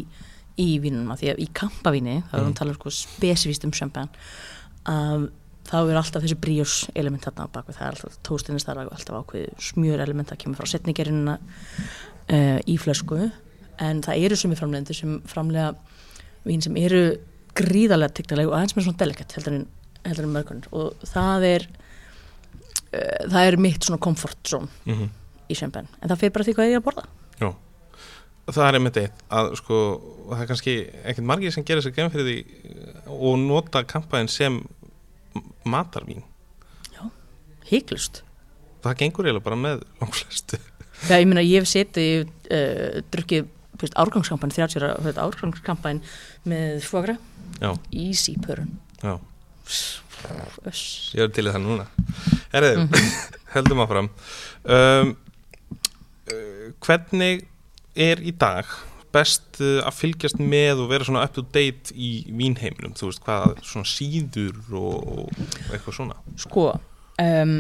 í 0.61 0.68
vínunum 0.83 1.12
að 1.14 1.22
því 1.22 1.31
að 1.33 1.41
í 1.45 1.49
kampavíni 1.57 2.16
þá 2.29 2.35
erum 2.37 2.45
við 2.45 2.47
Mhm. 2.47 2.53
að 2.55 2.61
tala 2.61 2.74
sko 2.74 2.91
spesifíst 2.91 3.64
um 3.64 3.72
champagne 3.72 4.09
að 4.87 5.31
þá 5.67 5.77
er 5.81 5.99
alltaf 5.99 6.25
þessi 6.25 6.39
bríos 6.41 6.77
element 6.95 7.27
þarna 7.27 7.49
á 7.51 7.55
bakvið, 7.57 7.79
það 7.79 7.87
er 7.87 7.97
alltaf 7.97 8.19
tóstinist 8.27 8.69
það 8.69 8.83
er 8.83 8.93
alltaf 8.97 9.21
ákveð 9.21 9.64
smjör 9.69 10.05
element 10.05 10.31
það 10.33 10.41
kemur 10.45 10.61
frá 10.61 10.71
setningerina 10.71 11.39
uh, 11.41 12.59
í 12.62 12.77
flösku. 12.81 13.21
En 13.83 14.03
það 14.07 14.27
eru 14.29 14.39
sumi 14.41 14.59
framleiðandi 14.59 14.97
sem 14.97 15.19
framlega 15.29 15.75
vín 16.47 16.62
sem 16.64 16.77
eru 16.81 17.03
gríðarlega 17.57 18.17
tignaleg 18.17 18.49
og 18.51 18.57
aðeins 18.59 18.77
með 18.77 18.89
svona 18.89 19.03
delikat 19.03 19.37
heldur 19.37 19.59
en, 19.59 19.67
heldur 20.07 20.29
en 20.29 20.35
mörgunir 20.35 20.73
og 20.77 21.07
það 21.09 21.47
er 21.51 21.69
uh, 21.69 23.23
það 23.33 23.43
er 23.43 23.61
mitt 23.67 23.87
svona 23.87 24.03
comfort 24.03 24.43
zone 24.49 24.73
mm 24.87 25.14
í 25.47 25.55
champagne. 25.55 25.91
En 26.01 26.11
það 26.11 26.23
fyrir 26.23 26.35
bara 26.35 26.47
því 26.47 26.57
hvað 26.57 26.69
ég 26.69 26.77
er 26.77 26.81
að 26.81 26.87
borða. 26.87 27.05
Já. 27.41 27.51
Það 28.47 28.64
er 28.64 28.79
einmitt 28.79 28.99
eitt 29.01 29.23
að 29.35 29.53
sko, 29.59 29.79
það 30.31 30.43
er 30.43 30.49
kannski 30.51 30.75
ekkert 31.03 31.29
margir 31.31 31.55
sem 31.55 31.67
gerir 31.67 31.85
sér 31.85 31.95
genn 31.97 32.12
fyrir 32.14 32.29
því 32.29 32.37
uh, 32.71 33.12
og 33.17 33.39
nota 33.43 33.83
kampaðin 33.89 34.31
sem 34.31 34.61
matarvín 35.67 36.23
hygglust 37.71 38.23
Það 38.85 38.99
gengur 39.01 39.27
eiginlega 39.27 39.45
bara 39.49 39.57
með 39.59 39.81
langflestu 40.01 40.59
Já, 41.11 41.17
ég 41.21 41.27
meina, 41.29 41.43
ég 41.45 41.61
hef 41.61 41.69
setið, 41.69 42.29
uh, 42.49 43.01
drukkið, 43.12 43.49
árgangskampan, 44.01 44.53
30 44.55 44.79
ára, 44.81 44.95
árgangskampan 45.27 45.99
með 46.49 46.79
fogra, 46.89 47.19
Já, 47.61 47.75
easy 47.93 48.37
pörun. 48.41 48.71
já, 49.03 49.19
ég 51.12 51.21
er 51.27 51.33
til 51.37 51.45
í 51.45 51.53
það 51.53 51.62
núna. 51.67 51.85
Herðu, 52.55 52.87
Mhm. 52.87 53.11
heldum 53.55 53.83
áfram. 53.85 54.09
Um, 54.64 55.12
uh, 56.33 56.73
Hvernig 56.81 57.45
er 57.95 58.17
í 58.25 58.33
dag 58.33 58.64
best 59.17 59.61
uh, 59.64 59.81
að 59.89 59.97
fylgjast 60.03 60.39
með 60.43 60.85
og 60.85 60.93
vera 60.93 61.09
svona 61.09 61.25
up 61.27 61.35
to 61.37 61.45
date 61.55 61.95
í 61.97 62.11
vínheiminum, 62.29 62.95
þú 62.99 63.11
veist, 63.11 63.25
hvað 63.25 63.57
svona 63.67 63.89
síður 63.91 64.61
og, 64.77 65.11
og 65.17 65.73
eitthvað 65.73 65.99
svona? 65.99 66.21
Sko, 66.45 66.69
um, 67.25 67.59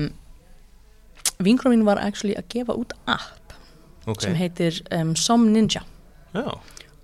vinkrómin 1.42 1.84
var 1.88 2.00
actually 2.04 2.36
að 2.38 2.48
gefa 2.54 2.76
út 2.78 2.94
app 3.10 3.56
Ok, 4.06 4.22
sem 4.22 4.36
heitir 4.38 4.76
um, 4.94 5.16
Som 5.18 5.48
Ninja. 5.50 5.82
já, 6.36 6.46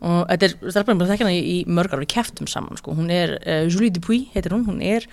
Og 0.02 0.20
þetta 0.28 0.46
er, 0.48 0.54
stelpunum 0.70 1.00
bara 1.00 1.12
þekkja 1.12 1.26
hana 1.26 1.34
í, 1.38 1.56
mörgar 1.70 2.00
við 2.02 2.08
keftum 2.14 2.48
saman, 2.50 2.78
sko. 2.78 2.94
Hún 2.98 3.10
er, 3.14 3.36
uh, 3.42 3.64
Julie 3.70 3.90
Dupuy 3.94 4.24
heitir 4.34 4.54
hún, 4.54 4.64
hún 4.66 4.80
er 4.82 5.06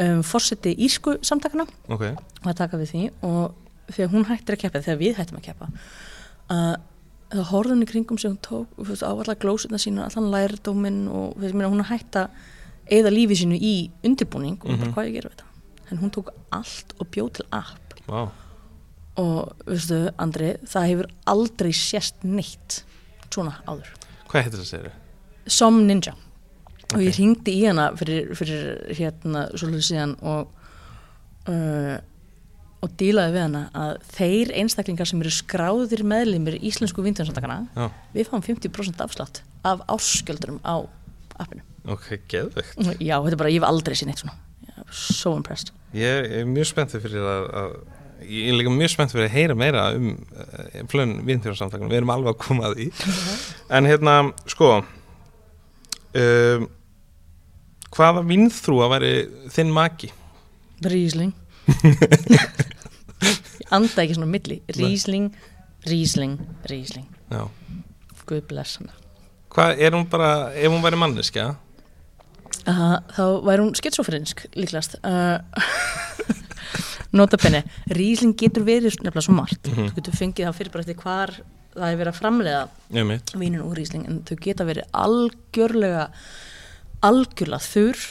um, 0.00 0.22
fórseti 0.24 0.74
írsku 0.76 1.18
samtakana 1.24 1.66
ok. 1.88 2.06
Og 2.42 2.48
að 2.52 2.58
taka 2.62 2.80
við 2.80 2.92
því 2.94 3.02
og 3.28 3.92
þegar 3.92 4.12
hún 4.14 4.26
hættir 4.28 4.56
að 4.56 4.62
keppa, 4.64 4.82
þegar 4.86 5.00
við 5.02 5.20
hættum 5.20 5.40
að 5.40 5.46
keppa 5.50 5.68
að 6.52 6.64
það 6.72 6.91
hún 7.32 7.82
í 7.82 7.86
kringum 7.88 8.18
sem 8.18 8.34
hún 8.34 8.40
tók 8.44 8.66
á 9.02 9.10
allar 9.12 9.36
glósuna 9.40 9.78
sína, 9.80 10.04
allan 10.10 10.30
lærdóminn 10.32 11.08
og 11.08 11.36
meina, 11.54 11.70
hún 11.72 11.80
að 11.84 11.90
hætta 11.92 12.28
eða 12.90 13.10
lífi 13.14 13.38
sínu 13.42 13.56
í 13.60 13.90
undirbúning 14.04 14.58
og 14.64 14.70
Mhm. 14.70 14.78
bara 14.80 14.92
hvað 14.92 15.08
ég 15.08 15.12
gera 15.14 15.28
við 15.30 15.36
þetta? 15.36 15.44
En 15.90 15.98
hún 15.98 16.10
tók 16.10 16.28
allt 16.52 16.92
og 17.00 17.06
bjóð 17.10 17.32
til 17.32 17.46
app. 17.52 17.94
Vá, 18.08 18.30
og 19.16 19.52
veistu, 19.66 20.10
Andri, 20.18 20.56
það 20.64 20.88
hefur 20.88 21.06
aldrei 21.26 21.72
sést 21.72 22.14
neitt 22.24 22.82
svona 23.30 23.54
áður. 23.66 23.88
Hvað 24.28 24.42
heitir 24.42 24.58
það 24.60 24.64
segir 24.66 24.90
Som 25.46 25.86
Ninja. 25.86 26.12
Og 26.92 26.98
Ok. 26.98 27.00
ég 27.00 27.14
hringdi 27.16 27.52
í 27.62 27.66
hana 27.66 27.90
fyrir, 27.96 28.34
fyrir 28.36 28.94
hérna 28.94 29.50
svolítið 29.52 29.84
síðan 29.88 30.16
og 30.22 30.48
uh, 31.48 31.98
og 32.82 32.94
dílaði 32.98 33.36
við 33.36 33.44
hana 33.44 33.62
að 33.78 33.92
þeir 34.16 34.52
einstaklingar 34.62 35.08
sem 35.08 35.20
eru 35.22 35.32
skráðir 35.34 36.02
meðlimir 36.08 36.58
í 36.58 36.64
íslensku 36.70 37.04
vindjónsamtakana 37.04 37.60
Já, 37.76 37.86
við 38.16 38.30
fáum 38.30 38.42
50% 38.42 39.04
afslátt 39.04 39.42
af 39.68 39.84
áskjöldurum 39.92 40.58
á 40.66 40.82
appinu. 41.38 41.62
Ok, 41.86 42.08
geðveikt. 42.30 42.78
Já, 42.98 43.16
þetta 43.22 43.34
er 43.34 43.40
bara, 43.40 43.52
ég 43.52 43.62
hef 43.62 43.68
aldrei 43.68 43.98
séð 43.98 44.10
neitt 44.10 44.22
svona. 44.22 44.36
So 44.92 45.34
impressed. 45.38 45.72
Ég 45.96 46.30
er 46.40 46.48
mjög 46.48 46.68
spenntið 46.72 47.04
fyrir 47.06 47.26
að, 47.26 47.46
að 47.60 47.72
ég 48.26 48.50
er 48.50 48.58
líka 48.58 48.74
mjög 48.74 48.92
spenntið 48.94 49.18
fyrir 49.18 49.28
að 49.28 49.36
heyra 49.36 49.56
meira 49.58 49.84
um 49.96 50.08
uh, 50.12 50.82
flön 50.90 51.14
viðnþjóðarsamtakana, 51.26 51.90
við 51.90 52.00
erum 52.00 52.14
alveg 52.14 52.34
að 52.34 52.42
koma 52.42 52.70
að 52.70 52.78
því. 52.80 52.88
En 53.78 53.88
hérna, 53.88 54.16
sko 54.50 54.72
um, 56.18 56.66
hvaða 57.92 58.24
vinnþrú 58.28 58.82
að 58.84 58.92
veri 58.96 59.14
þinn 59.54 59.72
maki? 59.74 60.12
Rísling 60.82 61.32
anda 63.74 64.04
ekki 64.04 64.18
svona 64.18 64.30
milli. 64.30 64.60
Rísling, 64.76 65.32
Rísling, 65.88 66.38
Rísling 66.70 67.08
Já. 67.32 67.46
Guð 68.28 68.44
bless 68.50 68.78
hana. 68.78 68.94
Hvað, 69.52 69.80
er 69.82 69.96
hún 69.96 70.06
bara, 70.08 70.52
ef 70.54 70.72
hún 70.72 70.84
væri 70.84 71.00
manneskja? 71.00 71.48
Uh, 72.62 72.98
þá 73.16 73.24
væri 73.48 73.64
hún 73.64 73.74
skitsofrinsk 73.76 74.44
líklegast. 74.54 75.00
Uh, 75.02 75.40
nota 77.18 77.40
penni 77.40 77.62
Rísling 77.92 78.36
getur 78.38 78.64
verið 78.66 79.00
nefnilega 79.02 79.26
svo 79.26 79.36
margt. 79.36 79.66
Mhm. 79.68 79.90
þú 79.90 79.98
getur 79.98 80.16
fengið 80.20 80.48
það 80.48 80.56
fyrir 80.60 80.72
bara 80.72 80.86
eftir 80.86 81.02
hvar 81.02 81.34
það 81.72 81.88
er 81.88 82.00
verið 82.00 82.12
að 82.12 82.20
framlega 82.20 82.62
vínin 83.40 83.64
úr 83.64 83.76
Rísling 83.78 84.08
en 84.08 84.22
þau 84.28 84.36
geta 84.44 84.66
verið 84.68 84.88
algjörlega 84.92 86.08
algjörlega 87.02 87.64
þurr 87.64 88.02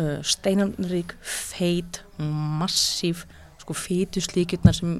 uh, 0.00 0.18
steinanrík, 0.24 1.14
feit 1.22 2.02
massíf 2.18 3.26
sko 3.62 3.76
fýtuslíkjurnar 3.78 4.76
sem 4.76 4.96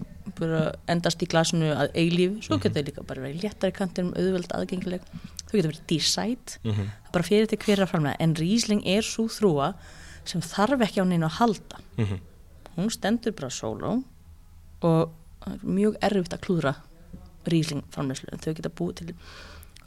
endast 0.91 1.23
í 1.23 1.29
glasinu 1.31 1.73
að 1.75 1.97
eilíf, 1.99 2.37
svo 2.47 2.59
geta 2.63 2.79
þau 2.79 2.87
líka 2.89 3.07
bara 3.07 3.25
verið 3.25 3.43
léttari 3.45 3.75
kantinum, 3.77 4.13
auðveld 4.17 4.55
aðgengileg. 4.57 5.07
Þau 5.49 5.57
geta 5.57 5.71
verið 5.71 5.87
dísæt 5.91 6.59
mm 6.63 6.71
-hmm. 6.71 6.93
það 7.07 7.13
bara 7.17 7.29
fyrir 7.29 7.49
til 7.51 7.59
hverja 7.59 7.87
framlega 7.91 8.17
en 8.21 8.35
Rísling 8.39 8.83
er 8.87 9.03
svo 9.03 9.27
þrúa 9.29 9.75
sem 10.25 10.41
þarf 10.41 10.81
ekki 10.87 11.03
á 11.03 11.05
neina 11.05 11.27
að 11.27 11.39
halda. 11.41 11.79
Mhm. 11.97 12.21
hún 12.77 12.89
stendur 12.91 13.33
bara 13.37 13.51
sóló 13.51 14.03
og 14.81 15.13
er 15.47 15.59
mjög 15.63 15.97
erfitt 16.01 16.33
að 16.33 16.41
klúðra 16.41 16.75
Rísling 17.45 17.83
framleyslu 17.91 18.29
en 18.33 18.39
þau 18.39 18.55
geta 18.55 18.71
búið 18.71 18.95
til 18.95 19.15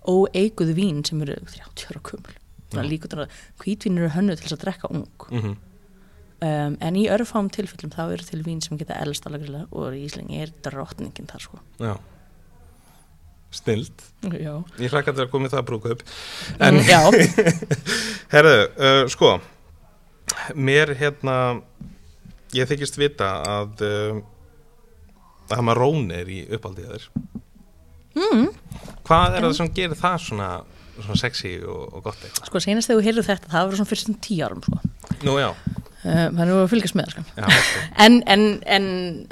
óeiguð 0.06 0.74
vín 0.76 1.06
sem 1.08 1.22
eru 1.22 1.34
30 1.34 1.88
ára 1.90 2.02
kumul 2.04 2.36
þannig 2.70 2.86
að 2.86 2.92
líka 2.92 3.08
þannig 3.08 3.26
að 3.26 3.64
hvítvín 3.64 3.98
eru 3.98 4.10
hönnu 4.10 4.36
til 4.36 4.46
þess 4.46 4.58
að 4.58 4.64
drekka 4.66 4.92
ung. 4.92 5.08
Mhm. 5.32 5.56
Um, 6.46 6.76
en 6.80 7.00
í 7.00 7.06
örfám 7.12 7.50
tilfellum 7.54 7.94
þá 7.94 8.04
eru 8.06 8.28
til 8.28 8.42
vín 8.46 8.62
sem 8.64 8.78
geta 8.80 8.98
elst 9.02 9.26
alveg 9.30 9.50
og 9.72 9.90
Rísling 9.94 10.34
er 10.38 10.54
drottningin 10.66 11.30
þar 11.32 11.48
sko. 11.48 11.62
Já. 11.82 11.96
Snild. 13.56 14.06
Já, 14.36 14.54
Ég 14.82 14.92
til 14.92 15.24
að 15.24 15.32
koma 15.32 15.48
í 15.48 15.52
það 15.54 15.62
að 15.62 15.68
brúka 15.70 15.96
upp. 15.96 16.06
En 16.66 16.80
já. 16.84 17.00
Herðu, 18.34 18.58
uh, 18.76 19.04
sko 19.12 19.36
Mér 20.58 20.92
hérna 21.00 21.36
Ég 22.56 22.68
þykist 22.68 22.98
vita 23.00 23.30
að 23.44 23.84
uh, 23.86 24.24
að 25.54 25.66
Marone 25.66 26.22
er 26.22 26.32
í 26.32 26.40
uppaldið 26.56 26.94
þér. 26.94 27.08
Mm. 28.16 28.46
Hvað 29.06 29.36
er 29.38 29.46
það 29.46 29.58
sem 29.60 29.72
gerir 29.76 30.00
það 30.00 30.16
svona, 30.24 30.50
svona 31.04 31.20
sexy 31.20 31.56
og, 31.64 31.82
og 31.96 32.06
gott 32.06 32.22
eitthvað? 32.22 32.50
Sko 32.50 32.62
senast 32.64 32.90
þegar 32.90 33.02
þú 33.02 33.08
heyrðu 33.08 33.26
þetta 33.30 33.52
það 33.54 33.68
var 33.72 33.80
svona 33.80 34.22
tíu 34.28 34.46
árum 34.46 34.64
sko. 34.66 34.80
Nú 35.26 35.36
já, 35.42 35.50
þannig 36.06 36.54
að 36.54 36.62
við 36.62 36.72
fylgjast 36.76 36.98
með 37.00 37.12
sko. 37.16 37.26
Já 37.40 37.48
en, 38.06 38.22
en, 38.36 38.46
en 38.78 38.88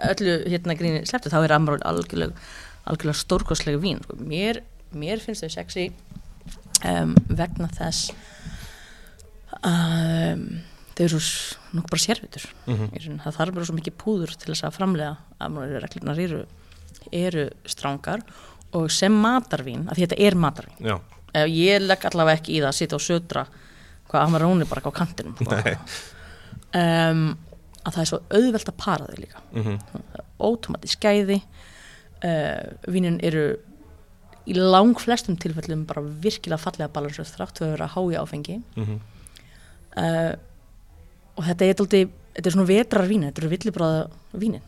öllu 0.10 0.36
hérna 0.50 0.78
gríni 0.80 1.06
slepptu 1.10 1.32
þá 1.34 1.40
er 1.44 1.56
Amarol 1.58 1.86
algjörlega, 1.88 2.46
algjörlega 2.90 3.22
stórkostlega 3.22 3.82
vín 3.84 4.04
sko. 4.04 4.20
mér, 4.20 4.64
mér 4.92 5.24
finnst 5.24 5.46
þau 5.46 5.56
sexy 5.60 5.90
um, 6.90 7.16
vegna 7.30 7.70
þess 7.74 8.14
að 9.64 10.34
um, 10.34 10.48
þau 10.94 11.06
eru 11.08 11.20
svo 11.26 11.62
nokkuð 11.74 11.90
bara 11.90 12.04
sérvitur. 12.04 12.44
Mm 12.70 12.82
raun, 12.92 13.22
það 13.24 13.38
þarf 13.40 13.56
bara 13.56 13.68
svo 13.70 13.78
mikið 13.80 13.96
púður 13.98 14.36
til 14.38 14.52
þess 14.52 14.68
að 14.68 14.76
framlega 14.76 15.16
Amarol 15.42 15.80
reglurnar 15.82 16.20
eru 16.22 16.44
eru 17.12 17.48
strángar 17.66 18.22
og 18.74 18.92
sem 18.92 19.14
matarvín, 19.14 19.88
af 19.90 19.98
því 19.98 20.08
þetta 20.08 20.22
er 20.28 20.38
matarvín 20.40 20.88
Já, 20.88 20.96
ég 21.34 21.82
legg 21.82 22.06
allavega 22.06 22.40
ekki 22.40 22.58
í 22.58 22.62
það 22.62 22.70
að 22.70 22.78
sitja 22.78 23.00
og 23.00 23.04
södra 23.04 23.46
hvað 24.12 24.28
Amarone 24.28 24.68
bara 24.70 24.84
á 24.86 24.92
kantinum 24.94 25.36
um, 26.74 27.26
að 27.84 27.96
það 27.96 28.02
er 28.04 28.10
svo 28.10 28.20
auðvelt 28.30 28.72
að 28.72 28.80
para 28.80 29.10
þau 29.10 29.22
líka. 29.22 29.44
Mm 29.56 29.78
ótomati 30.44 30.90
skæði 30.92 31.38
uh, 31.40 32.90
vínin 32.92 33.20
eru 33.24 33.44
í 34.50 34.58
lang 34.58 34.98
flestum 35.00 35.38
tilfellum 35.40 35.86
bara 35.88 36.02
virkilega 36.04 36.60
fallega 36.60 36.92
balansuð 36.92 37.30
þrátt 37.32 37.62
fyrir 37.62 37.70
að 37.70 37.76
vera 37.78 37.88
hái 37.94 38.18
áfengi. 38.20 38.58
-hmm. 38.76 38.98
uh, 40.04 40.34
og 41.38 41.46
þetta 41.48 41.66
er, 41.66 41.78
dálítið, 41.80 42.10
þetta 42.36 42.50
er 42.50 42.56
svona 42.58 42.68
vetrar 42.68 43.08
vín 43.08 43.24
þetta 43.24 43.42
eru 43.42 43.54
villibráða 43.56 44.02
vínin 44.34 44.66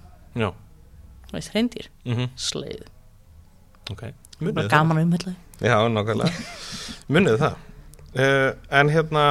það 1.32 1.39
er 1.41 1.49
hreindir, 1.51 1.89
mm 2.05 2.30
sleið. 2.36 2.86
Ok 3.91 4.03
það 4.42 4.70
gaman 4.72 5.00
að 5.02 5.08
umhella 5.08 5.36
Já, 5.64 5.76
nákvæmlega. 5.88 6.46
Munið 7.08 7.38
það. 7.40 7.54
Uh, 8.16 8.50
En 8.82 8.90
hérna 8.92 9.26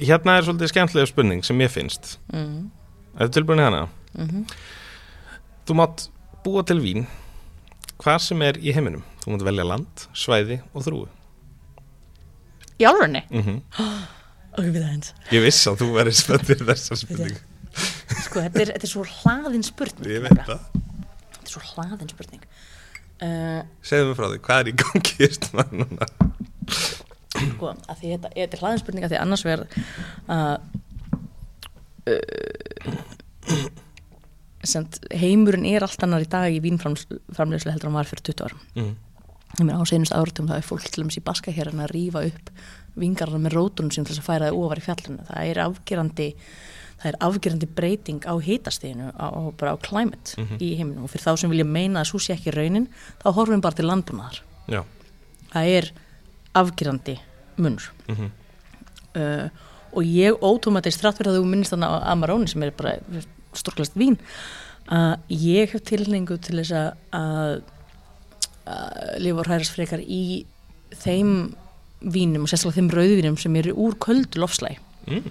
Hérna 0.00 0.36
er 0.38 0.46
svolítið 0.46 0.70
skemmtilega 0.70 1.10
spurning 1.10 1.42
sem 1.44 1.58
ég 1.60 1.70
finnst. 1.72 2.14
Mm, 2.32 2.70
Er 3.18 3.26
þetta 3.26 3.34
tilbúin 3.40 3.60
í 3.60 3.66
hana? 3.66 3.86
mm 4.16 4.44
Þú 5.68 5.76
mátt 5.78 6.06
búa 6.44 6.62
til 6.66 6.80
vín 6.82 7.04
hvar 8.00 8.18
sem 8.22 8.40
er 8.42 8.56
í 8.58 8.72
heiminum. 8.72 9.02
Þú 9.20 9.34
mátt 9.34 9.44
velja 9.44 9.66
land, 9.68 10.06
svæði 10.16 10.60
og 10.72 10.86
þrúi 10.86 11.08
í 12.80 12.86
alvegni 12.88 13.20
mm 13.28 13.58
ok, 14.56 14.64
við 14.64 14.80
það 14.80 14.90
eins 14.94 15.12
Ég 15.34 15.44
viss 15.44 15.60
að 15.68 15.82
þú 15.82 15.88
verið 15.98 16.16
spenntir 16.16 16.62
þessar 16.64 17.00
spurning 17.02 17.36
sko, 18.24 18.40
þetta 18.40 18.62
er, 18.64 18.72
þetta 18.74 18.86
er 18.88 18.92
svo 18.94 19.04
hlaðin 19.06 19.66
spurning 19.66 20.08
Ég 20.10 20.24
veit 20.24 20.40
það. 20.48 20.64
Þetta 21.36 21.44
er 21.44 21.52
svo 21.52 21.62
hlaðin 21.74 22.12
spurning 22.14 22.46
uh, 23.24 23.60
Segðu 23.86 24.10
mig 24.10 24.18
frá 24.20 24.26
því, 24.30 24.40
hvað 24.46 24.62
er 24.64 24.70
í 24.70 24.76
gangi 24.82 25.14
í 25.26 25.52
maður 25.56 25.76
núna? 25.84 26.10
sko, 27.30 27.74
að 27.88 28.00
því 28.00 28.08
þetta, 28.14 28.32
þetta 28.36 28.56
er 28.56 28.62
hlaðin 28.64 28.82
spurning 28.82 29.06
að 29.06 29.12
því 29.14 29.20
annars 29.20 29.44
verð 29.46 29.64
að 30.30 30.52
uh, 32.10 32.20
heimurinn 35.20 35.68
er 35.70 35.84
allt 35.86 36.02
annar 36.04 36.24
í 36.24 36.28
dag 36.30 36.52
í 36.52 36.60
vínframleyslu 36.64 37.72
heldur 37.72 37.88
en 37.90 37.96
var 37.96 38.08
fyrir 38.10 38.26
20 38.32 38.44
árum 38.48 38.60
Mm. 38.76 38.94
ég 39.58 39.64
meina 39.66 39.80
á 39.82 39.84
seinust 39.88 40.14
áratum 40.14 40.46
það 40.50 40.60
er 40.60 40.66
fólk 40.68 40.84
til 40.86 41.02
dæmis 41.02 41.18
í 41.18 41.24
baska 41.26 41.50
hér 41.50 41.72
að 41.72 41.80
rífa 41.94 42.20
upp 42.28 42.50
vingarna 43.00 43.38
með 43.42 43.56
rótunum 43.56 43.90
sem 43.94 44.04
þess 44.06 44.20
að 44.22 44.28
færa 44.28 44.50
það 44.50 44.58
ofar 44.60 44.78
í 44.78 44.84
fjallinu 44.84 45.24
það 45.30 45.48
er 45.50 45.58
afgerandi 45.64 46.28
það 47.00 47.08
er 47.12 47.18
afgerandi 47.26 47.66
breyting 47.66 48.26
á 48.28 48.34
hitasteginu 48.40 49.10
og 49.16 49.56
bara 49.56 49.72
á 49.74 49.78
climate 49.80 50.36
Mhm. 50.36 50.58
í 50.60 50.76
heiminum. 50.76 51.04
Og 51.04 51.10
fyrir 51.10 51.24
þá 51.24 51.38
sem 51.38 51.50
vilja 51.50 51.64
meina 51.64 52.00
að 52.02 52.10
svo 52.12 52.18
sé 52.20 52.34
ekki 52.36 52.52
raunin 52.54 52.88
þá 53.24 53.32
horfum 53.34 53.56
við 53.56 53.62
bara 53.62 53.74
til 53.74 53.86
landbúnaðar. 53.88 54.40
Já. 54.68 54.84
Það 55.52 55.66
er 55.78 55.90
afgerandi 56.54 57.18
munur. 57.56 57.90
Mm 58.08 58.30
uh, 59.16 59.48
og 59.92 60.06
ég 60.06 60.38
ótómatist 60.38 61.02
þrátt 61.02 61.18
fyrir 61.18 61.32
að 61.32 61.40
þú 61.40 61.46
minnist 61.50 61.74
þannig 61.74 61.90
á 61.90 61.98
Amarone 62.12 62.46
sem 62.50 62.62
er 62.62 62.70
bara 62.78 62.92
stórklast 63.58 63.96
vín 63.98 64.18
að 64.90 65.18
ég 65.34 65.72
hef 65.74 65.82
tilningu 65.86 66.36
til 66.38 66.60
þess 66.60 66.70
að, 66.70 66.90
að, 67.18 67.56
lifa 69.18 69.42
og 69.42 69.48
hrærast 69.48 69.74
frekar 69.74 70.02
í 70.02 70.44
þeim 71.02 71.32
vínum 72.00 72.46
og 72.46 72.52
sérstaklega 72.52 72.78
þeim 72.78 72.92
rauðvínum 72.94 73.38
sem 73.38 73.56
eru 73.60 73.74
úr 73.74 73.98
köldu 73.98 74.40
lofslæg 74.40 74.78
mm. 75.08 75.26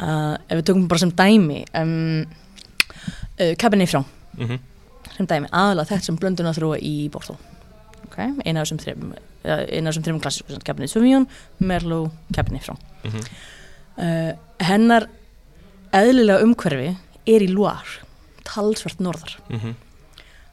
Að 0.00 0.36
ef 0.48 0.58
við 0.58 0.66
tökum 0.68 0.88
bara 0.88 1.02
sem 1.02 1.10
dæmi 1.16 1.64
um, 1.78 2.26
uh, 3.40 3.54
Cabernet 3.58 3.90
Franc 3.90 4.06
Mm 4.38 4.58
sem 5.12 5.26
dæmi 5.28 5.48
aðalega 5.52 5.90
þetta 5.90 6.04
sem 6.06 6.16
blöndun 6.16 6.48
að 6.48 6.58
þróa 6.58 6.78
í 6.80 7.08
Borþó 7.12 7.34
okay? 8.06 8.32
eina 8.46 8.62
af 8.62 8.66
þessum 8.66 8.78
þreim 8.80 9.14
eina 9.44 9.90
af 9.90 9.92
þessum 9.92 10.04
þreim 10.06 10.20
klassísku 10.24 10.60
Cabernet 10.64 10.92
Sauvignon, 10.92 11.26
Merlot, 11.58 12.12
Cabernet 12.34 12.64
Franc 12.64 12.80
-hmm. 13.02 13.26
uh, 13.98 14.32
hennar 14.58 15.08
eðlilega 15.92 16.46
umhverfi 16.46 16.96
er 17.28 17.44
í 17.44 17.50
Loire 17.52 18.00
talsvert 18.48 19.00
norðar 19.00 19.38
Mm 19.48 19.58
-hmm. 19.58 19.74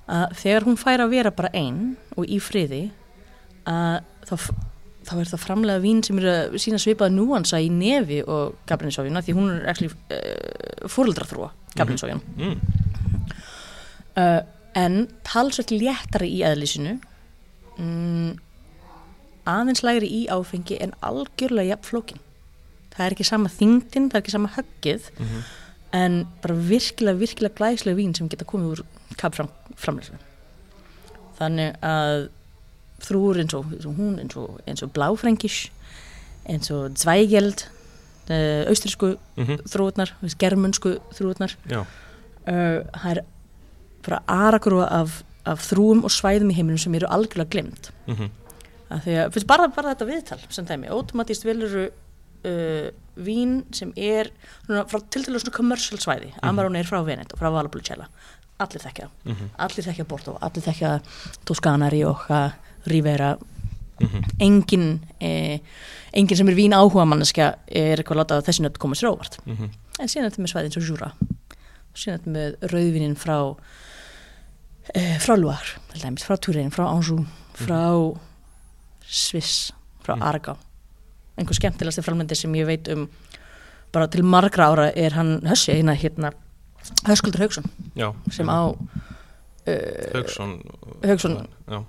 að 0.07 0.35
þegar 0.41 0.63
hún 0.63 0.77
fær 0.77 0.99
að 0.99 1.09
vera 1.09 1.31
bara 1.31 1.49
einn 1.53 1.97
og 2.17 2.25
í 2.25 2.39
friði 2.39 2.91
að 3.65 4.03
þá, 4.25 4.53
þá 5.09 5.15
er 5.17 5.31
það 5.31 5.43
framlega 5.43 5.83
vín 5.83 6.03
sem 6.05 6.19
er 6.21 6.29
að 6.31 6.57
sína 6.61 6.79
svipaða 6.81 7.15
núansa 7.15 7.59
í 7.61 7.69
nefi 7.73 8.21
og 8.29 8.59
Sauvignon 8.69 9.25
því 9.25 9.35
hún 9.37 9.49
er 9.55 9.69
actually 9.71 9.89
uh, 10.13 10.87
fóreldraþróa 10.91 11.49
Cabernet 11.75 12.01
Sauvignon 12.01 12.23
mm. 12.37 12.55
uh, 14.21 14.41
en 14.77 14.99
talsvert 15.25 15.73
léttari 15.73 16.29
í 16.37 16.43
eðlisinu 16.45 16.99
mm, 17.79 18.31
aðeins 19.49 19.83
lægri 19.85 20.09
í 20.21 20.25
áfengi 20.29 20.77
en 20.83 20.93
algjörlega 21.05 21.73
jafn 21.73 21.89
flókin 21.89 22.23
það 22.93 23.05
er 23.05 23.15
ekki 23.15 23.27
sama 23.27 23.49
þingdin, 23.53 24.09
það 24.11 24.17
er 24.17 24.23
ekki 24.23 24.35
sama 24.35 24.53
höggið 24.57 25.09
Mhm. 25.19 25.43
en 25.91 26.27
bara 26.43 26.53
virkilega, 26.53 27.17
virkilega 27.17 27.55
glæslega 27.57 27.97
vín 27.97 28.15
sem 28.15 28.27
geta 28.29 28.45
komið 28.45 28.75
úr 28.75 28.81
kapfram 29.17 29.49
framleyslu 29.75 30.19
þannig 31.39 31.79
að 31.81 32.29
þrúur 33.03 33.41
eins 33.41 33.55
og, 33.57 33.71
eins 33.73 33.85
og 33.85 33.97
hún 33.99 34.19
eins 34.21 34.37
og, 34.39 34.59
eins 34.67 34.83
og 34.85 34.93
bláfrængish 34.95 35.71
eins 36.49 36.71
og 36.71 36.97
Zweigeld 36.97 37.65
uh, 38.29 38.63
austrísku 38.69 39.15
Mm 39.37 39.45
þrúurnar 39.69 40.13
germunsku 40.37 40.97
þrúurnar 41.15 41.55
uh, 41.71 41.85
það 42.47 43.11
er 43.11 43.23
bara 44.05 44.21
aragrúa 44.27 44.87
af, 44.87 45.23
af 45.45 45.59
þrúum 45.71 46.03
og 46.03 46.11
svæðum 46.11 46.51
í 46.51 46.55
heiminum 46.55 46.77
sem 46.77 46.95
eru 46.95 47.07
algjörlega 47.07 47.49
glimt 47.49 47.91
mm 48.07 48.15
-hmm. 48.15 49.31
fyrst 49.31 49.47
bara, 49.47 49.67
bara 49.67 49.93
þetta 49.93 50.05
viðtal 50.05 50.39
sem 50.49 50.65
dæmi, 50.65 50.87
automatist 50.87 51.45
veluru 51.45 51.89
uh, 52.45 52.89
vín 53.19 53.63
sem 53.75 53.93
er 53.97 54.29
til 55.11 55.25
dælu 55.25 55.39
svona 55.39 55.55
commercial 55.55 55.99
svæði. 55.99 56.33
Amarone 56.41 56.79
er 56.79 56.87
frá 56.87 57.01
Venet 57.05 57.33
og 57.33 57.39
frá 57.39 57.51
Valpolicella. 57.51 58.07
Allir 58.59 58.81
þekkja, 58.83 59.07
það. 59.07 59.31
Mhm. 59.31 59.49
allir 59.57 59.85
þekkja 59.85 60.03
Bordeaux 60.03 60.37
allir 60.41 60.63
þekkja 60.63 60.99
Toscana, 61.45 61.89
Rioja 61.89 62.51
Rivera, 62.87 63.37
Mhm. 63.99 64.23
engin 64.39 64.99
eh, 65.19 65.59
engin 66.13 66.37
sem 66.37 66.47
er 66.47 66.55
vín 66.55 66.71
áhuga 66.71 67.03
manneskja 67.05 67.55
er 67.67 67.97
eitthvað 67.99 68.15
að 68.15 68.21
láta 68.23 68.41
þessi 68.47 68.61
nöfn 68.63 68.77
koma 68.79 68.95
sér 68.95 69.09
óvart 69.11 69.37
Mhm. 69.45 69.69
en 69.99 70.07
síðan 70.07 70.25
er 70.25 70.29
þetta 70.31 70.43
með 70.43 70.53
svæði 70.53 70.65
eins 70.69 70.77
og 70.77 70.83
Jura 70.87 71.11
síðan 71.93 72.13
er 72.13 72.19
þetta 72.19 72.31
með 72.31 72.71
rauðvinin 72.71 73.15
frá 73.17 73.55
e, 74.95 75.17
frá 75.19 75.35
dæmis, 76.01 76.23
frá 76.23 76.37
Turin, 76.39 76.71
frá 76.71 76.85
Anjou 76.87 77.25
frá 77.53 78.17
Sviss 79.05 79.71
frá 80.03 80.15
Mhm. 80.15 80.21
Argá 80.23 80.55
einhver 81.37 81.53
skemmtilegasti 81.55 82.01
framlendi 82.01 82.35
sem 82.35 82.53
ég 82.53 82.65
veit 82.65 82.87
um 82.87 83.09
bara 83.91 84.07
til 84.07 84.23
margra 84.23 84.69
ára 84.71 84.91
er 84.95 85.09
hann 85.11 85.41
Hössi, 85.41 85.73
hérna, 85.73 85.93
hérna 85.97 86.31
Höskuldur 87.05 87.39
Haugsson 87.39 87.65
sem 88.31 88.47
á 88.47 88.73
Hauksson. 91.05 91.47
Já, 91.67 91.83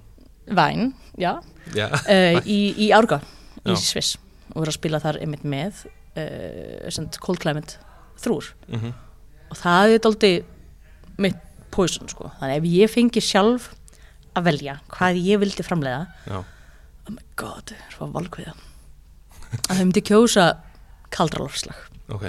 Væn, 0.56 0.92
já. 1.20 1.34
Já. 1.76 1.86
uh, 1.90 2.40
í, 2.44 2.60
í 2.86 2.90
Árgá 2.96 3.20
í. 3.64 3.76
Sviss. 3.78 4.16
Og 4.54 4.64
er 4.64 4.72
að 4.72 4.78
spila 4.80 5.00
þar 5.02 5.20
einmitt 5.22 5.44
með 5.46 5.84
uh, 6.18 7.06
Cold 7.22 7.42
Climate 7.42 7.78
þrúr. 8.20 8.52
Mm 8.72 8.90
og 9.50 9.58
það 9.58 9.92
er 9.96 10.02
daldi 10.04 10.28
mitt 11.18 11.38
poison 11.74 12.06
sko. 12.06 12.28
Þannig 12.38 12.60
ef 12.60 12.66
ég 12.70 12.90
fengi 12.92 13.22
sjálf 13.24 13.64
að 14.38 14.46
velja 14.50 14.76
hvað 14.94 15.20
ég 15.24 15.40
vildi 15.42 15.66
framleiða 15.66 16.04
Já, 16.28 16.38
oh 16.40 17.14
my 17.14 17.24
god, 17.40 17.72
það 17.72 17.86
er 17.86 17.96
svo 17.96 18.08
valkviða 18.14 18.54
að 19.60 19.72
þau 19.72 19.80
myndi 19.82 20.02
kjósa 20.06 20.46
kaldralofslag 21.10 21.80
ok. 22.14 22.26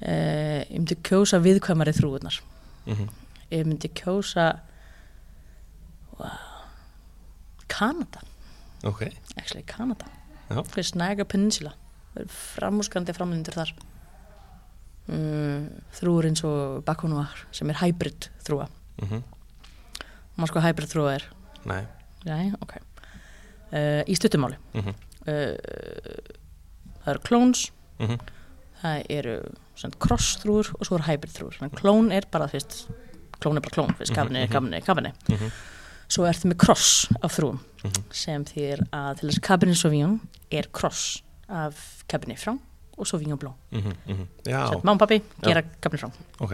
Uh, 0.00 0.60
ég 0.64 0.78
myndi 0.78 0.96
kjósa 1.04 1.42
viðkvæmari 1.44 1.96
þrúurnar 1.96 2.40
mm 2.88 3.16
ég 3.50 3.66
myndi 3.66 3.88
kjósa 3.98 4.44
wow, 6.20 6.49
Kanada. 7.70 8.24
Ok, 8.88 9.06
actually 9.36 9.64
Kanada. 9.68 10.08
Já. 10.50 10.62
fyrir 10.66 10.88
Snaga 10.88 11.24
Peninsula. 11.24 11.72
Það 12.10 12.24
er 12.24 12.34
framúskandi 12.34 13.14
framlindur 13.14 13.54
þar. 13.54 13.72
Mm, 15.10 15.66
þrúur 15.96 16.28
eins 16.28 16.42
og 16.46 16.82
Bakunuar 16.86 17.46
sem 17.56 17.70
er 17.72 17.78
hybrid 17.80 18.28
þrúa 18.46 18.68
mm 19.00 19.22
maður 20.38 20.52
sko 20.52 20.60
hybrid 20.64 20.88
þrúa 20.88 21.14
er? 21.18 21.24
Nei. 21.68 21.80
Jæja, 22.24 22.54
ok. 22.64 22.70
Uh, 23.72 24.02
í 24.08 24.14
stuttumáli 24.16 24.56
mm 24.76 24.86
uh, 24.86 24.94
það 27.00 27.10
eru 27.12 27.22
klóns 27.26 27.64
-hmm. 27.98 28.20
það 28.82 29.02
eru 29.16 29.34
cross 29.98 30.38
þrúur 30.44 30.70
og 30.78 30.86
svo 30.86 30.96
eru 31.00 31.08
hybrid 31.08 31.34
þrúur 31.34 31.58
klón 31.80 32.12
er 32.12 32.28
bara 32.30 32.48
fyrst 32.48 32.86
klón 33.40 33.56
er 33.56 33.64
bara 33.64 33.74
klón, 33.74 33.94
fyrst 33.96 34.12
Mhm, 34.12 34.84
kafni, 34.84 35.12
mhm. 35.28 35.50
Mhm. 36.10 36.14
svo 36.16 36.26
ertu 36.26 36.50
með 36.50 36.58
cross 36.58 37.06
af 37.22 37.36
þrúum 37.38 37.60
Mhm. 37.84 38.02
sem 38.12 38.44
þýr 38.44 38.82
að 38.92 39.20
til 39.20 39.30
þess 39.30 39.40
Cabernet 39.40 39.76
Sauvignon 39.78 40.20
er 40.50 40.66
cross 40.72 41.22
af 41.48 42.04
Cabernet 42.08 42.38
Franc 42.38 42.60
og 42.98 43.06
Sauvignon 43.06 43.38
Blanc. 43.38 43.56
Mm 43.72 43.80
-hmm. 44.06 44.26
Mamma 44.84 44.92
og 44.92 44.98
pappi 44.98 45.22
gera 45.42 45.62
Cabernet 45.80 46.00
Franc. 46.00 46.14
Ok. 46.40 46.52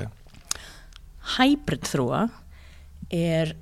Hybrid 1.38 1.82
þrúa 1.82 2.28
er 3.10 3.56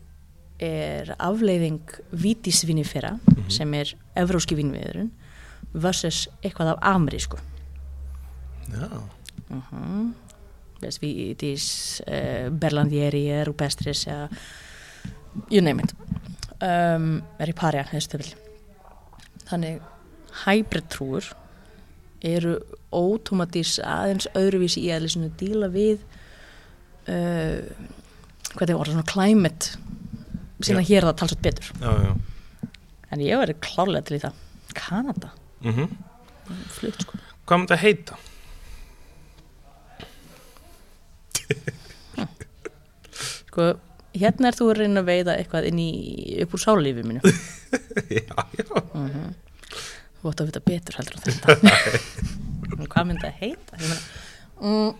er 0.61 1.15
afleiðing 1.19 1.81
vítisvinifera 2.13 3.19
sem 3.49 3.75
er 3.75 3.95
evróski 4.17 4.55
vínviðurinn 4.55 5.11
versus 5.75 6.29
eitthvað 6.43 6.77
af 6.77 6.79
amerísku. 6.95 7.39
Já, 8.71 9.01
Veist, 10.81 11.01
vítis, 11.01 12.01
uh, 12.07 12.51
berlandieri, 12.51 13.45
rupestris 13.47 14.07
eða 14.07 14.29
you 15.51 15.61
name 15.61 15.81
it. 15.83 15.95
Um, 16.63 17.23
er 17.43 17.51
í 17.51 17.57
parja 17.57 17.85
þannig 19.49 19.83
hybrid 20.45 20.87
trúur 20.93 21.27
eru 22.25 22.55
ótomatís 22.95 23.77
aðeins 23.85 24.29
öðruvísi 24.39 24.85
í 24.87 24.93
að 25.29 25.35
díla 25.43 25.69
við 25.75 26.05
uh, 27.11 27.61
hvað 28.55 28.71
það 28.71 28.79
voru 28.79 28.95
svona 28.95 29.11
climate 29.11 29.75
síðan 30.65 30.85
Já. 30.85 30.89
hér 30.89 31.01
er 31.03 31.09
það 31.11 31.19
talsvægt 31.21 31.45
betur. 31.45 31.73
Já, 31.83 31.91
já. 32.07 32.71
En 33.13 33.23
ég 33.23 33.35
verið 33.45 33.61
klárlega 33.67 34.07
til 34.09 34.17
í 34.17 34.23
það. 34.25 34.41
Kanada, 34.79 35.29
mm 35.65 35.73
flutt 36.75 37.01
sko. 37.05 37.19
Hvað 37.47 37.61
myndi 37.61 37.75
að 37.77 37.85
heita? 37.85 38.17
sko, 43.49 43.69
hérna 44.19 44.51
er 44.51 44.59
þú 44.59 44.69
að 44.71 44.81
reyna 44.81 45.03
að 45.03 45.09
veiða 45.11 45.37
eitthvað 45.39 45.69
inn 45.71 45.81
í, 45.83 45.91
upp 46.45 46.55
úr 46.55 46.63
sálífi 46.63 47.03
mínu. 47.07 47.21
Já, 48.19 48.37
já. 48.55 48.67
Þú 50.21 50.31
ætti 50.31 50.45
að 50.45 50.49
vita 50.49 50.61
betur 50.65 50.99
heldur 51.01 51.17
en 51.19 51.23
þetta. 51.27 51.49
Hvað 52.91 53.09
myndi 53.09 53.25
það 53.25 53.41
heita? 53.41 53.79
Ég 53.81 53.91
meina 53.91 53.99
mm, 54.61 54.93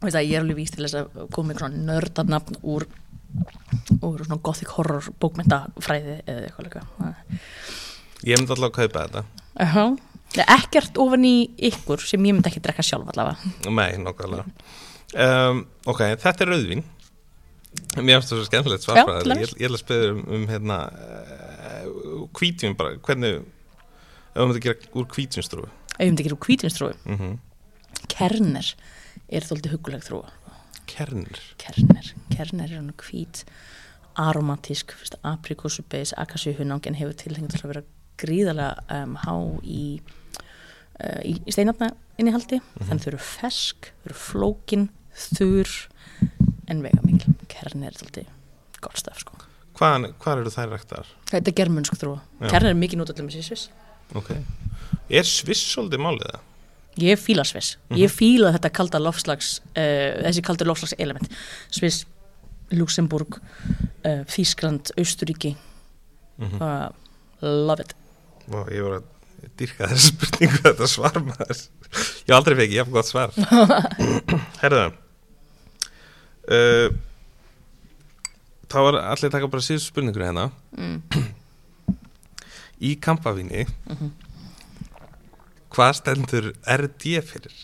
veist 0.00 0.18
að 0.18 0.26
ég 0.26 0.34
er 0.38 0.44
alveg 0.44 0.58
víst 0.58 0.76
til 0.76 0.86
þess 0.86 0.98
að 0.98 1.06
svona 1.36 1.84
nördarnafn 1.90 2.60
úr 2.64 2.86
úr 4.00 4.24
svona 4.24 4.40
gothic 4.42 4.72
horror 4.74 5.10
bókmyndafræði 5.22 6.16
eða 6.24 6.46
eitthvað 6.48 6.66
líka. 6.66 6.84
Ég 8.26 8.40
myndi 8.40 8.56
alltaf 8.56 8.70
að 8.70 8.76
kaupa 8.80 9.04
þetta. 9.04 9.24
Uh 9.60 9.76
-huh. 9.76 9.98
ekkert 10.46 10.98
ofan 10.98 11.24
í 11.28 11.36
ykkur 11.70 12.00
sem 12.00 12.24
ég 12.24 12.34
myndi 12.34 12.48
ekki 12.48 12.64
drekka 12.64 12.82
sjálf 12.82 13.12
allavega. 13.12 13.36
Nei, 13.68 13.98
nokkulega 14.00 14.44
um, 15.14 15.64
Ok, 15.90 16.02
þetta 16.22 16.44
er 16.44 16.52
rauðvín. 16.54 16.84
Mér 17.98 18.18
finnst 18.18 18.32
það 18.32 18.40
svo 18.40 18.46
skemmtilegt 18.48 18.84
til 18.84 18.94
Ég, 19.40 19.54
ég 19.60 19.68
ætla 19.68 19.78
að 19.78 19.82
spyrja 19.84 20.12
um, 20.12 20.22
um 20.34 20.46
hérna 20.50 20.78
uh, 20.90 22.28
hvítvín 22.36 22.76
bara, 22.78 22.96
hvernig 23.06 23.42
ef 24.30 24.38
myndum 24.38 24.58
að 24.58 24.64
gera 24.64 24.90
úr 24.94 25.06
hvítvínstrúi 25.10 25.68
ef 25.68 26.02
ég 26.02 26.10
myndi 26.10 26.24
ekki 26.24 26.34
úr 26.34 26.44
hvítvinstrúi 26.46 26.92
mm 27.04 27.16
-hmm. 27.18 27.38
kerner 28.08 28.74
er 29.28 29.46
þóldi 29.46 29.72
huguleg 29.72 30.04
þrúa 30.06 30.30
Kernir? 30.86 31.38
Kerner, 31.58 32.14
kerner 32.34 32.70
er 32.70 32.76
hann 32.76 32.92
hvít 32.92 33.44
aromatísk, 34.16 34.92
aprikósubeis 35.22 36.12
akasjuhunangin 36.16 36.94
hefur 36.94 37.14
tilhengt 37.14 37.50
til 37.50 37.60
að 37.62 37.68
vera 37.68 37.82
gríðarlega 38.18 39.04
um, 39.04 39.14
há 39.16 39.34
í, 39.62 40.00
uh, 41.04 41.20
í, 41.24 41.40
í 41.46 41.52
steinatna 41.52 41.94
innihaldi, 42.18 42.60
þannig 42.80 43.02
þau 43.02 43.10
eru 43.12 43.18
fesk 43.18 43.92
þau 44.02 44.10
eru 44.10 44.14
flókin, 44.14 44.88
þur 45.36 45.70
en 46.70 46.82
vega 46.84 47.00
mikil 47.04 47.34
kerner 47.50 47.90
er 47.92 47.98
þóldi 48.00 48.26
gott 48.80 49.00
staf 49.00 49.20
sko. 49.22 49.38
Hvaðan, 49.80 50.12
Hvar 50.20 50.40
eru 50.42 50.52
þær 50.52 50.70
ræktar? 50.74 51.08
þetta 51.30 51.50
er 51.52 51.56
germunsk 51.56 51.96
þrúa, 51.96 52.20
Já. 52.40 52.48
kerner 52.52 52.70
er 52.74 52.78
mikið 52.80 53.00
notallum 53.00 53.28
í 53.32 53.42
Sviss. 53.42 53.68
Ok. 54.18 54.30
Er 55.10 55.26
Sviss 55.28 55.62
svolítið 55.74 56.02
málið 56.04 56.26
það? 56.30 56.46
ég 57.00 57.20
fíla 57.22 57.44
Sviss, 57.46 57.76
ég 57.96 58.10
fíla 58.12 58.50
þetta 58.56 58.70
kalda 58.76 58.98
lofslags, 59.00 59.60
uh, 59.72 60.18
þessi 60.26 60.42
kalda 60.44 60.66
lofslags 60.66 60.92
element 60.98 61.28
Sviss, 61.70 62.02
Luxemburg 62.74 63.38
uh, 63.38 64.24
Þískland, 64.30 64.92
Austuríki 64.98 65.56
Mm 66.40 66.56
uh, 66.60 66.88
love 67.44 67.80
it. 67.84 67.92
Og 68.52 68.68
ég 68.72 68.80
var 68.84 68.98
að 68.98 69.50
dyrka 69.60 69.88
þessu 69.90 70.14
spurningu 70.14 70.60
þetta 70.64 70.86
svar 70.88 71.18
maður. 71.24 71.60
Ég 72.28 72.32
aldrei 72.36 72.56
fekk, 72.58 72.74
ég 72.74 72.82
hef 72.84 72.90
gott 72.92 73.08
svar. 73.08 73.32
Herðu 74.62 74.80
uh, 76.50 76.88
Það 78.70 78.84
var 78.86 78.98
allir 79.02 79.32
taka 79.34 79.48
bara 79.50 79.64
síðustu 79.66 79.90
spurningur 79.90 80.22
hérna. 80.22 80.44
Mm. 80.78 81.00
Í 82.86 82.94
kampavíni 83.02 83.64
Hvað 85.74 85.90
stendur 85.98 86.46
RD 86.70 87.16
fyrir? 87.26 87.56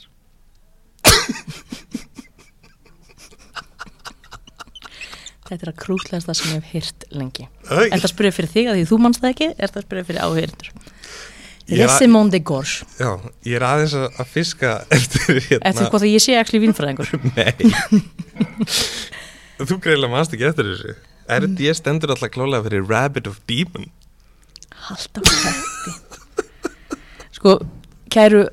þetta 5.47 5.63
er 5.63 5.71
að 5.71 5.79
krútlegast 5.79 6.27
það 6.29 6.39
sem 6.41 6.51
ég 6.51 6.57
hef 6.59 6.73
hýrt 6.75 7.07
lengi. 7.15 7.47
Æ, 7.71 7.87
er 7.87 7.93
það 7.95 8.07
að 8.09 8.13
spyrja 8.13 8.35
fyrir 8.37 8.53
þig 8.53 8.71
að 8.71 8.79
því 8.81 8.85
þú 8.91 8.99
manst 9.05 9.23
það 9.23 9.33
ekki? 9.35 9.49
Er 9.55 9.71
það 9.73 9.81
að 9.81 9.87
spyrja 9.87 10.09
fyrir 10.11 10.25
áhyrndur 10.27 10.71
Ég 11.67 11.83
Resimón 11.83 12.31
de 12.31 12.39
Gorge. 12.47 12.87
Já, 13.01 13.19
ég 13.43 13.57
er 13.59 13.65
aðeins 13.67 13.95
að 13.99 14.21
að 14.23 14.29
fiska 14.31 14.73
eftir 14.97 15.17
eftir 15.17 15.41
hérna. 15.51 15.89
Hvað 15.91 16.05
það 16.05 16.13
ég 16.13 16.23
sé 16.23 16.37
ekki 16.39 16.63
vínfræðingur. 16.63 17.11
Nei. 17.37 17.55
Þú 19.67 19.79
greiðlega 19.83 20.13
manst 20.13 20.37
ekki 20.37 20.47
eftir 20.51 20.71
þessu. 20.71 20.97
RD 21.37 21.73
stendur 21.75 22.13
alltaf 22.15 22.31
klálega 22.31 22.69
fyrir 22.69 22.87
Rabbit 22.87 23.31
of 23.31 23.41
Demon. 23.51 23.89
Halda 24.87 25.25
fætti 25.27 25.97
sko, 27.37 27.59
kæru 28.13 28.47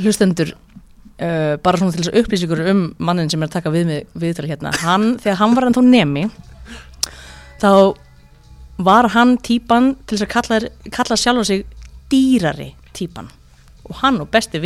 hlustendur 0.00 0.54
uh, 0.54 1.56
bara 1.60 1.80
svona 1.80 1.92
til 1.92 2.04
þess 2.04 2.12
að 2.12 2.20
upplýsa 2.22 2.46
ykkur 2.46 2.62
um 2.70 2.82
mannin 3.02 3.30
sem 3.32 3.42
er 3.42 3.50
að 3.50 3.56
taka 3.58 3.72
við 3.74 3.90
mig 3.90 4.06
viðtali 4.16 4.52
hérna. 4.52 4.72
Hann, 4.84 5.16
þegar 5.22 5.40
hann 5.42 5.56
var 5.58 5.68
ennþá 5.68 5.84
nemi 5.84 6.26
þá 7.60 7.72
var 8.86 9.10
hann 9.16 9.36
típan 9.40 9.94
til 10.04 10.16
þess 10.16 10.26
að 10.26 10.32
kalla, 10.34 10.60
kalla 10.94 11.18
sjálfa 11.20 11.46
sig 11.48 11.64
dýrari 12.12 12.72
típan. 12.96 13.30
Og 13.86 14.00
hann 14.02 14.20
og 14.20 14.30
besti 14.30 14.60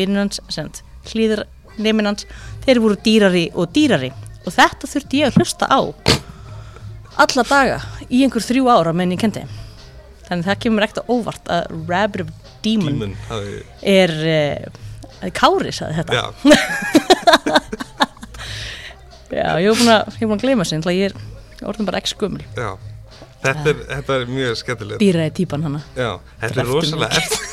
sent, 0.48 0.82
hlýður 1.10 1.44
nemin 1.78 2.06
hans 2.06 2.26
þeir 2.64 2.80
voru 2.80 2.96
dýrari 2.96 3.50
og 3.54 3.72
dýrari. 3.74 4.12
Og 4.46 4.52
þetta 4.52 4.88
þurfti 4.88 5.20
ég 5.20 5.30
að 5.30 5.40
hlusta 5.40 5.66
á 5.68 5.80
alla 7.20 7.44
daga 7.44 7.80
í 8.08 8.22
einhver 8.24 8.44
þrjú 8.44 8.68
ára 8.70 8.92
menn 8.96 9.12
ég 9.12 9.20
kendi 9.20 9.42
þannig 10.28 10.46
það 10.46 10.60
kemur 10.64 10.86
ekkert 10.86 11.02
á 11.02 11.10
óvart 11.10 11.50
að 11.50 11.62
Rabbit 11.90 12.22
of 12.24 12.30
Demon, 12.64 12.94
Demon 12.94 13.16
hafi, 13.28 13.56
er 13.82 14.12
uh, 14.20 15.30
Kári 15.36 15.72
sagði 15.74 15.98
þetta. 15.98 16.12
Já, 16.16 16.24
Já, 19.30 19.48
ég 19.62 19.68
hef 19.70 19.78
búin 19.78 19.92
að, 19.92 20.16
að 20.26 20.44
gleyma 20.44 20.66
sér 20.66 20.86
að 20.86 20.96
ég 20.96 21.10
er 21.10 21.66
orðin 21.68 21.88
bara 21.88 22.00
ekki 22.00 22.14
skumul 22.14 22.44
já 22.56 22.72
Þetta 23.40 23.72
er, 23.72 23.78
þetta 23.88 24.16
er 24.18 24.24
mjög 24.28 24.56
skemmtilegt. 24.60 25.00
Dýraði 25.00 25.32
típan 25.38 25.62
hana. 25.64 25.78
Já, 25.96 26.10
þetta 26.42 26.60
er 26.60 26.68
rosalega 26.68 27.20
eftir, 27.20 27.48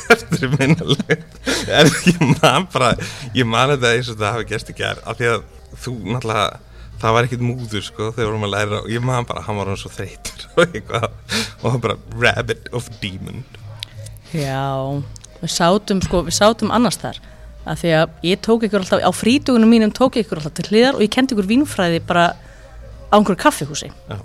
En 1.77 1.89
ég 2.07 2.23
man 2.41 2.65
bara 2.71 2.93
Ég 3.35 3.47
man 3.47 3.71
þetta 3.73 3.93
eins 3.95 4.09
og 4.11 4.17
það 4.19 4.33
hafi 4.35 4.47
gerst 4.49 4.71
í 4.71 4.75
gær 4.77 4.99
Af 5.07 5.19
því 5.19 5.29
að 5.31 5.45
þú 5.83 5.93
náttúrulega 6.13 6.47
Það 6.97 7.15
var 7.15 7.27
ekkert 7.27 7.45
múður 7.45 7.85
sko 7.85 8.09
þegar 8.15 8.29
vorum 8.31 8.45
að 8.47 8.53
læra 8.55 8.81
Og 8.83 8.91
ég 8.91 9.03
man 9.05 9.27
bara, 9.29 9.43
hann 9.45 9.59
var 9.59 9.71
hann 9.71 9.79
svo 9.79 9.91
þreytur 9.93 10.45
Og 10.57 10.63
eitthvað. 10.65 11.07
Og 11.61 11.69
hann 11.71 11.83
bara, 11.83 11.97
Rabbit 12.17 12.69
of 12.75 12.89
Demon. 13.01 13.43
Já, 14.33 14.67
við 15.39 15.51
sátum 15.53 16.01
sko, 16.03 16.23
við 16.27 16.35
sátum 16.35 16.73
annars 16.75 16.99
þar 16.99 17.19
að 17.67 17.81
því 17.81 17.91
að 17.97 18.27
ég 18.27 18.41
tók 18.43 18.63
ykkur 18.67 18.83
alltaf, 18.83 19.03
á 19.03 19.11
frítugunum 19.11 19.71
mínum 19.71 19.91
tók 19.95 20.17
ykkur 20.21 20.39
alltaf 20.39 20.55
til 20.55 20.67
hliðar 20.69 20.97
og 20.97 21.03
ég 21.03 21.11
kendi 21.11 21.35
ykkur 21.35 21.49
vínfræði 21.49 21.99
bara 22.07 22.29
á 22.31 23.15
einhverju 23.17 23.39
kaffihúsi. 23.41 23.89
Já, 24.07 24.17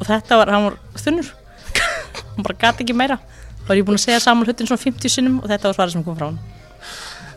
og 0.00 0.08
þetta 0.08 0.40
var, 0.40 0.54
hann 0.56 0.70
var 0.70 0.80
þunnur. 1.04 1.34
Hann 2.34 2.46
bara 2.46 2.62
gati 2.64 2.86
ekki 2.86 2.96
meira. 2.96 3.20
Þá 3.60 3.68
var 3.68 3.78
ég 3.78 3.86
búin 3.86 4.00
að 4.00 4.08
segja 4.08 4.24
saman 4.24 4.48
hlutin 4.48 4.66
svona 4.66 4.82
50 4.82 5.12
sinnum 5.12 5.38
og 5.42 5.52
þetta 5.52 5.70
var 5.70 5.78
svarið 5.78 5.98
sem 5.98 6.06
kom 6.06 6.18
frá 6.18 6.30
hann 6.30 6.40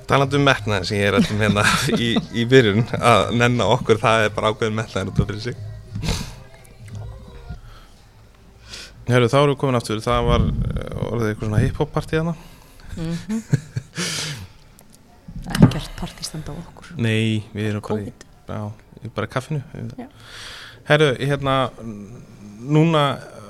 talandi 0.07 0.37
um 0.37 0.43
metnaðin 0.45 0.85
sem 0.87 0.97
ég 0.99 1.07
er 1.09 1.15
alltaf 1.17 1.39
hérna 1.39 1.63
í, 1.95 2.17
í 2.35 2.45
byrjun 2.49 2.83
að 2.97 3.31
nenna 3.39 3.63
okkur, 3.73 3.97
það 4.01 4.25
er 4.25 4.31
bara 4.35 4.49
ákveðin 4.51 4.77
metnaðin 4.77 5.11
út 5.13 5.21
af 5.23 5.27
fyrir 5.29 5.43
sig. 5.43 5.55
Herru, 9.07 9.27
þá 9.31 9.37
erum 9.39 9.53
við 9.53 9.61
komin 9.63 9.79
aftur, 9.79 9.99
það 10.03 10.21
var 10.29 10.41
eh, 10.47 10.51
orðið 11.09 11.29
eitthvað 11.29 11.49
svona 11.49 11.63
hip-hop 11.63 11.89
partí 11.91 12.13
hana 12.19 12.35
ekkert 15.53 15.91
partistand 15.99 16.45
á 16.47 16.53
okkur. 16.53 16.87
Nei, 17.01 17.23
við 17.55 17.65
erum 17.71 17.83
bara 17.83 18.01
í, 18.05 18.07
í 19.03 19.05
bara 19.11 19.27
í 19.27 19.33
kaffinu. 19.33 19.61
Já. 19.99 20.07
Herru, 20.87 21.09
hérna 21.19 21.53
núna 22.63 23.03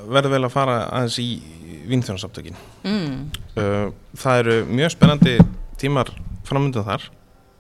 verður 0.09 0.36
vel 0.36 0.43
að 0.47 0.53
fara 0.53 0.78
aðeins 0.89 1.18
í 1.22 1.28
vínþjónasaftökin 1.89 2.55
mm. 2.84 3.18
uh, 3.59 3.89
Það 4.20 4.39
eru 4.43 4.55
mjög 4.70 4.93
spennandi 4.93 5.36
tímar 5.80 6.11
framöndan 6.47 6.86
þar. 6.88 7.09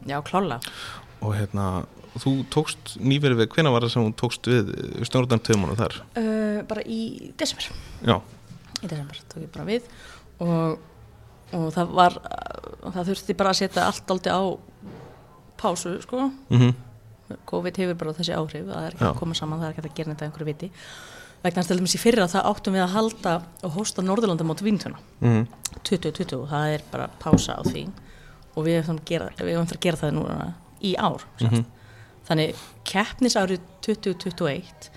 Já, 0.07 0.17
klála 0.25 0.59
og 1.23 1.35
hérna 1.37 1.85
þú 2.19 2.33
tókst 2.51 2.97
nýverið 3.01 3.39
við, 3.41 3.51
hvenær 3.55 3.73
var 3.73 3.85
það 3.85 3.93
sem 3.93 4.07
þú 4.07 4.15
tókst 4.19 4.49
við 4.51 4.71
stjórnarnar 5.07 5.43
tömunum 5.47 5.79
þar? 5.79 5.99
uh, 6.19 6.59
bara 6.69 6.83
í 6.83 7.31
desember. 7.39 7.69
Já, 8.03 8.17
í 8.81 8.89
desember 8.89 9.21
tók 9.31 9.45
ég 9.45 9.53
bara 9.53 9.67
við 9.69 9.87
og, 10.43 10.83
og 11.55 11.67
það 11.75 11.95
var 11.99 12.19
það 12.83 13.11
þurfti 13.11 13.37
bara 13.39 13.53
að 13.53 13.61
setja 13.63 13.87
allt 13.87 14.13
aldrei 14.15 14.35
á 14.35 14.43
pásu 15.63 15.95
sko. 16.03 16.29
Mhm. 16.51 16.75
Þú 17.23 17.39
COVID 17.49 17.79
hefur 17.79 17.97
bara 17.97 18.13
þessi 18.17 18.35
áhrif 18.35 18.65
það 18.67 18.85
er 18.85 18.93
ekki 18.93 19.05
Já. 19.05 19.09
að 19.09 19.19
koma 19.21 19.35
saman, 19.37 19.61
það 19.61 19.69
er 19.69 19.73
ekki 19.77 19.87
að 19.87 19.95
gera 19.97 20.11
þetta 20.13 20.25
einhverju 20.27 20.47
viti 20.49 20.69
vegna 21.43 21.59
hans 21.59 21.67
til 21.69 21.77
dæmis 21.79 21.95
í 21.97 22.01
fyrra 22.01 22.27
það 22.31 22.47
áttum 22.51 22.73
við 22.77 22.83
að 22.85 22.93
halda 22.95 23.33
og 23.67 23.75
hósta 23.77 24.03
Norðurlanda 24.05 24.45
mót 24.47 24.63
vintuna 24.63 24.99
mm. 25.21 25.45
2020 25.83 26.37
og 26.39 26.47
það 26.51 26.75
er 26.77 26.85
bara 26.91 27.09
pása 27.19 27.57
á 27.59 27.61
því. 27.67 27.87
Og 28.53 28.65
við 28.67 28.77
við 28.77 28.83
höfum 28.87 28.99
að 29.01 29.79
gera 29.83 29.97
það 29.99 30.13
núna 30.19 30.53
í 30.83 30.93
ár 30.99 31.23
Mhm. 31.41 31.65
þannig 32.27 32.55
keppnisárið 32.87 33.59
2021 33.83 34.89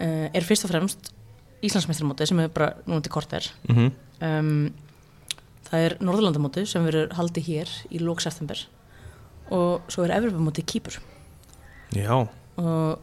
uh, 0.00 0.28
er 0.34 0.46
fyrst 0.46 0.64
og 0.66 0.70
fremst 0.70 1.10
Íslandsmeistramótið 1.64 2.28
sem 2.28 2.40
er 2.44 2.48
bara 2.52 2.74
núna 2.86 3.02
til 3.02 3.12
korter 3.14 3.46
Mm 3.68 3.90
um, 4.20 4.72
það 5.64 5.80
er 5.88 5.94
Norðurlandamótið 6.04 6.66
sem 6.70 6.84
verður 6.84 7.14
haldið 7.16 7.46
hér 7.48 7.70
í 7.90 7.98
lók 7.98 8.20
september. 8.22 8.60
Og 9.50 9.80
svo 9.90 10.04
er 10.04 10.12
Evropamótið 10.14 10.64
Kýpur 10.70 10.98
Já, 11.96 12.28
og 12.56 12.98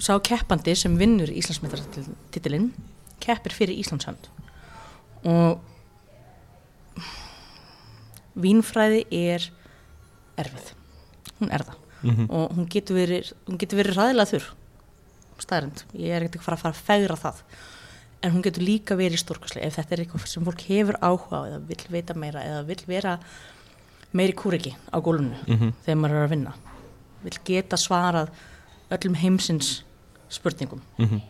sá 0.00 0.16
keppandi 0.24 0.74
sem 0.76 0.94
vinnur 0.98 1.28
Íslandsmeistartitilinn 1.30 2.70
keppir 3.20 3.52
fyrir 3.52 3.76
Íslandshönd. 3.82 4.28
Og 5.28 5.60
vínfræði 8.40 9.02
er 9.12 9.44
erfið. 10.40 10.72
Hún 11.40 11.52
er 11.52 11.64
það. 11.66 11.76
Mm 12.00 12.30
og 12.32 12.54
hún 12.56 12.64
getur 12.72 12.96
verið, 12.96 13.34
hún 13.44 13.58
getur 13.60 13.76
verið 13.82 13.98
ræðilega 13.98 14.30
þurr. 14.30 14.46
Staðrind, 15.40 15.82
ég 16.00 16.14
er 16.16 16.24
ekkert 16.24 16.38
að 16.40 16.46
fara 16.46 16.56
að 16.56 16.62
fara 16.62 16.72
að 16.78 16.86
fegra 16.86 17.16
það. 17.20 17.42
En 18.24 18.32
hún 18.34 18.44
getur 18.44 18.64
líka 18.64 18.96
verið 18.96 19.20
stórkoslega 19.20 19.68
ef 19.68 19.76
þetta 19.76 19.94
er 19.96 20.02
eitthvað 20.06 20.24
sem 20.32 20.44
fólk 20.48 20.64
hefur 20.68 20.96
áhuga 21.04 21.40
á 21.40 21.42
eða 21.50 21.58
vill 21.68 21.84
veita 21.92 22.16
meira 22.16 22.40
eða 22.44 22.62
vill 22.68 22.80
vera 22.88 23.18
meiri 24.16 24.32
kúriki 24.36 24.72
á 24.92 24.96
gólunum 25.00 25.36
Mhm. 25.46 25.72
þegar 25.84 26.00
maður 26.00 26.16
er 26.16 26.24
að 26.26 26.30
vinna. 26.32 26.52
Vill 27.22 27.38
geta 27.44 27.76
svarað 27.76 28.28
öllum 28.90 29.14
heimsins 29.20 29.82
spurningum. 30.30 30.82
Mhm. 30.98 31.20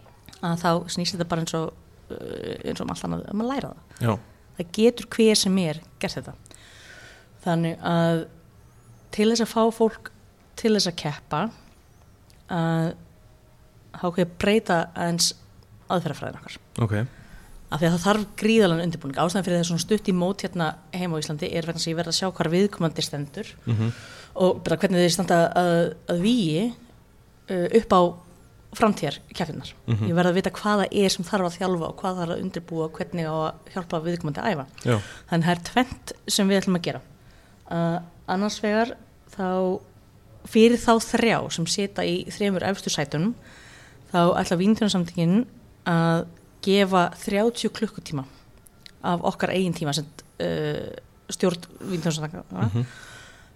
að 0.40 0.62
þá 0.62 0.70
snýst 0.94 1.16
þetta 1.16 1.28
bara 1.28 1.42
eins 1.44 1.55
og 1.59 1.72
uh, 2.11 2.55
eins 2.64 2.80
og 2.80 2.86
um 2.86 2.92
allt 2.94 3.05
annað 3.05 3.26
að 3.28 3.36
maður 3.40 3.51
læra 3.55 3.72
það. 3.72 4.07
Já, 4.07 4.12
það 4.57 4.70
getur 4.78 5.09
hver 5.16 5.40
sem 5.40 5.59
er 5.59 5.80
gert 6.01 6.16
þetta. 6.18 6.34
Þannig 7.44 7.84
að 7.90 8.24
til 9.14 9.28
þess 9.30 9.44
að 9.44 9.53
fá 9.53 9.62
fólk 9.74 10.11
til 10.61 10.74
þess 10.76 10.90
að 10.90 10.98
keppa 11.01 11.42
að 12.51 12.90
þá 14.01 14.05
ekki 14.11 14.26
að 14.26 14.36
breyta 14.40 14.76
aðeins 14.94 15.32
aðferðafræðin 15.90 16.38
okkar. 16.40 16.59
Ok. 16.84 16.94
Af 17.70 17.78
því 17.78 17.86
að 17.86 17.92
það 17.94 18.05
þarf 18.05 18.24
gríðalan 18.40 18.82
undirbúning. 18.84 19.18
Ástæðan 19.22 19.46
fyrir 19.46 19.61
er 19.61 19.68
svona 19.68 19.82
stutt 19.84 20.09
í 20.11 20.14
mót 20.16 20.42
hérna 20.42 20.70
heima 20.94 21.18
á 21.18 21.22
Íslandi 21.22 21.51
er 21.55 21.68
þess 21.68 21.86
að 21.86 21.92
ég 21.92 21.98
verð 22.01 22.12
að 22.12 22.18
sjá 22.18 22.30
hvar 22.34 22.51
viðkomandi 22.55 23.05
stendur 23.07 23.53
mm 23.66 23.92
og 24.40 24.61
bara 24.62 24.76
hvernig 24.78 25.03
þeir 25.03 25.11
standa 25.11 25.36
að, 25.59 25.80
að 26.12 26.20
víi 26.22 26.61
uh, 26.70 27.66
upp 27.80 27.94
á 27.98 28.01
framtíðar 28.76 29.16
keppinar. 29.34 29.72
Mhm. 29.86 30.06
Ég 30.08 30.14
verð 30.14 30.30
að 30.30 30.34
vita 30.38 30.50
hvaða 30.50 30.86
er 30.92 31.08
sem 31.10 31.24
þarf 31.24 31.46
að 31.48 31.56
þjálfa 31.58 31.88
og 31.88 31.96
hvað 32.00 32.18
þarf 32.20 32.30
að 32.36 32.42
undirbúa 32.44 32.84
og 32.84 32.92
hvernig 32.92 33.26
á 33.26 33.34
að 33.34 33.72
hjálpa 33.74 34.00
viðkomandi 34.04 34.40
að 34.40 34.50
æfa. 34.52 34.66
Já, 34.86 34.98
Þannig 35.30 35.46
það 35.46 35.54
er 35.56 35.62
tvent 35.70 36.12
sem 36.28 36.48
við 36.48 36.60
ætlum 36.60 36.76
að 36.78 36.82
gera. 36.86 37.00
Uh, 37.70 37.98
annars 38.28 38.60
vegar 38.62 38.92
þá 39.34 39.80
fyrir 40.50 40.78
þá 40.78 40.92
þrjá 41.02 41.50
sem 41.52 41.66
sita 41.66 42.02
í 42.06 42.24
þremur 42.30 42.62
efstu 42.70 42.90
sætunum 42.90 43.34
þá 44.12 44.20
ætla 44.40 44.56
víntunarsamtingin 44.58 45.46
að 45.86 46.26
gefa 46.62 47.10
30 47.24 47.70
klukkutíma 47.76 48.24
af 49.02 49.22
okkar 49.24 49.50
eigin 49.54 49.74
tíma 49.74 49.92
sem 49.96 50.04
uh, 50.40 50.90
stjórn 51.30 51.62
víntunarsamtinga 51.80 52.44
Mhm. 52.50 52.86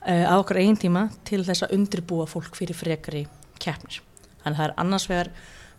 uh, 0.06 0.24
á 0.30 0.34
okkar 0.38 0.56
eigin 0.58 0.76
tíma 0.76 1.08
til 1.24 1.42
þess 1.44 1.62
að 1.66 1.74
undirbúa 1.78 2.26
fólk 2.26 2.54
fyrir 2.54 2.74
frekari 2.74 3.26
keppnir. 3.58 4.00
Þannig 4.45 4.55
að 4.55 4.61
það 4.61 4.68
er 4.68 4.74
annars 4.84 5.09
vegar, 5.11 5.30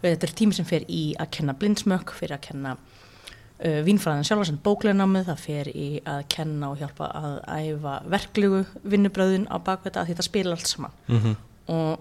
þetta 0.01 0.27
er 0.27 0.33
tími 0.41 0.53
sem 0.57 0.65
fer 0.65 0.85
í 0.89 1.01
að 1.19 1.29
kenna 1.37 1.53
blindsmökk, 1.53 2.11
fyrir 2.17 2.35
að 2.37 2.41
kenna 2.49 2.75
uh, 2.75 3.79
vínfræðin 3.85 4.25
sjálfa 4.27 4.45
sem 4.49 4.57
bókleinanámið, 4.65 5.25
það 5.29 5.39
fer 5.45 5.69
í 5.71 5.87
að 6.05 6.23
kenna 6.35 6.71
og 6.73 6.77
hjálpa 6.81 7.07
að 7.21 7.37
æfa 7.55 7.95
verklugu 8.11 8.65
vinnubröðin 8.83 9.47
á 9.49 9.57
bakveita 9.63 10.01
að 10.03 10.11
þetta 10.13 10.27
spila 10.27 10.51
allt 10.57 10.67
saman 10.67 10.91
Mhm. 11.07 11.35
og, 11.67 11.99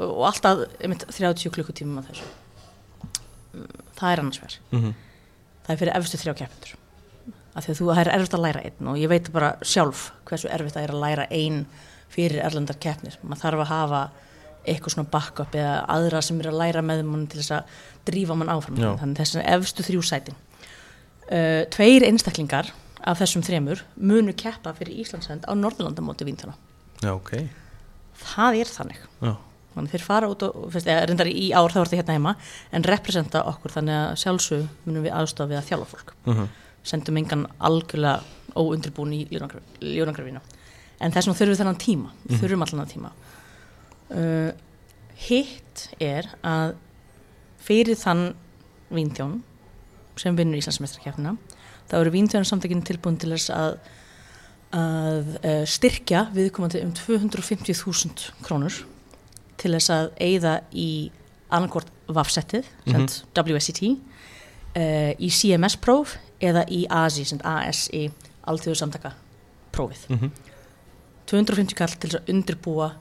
og 0.00 0.24
alltaf 0.26 0.64
einmitt, 0.80 1.04
30 1.08 1.50
klukkutímum 1.54 1.98
af 2.02 2.08
þessu. 2.10 2.24
Mm, 3.54 3.66
Það 4.00 4.12
er 4.12 4.20
annars 4.22 4.38
vegar 4.40 4.58
Mhm. 4.72 4.94
það 5.66 5.72
er 5.74 5.76
fyrir 5.80 5.96
efstu 5.96 6.16
þrjá 6.20 6.34
keppendur 6.38 6.74
af 7.54 7.64
því 7.66 7.70
að 7.72 7.78
þú 7.80 7.86
það 7.90 8.00
er 8.00 8.10
erfitt 8.14 8.34
að 8.34 8.42
læra 8.44 8.60
einn 8.64 8.88
og 8.88 8.96
ég 8.98 9.08
veit 9.10 9.32
bara 9.32 9.56
sjálf 9.62 10.10
hversu 10.24 10.48
erfitt 10.48 10.74
það 10.76 10.84
er 10.86 10.92
að 10.94 11.00
læra 11.02 11.26
einn 11.30 11.66
fyrir 12.08 12.40
erlendar 12.44 12.78
keppnir 12.80 13.16
maður 13.22 13.42
þarf 13.42 13.60
að 13.64 13.66
hafa 13.72 14.02
eitthvað 14.66 14.94
svona 14.94 15.10
backup 15.10 15.54
eða 15.54 15.84
aðra 15.88 16.20
sem 16.22 16.40
er 16.40 16.50
að 16.50 16.58
læra 16.60 16.82
með 16.82 17.02
mann 17.08 17.26
til 17.26 17.40
þess 17.40 17.50
að 17.56 17.64
drífa 18.10 18.36
mann 18.36 18.48
áfram. 18.52 18.76
Já. 18.80 18.90
þannig 19.00 19.16
þess 19.22 19.36
að 19.40 19.48
efstu 19.56 19.82
þrjú 19.86 20.02
sætin. 20.04 20.34
Uh, 21.30 21.62
tveir 21.70 22.02
einstaklingar 22.08 22.72
af 23.06 23.20
þessum 23.22 23.42
þremur 23.46 23.84
munu 23.96 24.32
keppa 24.36 24.72
fyrir 24.76 24.98
Íslandsend 25.04 25.46
á 25.46 25.52
Norðurlandamóti 25.54 26.26
víntuna 26.26 26.56
já, 27.00 27.12
ok. 27.14 27.30
Það 28.20 28.58
er 28.60 28.68
þannig. 28.74 28.98
Já, 29.22 29.30
þannig 29.76 29.92
þeir 29.94 30.02
fara 30.04 30.28
út 30.28 30.42
og 30.44 30.66
fyrst, 30.74 30.86
eða, 30.90 31.06
reyndar 31.08 31.30
í 31.30 31.46
ár 31.56 31.70
þá 31.72 31.78
er 31.80 31.88
þetta 31.92 32.00
hérna 32.02 32.16
heima 32.18 32.34
en 32.76 32.84
representa 32.84 33.44
okkur 33.48 33.72
þannig 33.78 33.94
að 34.00 34.18
sjálfsög 34.24 34.66
munum 34.84 35.06
við 35.06 35.14
aðstofa 35.16 35.48
við 35.54 35.60
að 35.62 35.70
þjálfa 35.70 35.88
fólk. 35.94 36.12
Mhm. 36.26 36.50
sendum 36.82 37.16
engan 37.20 37.46
algjörlega 37.60 38.22
óundribúin 38.56 39.12
í 39.14 39.18
ljónagrafina. 39.30 40.40
En 41.00 41.12
þessum 41.12 41.34
þurfum 41.36 41.52
við 41.54 41.60
þennan 41.60 41.78
tíma. 41.78 42.10
Við 42.26 42.36
Mhm. 42.36 42.40
þurfum 42.42 42.62
allan 42.66 42.86
að 42.86 42.92
tíma 42.94 43.10
uh, 44.14 44.50
hitt 45.28 45.88
er 46.00 46.28
að 46.46 46.74
fyrir 47.60 47.98
þann 48.00 48.30
víntjón 48.90 49.40
sem 50.20 50.36
vinnur 50.36 50.60
Íslandsmeistrakefnina 50.60 51.36
þá 51.90 51.96
eru 52.00 52.12
víntjónarsamtökinn 52.14 52.84
tilbúin 52.86 53.18
til 53.20 53.32
þess 53.34 53.52
að 53.54 53.78
að 54.70 55.32
uh, 55.42 55.64
styrkja 55.66 56.28
viðkomandi 56.34 56.78
um 56.84 56.92
250.000 56.94 58.44
krónur 58.46 58.76
til 59.58 59.72
þess 59.74 59.90
að 59.90 60.12
eigða 60.22 60.52
í 60.70 61.10
annarkort 61.50 61.90
VAF-settið, 62.06 62.68
mm 62.86 63.08
WSCT 63.34 63.82
uh, 63.90 65.10
í 65.18 65.30
CMS-próf 65.34 66.14
eða 66.40 66.62
í 66.70 66.84
ASI, 66.86 67.26
ASI 67.42 68.04
alþjóðsamtaka 68.46 69.12
prófið 69.74 70.06
Mhm. 70.08 70.30
250 71.26 71.74
kall 71.78 71.94
til 71.98 72.10
þess 72.10 72.20
að 72.22 72.30
undirbúa 72.34 72.92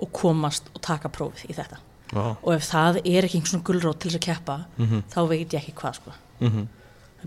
og 0.00 0.12
komast 0.12 0.70
og 0.74 0.80
taka 0.82 1.08
prófið 1.12 1.50
í 1.50 1.54
þetta 1.56 1.78
Vá. 2.12 2.36
og 2.42 2.52
ef 2.56 2.66
það 2.72 3.00
er 3.04 3.26
ekki 3.28 3.38
einhvern 3.38 3.52
svona 3.52 3.66
gullrót 3.68 3.98
til 4.02 4.10
þess 4.10 4.18
að 4.20 4.26
keppa 4.28 4.58
Mhm. 4.78 5.02
þá 5.12 5.20
veit 5.28 5.48
ég 5.54 5.60
ekki 5.60 5.74
hvað 5.74 5.94
sko 6.00 6.12
Mhm. 6.40 6.68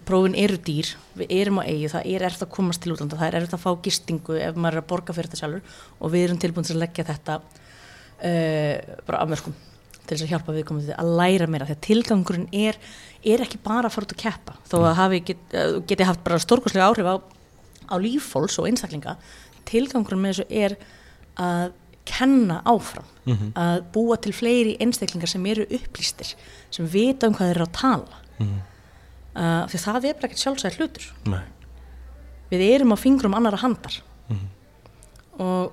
prófin 0.05 0.35
eru 0.35 0.57
dýr, 0.57 0.95
við 1.17 1.27
erum 1.29 1.59
á 1.61 1.63
eigi 1.69 1.89
það 1.93 2.05
er 2.15 2.21
erfitt 2.25 2.47
að 2.47 2.49
komast 2.55 2.81
til 2.81 2.91
útlanda, 2.93 3.15
það 3.17 3.27
er 3.27 3.35
erfitt 3.41 3.53
að 3.53 3.63
fá 3.63 3.81
gistingu 3.83 4.39
ef 4.41 4.55
maður 4.55 4.73
er 4.73 4.81
að 4.81 4.87
borga 4.87 5.13
fyrir 5.13 5.29
þetta 5.29 5.41
sjálfur 5.41 5.61
og 6.01 6.11
við 6.11 6.23
erum 6.25 6.39
tilbúin 6.39 6.65
til 6.65 6.75
að 6.75 6.81
leggja 6.81 7.05
þetta 7.05 7.35
uh, 8.23 8.95
bara 9.05 9.21
af 9.21 9.29
mörgum 9.29 9.53
til 10.07 10.17
þess 10.17 10.25
að 10.25 10.31
hjálpa 10.33 10.55
viðkomandi 10.57 10.95
að 10.99 11.11
læra 11.19 11.47
meira 11.47 11.65
því 11.69 11.75
að 11.77 11.83
tilgangurinn 11.87 12.47
er, 12.51 12.75
er 13.23 13.43
ekki 13.45 13.59
bara 13.63 13.87
að 13.87 13.93
fara 13.95 14.07
út 14.09 14.15
að 14.17 14.23
keppa 14.25 14.55
þó 14.67 14.75
að 14.89 14.95
hafi 14.99 15.19
get, 15.29 15.37
uh, 15.53 15.79
geti 15.87 16.03
haft 16.09 16.23
bara 16.25 16.41
stórkostlega 16.43 16.89
áhrif 16.89 17.07
á, 17.07 17.15
á 17.87 17.95
líffólks 18.01 18.57
og 18.59 18.67
einstaklinga 18.67 19.15
tilgangurinn 19.69 20.25
með 20.25 20.33
þessu 20.41 20.47
er 20.65 20.75
að 21.37 21.71
kenna 22.05 22.61
áfram 22.65 23.05
Mhm. 23.25 23.53
að 23.55 23.83
búa 23.93 24.17
til 24.21 24.33
fleiri 24.35 24.77
einstaklingar 24.83 25.29
sem 25.31 25.45
eru 25.45 25.63
upplýstir 25.65 26.33
sem 26.71 26.85
vita 26.87 27.27
um 27.27 27.33
hvað 27.33 27.47
þeir 27.49 27.55
eru 27.55 27.65
að 27.65 27.71
tala 27.71 28.17
Mhm. 28.39 28.57
uh, 29.35 29.65
því 29.71 29.79
það 29.85 30.05
er 30.09 30.13
bara 30.13 30.27
ekkert 30.27 30.43
sjálfsæð 30.43 30.77
hlutur 30.77 31.11
Nei 31.25 31.43
við 32.51 32.75
erum 32.75 32.91
á 32.93 32.97
fingrum 32.99 33.33
annara 33.33 33.57
handar 33.57 34.01
Mhm. 34.29 34.47
og 35.39 35.71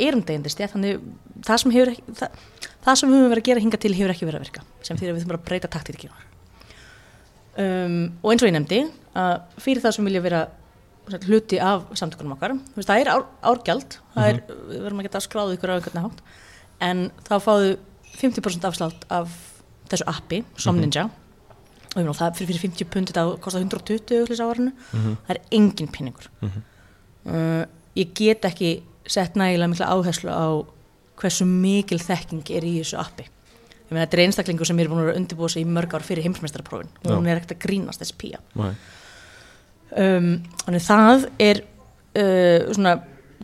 erum 0.00 0.22
degjandi 0.22 0.50
stið 0.50 0.72
þannig 0.72 1.00
það 1.44 1.58
sem, 1.60 1.70
hefur 1.70 1.90
ekki, 1.92 2.02
það, 2.14 2.28
það 2.86 2.96
sem 2.98 3.10
við 3.10 3.14
höfum 3.20 3.30
verið 3.34 3.42
að 3.42 3.48
gera 3.50 3.60
hinga 3.60 3.78
til 3.80 3.94
hefur 3.94 4.10
ekki 4.14 4.26
verið 4.26 4.40
að 4.40 4.44
virka 4.48 4.62
sem 4.82 4.96
því 4.96 5.02
að 5.06 5.12
við 5.14 5.20
þurfum 5.20 5.28
bara 5.28 5.38
að 5.38 5.44
breyta 5.44 5.68
taktir 5.68 5.94
ekki 5.94 6.08
um, 7.58 8.12
og 8.22 8.32
eins 8.32 8.42
og 8.42 8.48
ég 8.48 8.56
nefndi 8.56 8.80
að 9.14 9.42
fyrir 9.62 9.82
það 9.84 9.92
sem 9.98 10.04
vilja 10.08 10.22
vera 10.24 10.40
hluti 11.28 11.58
af 11.60 11.82
samtökunum 11.98 12.32
okkar. 12.36 12.54
Veist, 12.76 12.88
það 12.88 13.00
er 13.02 13.10
ár, 13.12 13.24
árgjald. 13.42 13.98
Það 14.14 14.28
er, 14.30 14.38
við 14.70 14.80
verðum 14.86 15.02
að 15.02 15.08
geta 15.08 15.20
að 15.20 15.26
skráða 15.26 15.56
ykkur 15.56 15.72
á 15.72 15.76
einhvern 15.76 16.04
hátt. 16.06 16.22
En 16.84 17.02
þá 17.28 17.34
fáðu 17.44 17.74
50% 18.14 18.64
afslátt 18.68 19.04
af 19.12 19.34
þessu 19.90 20.06
appi, 20.10 20.44
Somninja 20.56 21.08
og 21.94 22.00
ég 22.00 22.06
meina, 22.08 22.14
það 22.18 22.38
fyrir, 22.40 22.58
fyrir 22.58 22.62
50 22.74 22.88
pund 22.90 23.10
þetta 23.10 23.22
kostar 23.44 23.62
120 23.62 24.24
hlýs 24.26 24.40
á 24.42 24.46
árinu. 24.50 24.72
Mhm. 24.92 25.12
það 25.26 25.34
er 25.36 25.40
engin 25.52 25.88
pinningur 25.94 26.26
Mhm. 26.42 26.62
uh, 27.26 27.64
ég 27.94 28.14
get 28.14 28.42
ekki 28.48 28.82
sett 29.06 29.34
nægilega 29.36 29.68
mikla 29.70 29.86
áherslu 29.92 30.30
á 30.32 30.66
hversu 31.20 31.44
mikil 31.46 31.98
þekking 31.98 32.42
er 32.50 32.62
í 32.66 32.80
þessu 32.80 32.98
appi. 32.98 33.22
Ég 33.22 33.92
meina 33.92 34.06
þetta 34.06 34.18
er 34.18 34.24
einstaklingur 34.26 34.66
sem 34.66 34.78
er 34.80 34.88
búin 34.88 35.02
að 35.04 35.06
vera 35.12 35.18
undirbúið 35.20 35.50
sig 35.50 35.62
í 35.66 35.70
mörg 35.70 35.94
ár 35.94 36.02
fyrir 36.02 36.24
heimsmeistaraprófin. 36.24 36.88
Og 37.04 37.10
hún 37.12 37.28
er 37.28 37.36
ekkert 37.38 37.54
að 37.54 37.62
grínast 37.68 38.00
þessi 38.00 38.16
pía. 38.18 38.38
Nei 38.56 38.74
um, 39.96 40.42
þannig 40.64 40.84
það 40.88 41.26
er 41.38 41.60
uh, 41.62 42.72
svona 42.74 42.94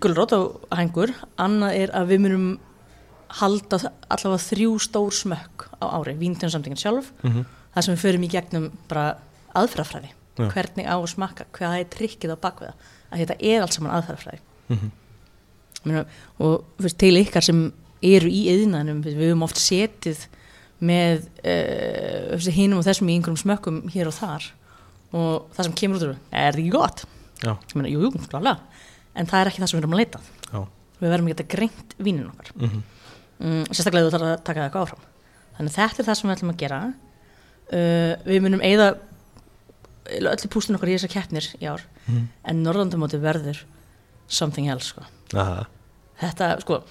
gulrót 0.01 0.33
og 0.37 0.67
hængur 0.73 1.13
annað 1.39 1.77
er 1.83 1.91
að 1.95 2.07
við 2.15 2.23
munum 2.25 2.47
halda 3.41 3.79
allavega 4.11 4.43
þrjú 4.43 4.71
stór 4.83 5.13
smökk 5.15 5.67
á 5.79 5.87
ári, 6.01 6.17
víntunarsamtingin 6.19 6.81
sjálf 6.81 7.13
Mhm. 7.23 7.45
það 7.75 7.85
sem 7.87 7.95
við 7.95 8.03
förum 8.05 8.25
í 8.27 8.31
gegnum 8.33 8.71
bara 8.89 9.17
aðferðafræði, 9.55 10.09
Já. 10.39 10.49
hvernig 10.51 10.87
á 10.91 10.95
að 10.99 11.07
smakka 11.13 11.45
hvað 11.53 11.77
er 11.81 11.85
trikkið 11.95 12.33
á 12.35 12.43
bakviða 12.43 12.73
að 13.13 13.19
þetta 13.23 13.37
er 13.41 13.61
allt 13.63 13.73
saman 13.77 13.93
aðferðafræði 13.99 14.41
Mhm. 14.71 14.91
Meina, 15.85 16.05
og 16.39 16.65
fyrst, 16.81 16.99
til 16.99 17.15
ykkar 17.17 17.43
sem 17.43 17.73
eru 18.03 18.29
í 18.29 18.43
yðnanum, 18.53 19.03
við 19.05 19.17
höfum 19.17 19.43
oft 19.47 19.57
setið 19.57 20.27
með 20.81 21.23
uh, 21.45 22.51
hinum 22.53 22.79
og 22.81 22.85
þessum 22.85 23.09
í 23.09 23.17
einhverjum 23.17 23.41
smökkum 23.41 23.79
hér 23.93 24.07
og 24.11 24.15
þar 24.17 24.51
og 25.17 25.51
það 25.57 25.67
sem 25.67 25.77
kemur 25.81 25.99
út 25.99 26.07
úr 26.07 26.15
er 26.15 26.55
þetta 26.55 26.63
ekki 26.63 26.73
gott? 26.75 27.05
Meina, 27.75 27.91
jú, 27.91 28.03
jú, 28.07 28.11
klálega. 28.31 28.59
En 29.17 29.27
það 29.27 29.41
er 29.43 29.51
ekki 29.51 29.63
það 29.63 29.71
sem 29.71 29.79
við 29.79 29.85
erum 29.85 29.95
að 29.97 30.03
leita 30.03 30.21
já. 30.51 30.65
Við 31.01 31.15
verðum 31.15 31.31
ekki 31.31 31.45
að 31.45 31.53
greint 31.55 31.95
vínin 31.99 32.27
okkar. 32.31 32.51
Mhm. 32.57 32.83
mm, 33.41 33.63
sérstaklega 33.71 34.07
þú 34.07 34.13
þarf 34.17 34.27
að 34.29 34.43
taka 34.45 34.61
það 34.61 34.67
eitthvað 34.67 34.85
áfram. 34.87 35.07
Þannig 35.57 35.77
þetta 35.77 36.03
er 36.03 36.09
það 36.09 36.19
sem 36.19 36.29
við 36.29 36.37
ætlum 36.37 36.53
að 36.53 36.61
gera. 36.61 36.81
Uh, 37.71 38.13
við 38.27 38.43
munum 38.45 38.65
eigða 38.67 38.89
öllu 40.11 40.51
pústin 40.51 40.77
okkar 40.77 40.91
í 40.91 40.97
þessar 40.97 41.13
keppnir 41.15 41.47
í 41.61 41.67
ár. 41.71 41.87
Mhm. 42.07 42.29
en 42.45 42.63
Norrlandamóti 42.65 43.21
verður 43.21 43.65
something 44.29 44.69
else 44.69 44.91
sko. 44.91 45.05
Þetta 46.21 46.61
sko 46.61 46.83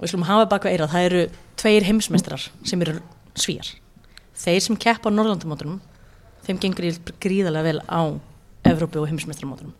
við 0.00 0.10
slum 0.10 0.26
hafa 0.26 0.48
baka 0.50 0.70
eira 0.72 0.88
það 0.90 1.06
eru 1.08 1.22
tveir 1.60 1.86
heimsmeistrar 1.86 2.48
sem 2.66 2.82
eru 2.82 2.98
svíjar 3.38 3.70
þeir 4.34 4.60
sem 4.64 4.76
keppa 4.80 5.10
á 5.10 5.14
Norrlandamótunum 5.14 5.80
þeim 6.46 6.60
gengur 6.62 6.88
gríðarlega 7.22 7.68
vel 7.68 7.80
á 7.88 8.02
Evrópu 8.64 9.02
og 9.02 9.10
heimsmeistramótunum 9.10 9.74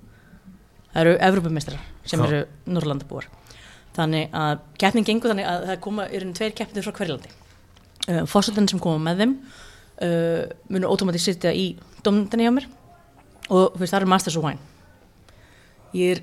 það 0.92 1.00
eru 1.02 1.14
Evrópumeistrar 1.28 1.80
sem 2.04 2.20
Já. 2.20 2.26
eru 2.26 2.42
Norrlandabúar 2.70 3.28
þannig 3.96 4.34
að 4.34 4.62
keppnin 4.80 5.06
gengur 5.06 5.32
þannig 5.32 5.48
að 5.50 5.66
það 5.70 5.82
koma 5.86 6.06
eru 6.10 6.32
tveir 6.36 6.54
keppnir 6.58 6.86
frá 6.86 6.96
hverjulandi 6.98 7.32
uh, 8.10 8.24
fórsetin 8.30 8.68
sem 8.70 8.82
koma 8.82 9.02
með 9.08 9.22
þeim 9.22 9.34
uh, 9.38 10.42
munu 10.70 10.90
ótomatík 10.90 11.24
sitja 11.24 11.54
í 11.54 11.74
domnendinni 12.04 12.46
hjá 12.46 12.54
mér 12.54 12.70
og 13.52 13.74
fyrst, 13.76 13.92
það 13.92 13.98
eru 14.00 14.08
Masters 14.08 14.38
of 14.40 14.44
Wine. 14.46 14.62
Ég 15.94 16.14
er 16.16 16.22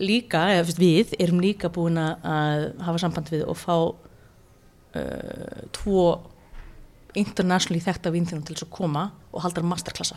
líka, 0.00 0.42
eða 0.52 0.66
fyrst, 0.68 0.80
við 0.82 1.14
erum 1.20 1.40
líka 1.42 1.70
búin 1.72 1.96
að 2.00 2.66
hafa 2.84 3.00
samband 3.00 3.30
við 3.32 3.46
og 3.48 3.56
fá 3.58 3.76
uh, 3.80 5.62
tvo 5.76 6.04
internationally 7.14 7.80
þekkta 7.82 8.12
vínþjónum 8.14 8.44
til 8.46 8.54
þess 8.56 8.66
að 8.68 8.70
koma 8.76 9.04
og 9.32 9.42
halda 9.42 9.62
masterklassa 9.66 10.16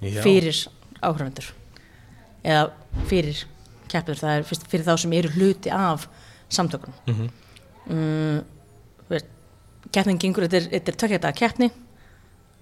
Já. 0.00 0.22
fyrir 0.24 0.56
áhörvendur 1.02 1.50
eða 2.44 2.70
fyrir 3.10 3.44
keppur, 3.90 4.14
það 4.16 4.38
er 4.38 4.46
fyrst 4.48 4.66
fyrir 4.70 4.86
þá 4.86 4.94
sem 5.02 5.12
eru 5.12 5.28
hluti 5.36 5.70
af 5.74 6.08
samtökunum 6.50 6.94
Mhm. 7.06 7.28
um, 7.90 8.44
keppnin 9.92 10.18
gengur, 10.18 10.44
þetta 10.46 10.56
er, 10.60 10.68
er 10.72 10.96
tökja 10.96 11.18
daga 11.18 11.32
keppni 11.36 11.70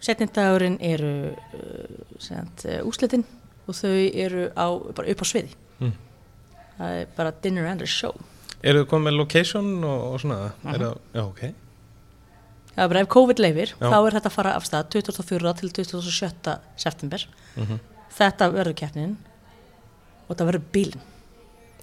setnindagurinn 0.01 0.79
eru 0.81 1.11
uh, 1.35 2.33
uh, 2.33 2.81
úslitin 2.89 3.25
og 3.69 3.75
þau 3.75 3.93
eru 4.15 4.49
á, 4.57 4.67
bara 4.95 5.09
upp 5.13 5.23
á 5.23 5.27
sviði 5.27 5.55
Mm. 5.79 5.93
það 6.79 6.95
er 7.01 7.07
bara 7.17 7.31
dinner 7.43 7.67
and 7.71 7.83
a 7.83 7.87
show 7.87 8.15
Eru 8.63 8.81
þið 8.83 8.89
komið 8.91 9.05
með 9.07 9.17
location 9.17 9.85
og, 9.87 10.01
og 10.15 10.21
svona? 10.21 10.39
Mhm. 10.65 10.75
Er 10.75 10.79
það, 10.83 10.97
já, 11.15 11.23
ok. 11.23 11.43
Ef 12.85 13.09
COVID 13.15 13.41
leifir, 13.43 13.75
Já. 13.75 13.87
þá 13.91 13.99
er 13.99 14.17
þetta 14.19 14.31
að 14.31 14.37
fara 14.39 14.57
af 14.59 14.67
stað 14.69 14.91
24. 14.95 15.55
til 15.61 15.71
27. 15.75 16.59
september 16.77 17.29
Mm 17.57 17.79
þetta 18.19 18.49
verður 18.51 18.75
keppnin 18.79 19.17
og 20.27 20.33
þetta 20.33 20.47
verður 20.49 20.69
bílinn 20.75 21.05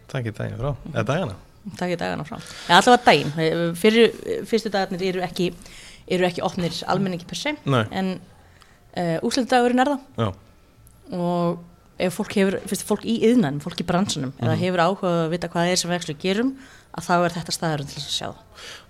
Það 0.06 0.16
er 0.16 0.22
ekki 0.22 0.34
daginn 0.38 0.58
frá. 0.60 0.72
Eða 0.92 1.06
dagana? 1.10 1.36
takk 1.80 1.96
í 1.96 1.98
dagana 1.98 2.26
frá 2.28 2.36
ja, 2.38 2.78
allavega 2.78 3.06
daginn, 3.08 3.32
fyrir, 3.80 4.12
fyrstu 4.46 4.70
dagarnir 4.74 5.02
eru 5.10 5.24
ekki, 5.26 5.48
eru 6.14 6.28
ekki 6.28 6.44
opnir 6.46 6.76
almenningi 6.92 7.26
per 7.30 7.40
se 7.40 7.56
Nei, 7.66 7.86
en 7.90 8.12
uh, 8.20 9.18
úslitdagurinn 9.26 9.82
er 9.82 9.94
það 9.96 10.26
já. 10.26 10.28
og 11.18 11.64
ef 12.00 12.14
fólk 12.20 12.34
hefur, 12.36 12.58
fyrst 12.68 12.84
fólk 12.88 13.06
í 13.08 13.20
yðnan, 13.24 13.62
fólk 13.64 13.80
í 13.80 13.86
bransunum 13.88 14.34
eða 14.42 14.56
Mhm. 14.56 14.62
hefur 14.64 14.84
áhuga 14.84 15.12
að 15.26 15.30
vita 15.32 15.48
hvað 15.48 15.62
það 15.66 15.72
er 15.72 15.76
sem 15.82 15.92
við 15.92 16.00
ekki 16.00 16.18
gerum 16.20 16.56
að 16.98 17.04
þá 17.08 17.14
er 17.26 17.30
þetta 17.36 17.52
staðurinn 17.56 17.88
til 17.92 18.02
þess 18.02 18.10
að 18.10 18.18
sjá. 18.20 18.30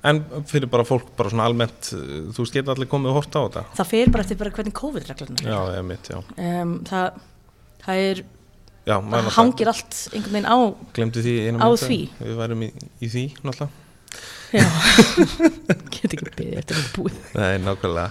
En 0.03 0.23
fyrir 0.45 0.69
bara 0.69 0.83
fólk, 0.83 1.07
bara 1.17 1.29
svona 1.29 1.45
almennt, 1.45 1.93
uh, 1.93 2.31
þú 2.33 2.37
veist, 2.43 2.53
geta 2.53 2.71
allir 2.73 2.87
komið 2.87 3.09
og 3.09 3.15
horta 3.23 3.39
á 3.41 3.43
þetta? 3.49 3.65
Það 3.75 3.87
fer 3.93 4.09
bara 4.11 4.23
eftir 4.23 4.37
bara 4.37 4.51
hvernig 4.51 4.73
COVID-reglunar 4.73 5.41
Já, 5.45 5.59
ég 5.77 5.85
mitt, 5.85 6.09
já. 6.09 6.17
um, 6.37 6.79
það, 6.83 7.11
það 7.85 7.95
er 8.09 8.23
Já, 8.85 9.01
það 9.01 9.29
hangir 9.33 9.67
allt 9.67 9.95
einhvern 10.13 10.35
veginn 10.37 10.45
á 10.45 10.57
á 11.57 11.67
því. 11.73 12.09
Við 12.21 12.35
værum 12.37 12.61
í, 12.61 12.69
í 13.01 13.07
því, 13.09 13.23
náttúrulega. 13.41 13.69
Já, 14.55 14.65
get 15.95 16.13
ekki 16.15 16.29
beðið 16.29 16.59
eftir 16.61 16.79
að 16.79 16.91
búið 16.95 17.17
Nei, 17.35 17.55
nákvæmlega. 17.63 18.09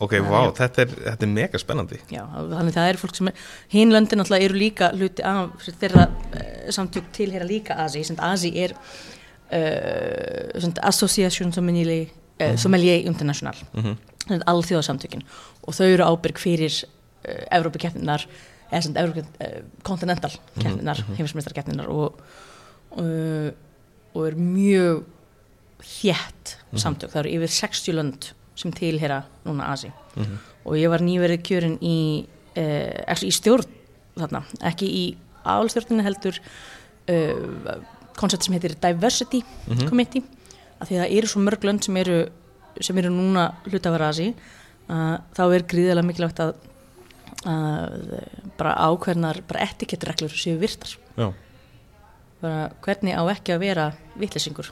Ok, 0.00 0.14
vá, 0.24 0.36
já. 0.46 0.50
þetta 0.60 0.84
er, 0.84 0.92
þetta 1.06 1.26
er 1.26 1.32
mega 1.34 1.60
spennandi. 1.62 2.00
já, 2.12 2.22
þannig 2.34 2.76
það 2.76 2.90
er 2.92 3.00
fólk 3.00 3.18
sem 3.18 3.30
er, 3.30 3.46
hinn 3.74 3.94
löndin 3.94 4.24
alltaf 4.24 4.44
eru 4.46 4.60
líka 4.60 4.92
hluti 4.96 5.24
af 5.26 5.66
þeirra 5.80 6.06
uh, 6.10 6.68
samtök 6.74 7.10
tilheyra 7.16 7.48
líka 7.48 7.78
ASI, 7.84 8.04
sem 8.08 8.20
ASI 8.30 8.52
er 8.64 8.76
uh, 8.76 10.60
sem 10.60 10.76
Association 10.92 11.52
Sommelier, 11.52 12.08
uh, 12.40 12.54
Sommelier 12.60 13.04
International. 13.10 13.58
Mm 13.76 13.98
þetta 14.20 14.44
er 14.44 14.50
alþjóðasamtökin. 14.52 15.22
Og 15.66 15.74
þau 15.74 15.86
eru 15.88 16.06
ábyrg 16.06 16.38
fyrir 16.38 16.74
uh, 16.76 17.44
Evrópukeppninar 17.56 18.26
eða 18.70 18.82
sem 18.86 18.98
Evrópu, 19.00 19.24
uh, 19.42 19.62
Continental 19.86 20.32
keppninar, 20.60 21.00
mm 21.02 21.18
heimsmeistarkeppninar 21.18 21.90
og, 21.90 22.20
uh, 23.00 23.48
og 24.14 24.28
er 24.28 24.38
mjög 24.38 25.02
þjætt 25.82 26.56
samtök, 26.76 27.10
það 27.12 27.20
eru 27.24 27.30
yfir 27.38 27.52
60 27.56 27.92
lönd 27.96 28.30
sem 28.60 28.72
tilhera 28.72 29.22
núna 29.46 29.68
Asi 29.72 29.90
-hmm. 30.16 30.36
og 30.64 30.74
ég 30.76 30.88
var 30.90 31.00
nýverið 31.00 31.42
kjörin 31.42 31.78
í, 31.82 32.26
uh, 32.56 33.02
actually 33.06 33.30
í 33.30 33.38
stjórn 33.38 33.64
þarna, 34.16 34.42
ekki 34.62 34.86
í 34.86 35.16
álstjórninu 35.44 36.02
heldur 36.02 36.38
uh, 37.08 37.80
koncept 38.16 38.44
sem 38.44 38.52
heitir 38.54 38.74
Diversity 38.80 39.42
Mhm. 39.66 39.88
Committee 39.88 40.22
af 40.80 40.88
því 40.88 40.94
að 40.96 41.00
það 41.04 41.16
eru 41.18 41.26
svo 41.26 41.40
mörg 41.40 41.64
lönd 41.64 41.84
sem 41.84 41.96
eru 41.96 42.28
sem 42.80 42.98
eru 42.98 43.08
núna 43.10 43.54
hlutafara 43.66 44.08
Asi 44.08 44.34
uh, 44.88 45.18
þá 45.34 45.54
er 45.54 45.62
gríðilega 45.62 46.02
mikilvægt 46.06 46.40
að, 46.40 46.54
að 47.44 48.12
eh, 48.12 48.50
bara 48.58 48.74
ákveðnar 48.76 49.42
bara 49.48 49.60
etikettreglur 49.64 50.30
séu 50.30 50.58
virtar. 50.60 50.96
Já, 51.16 51.32
bara 52.40 52.70
hvernig 52.84 53.16
á 53.16 53.22
ekki 53.32 53.52
að 53.54 53.58
vera 53.60 53.92
vittlisingur 54.16 54.70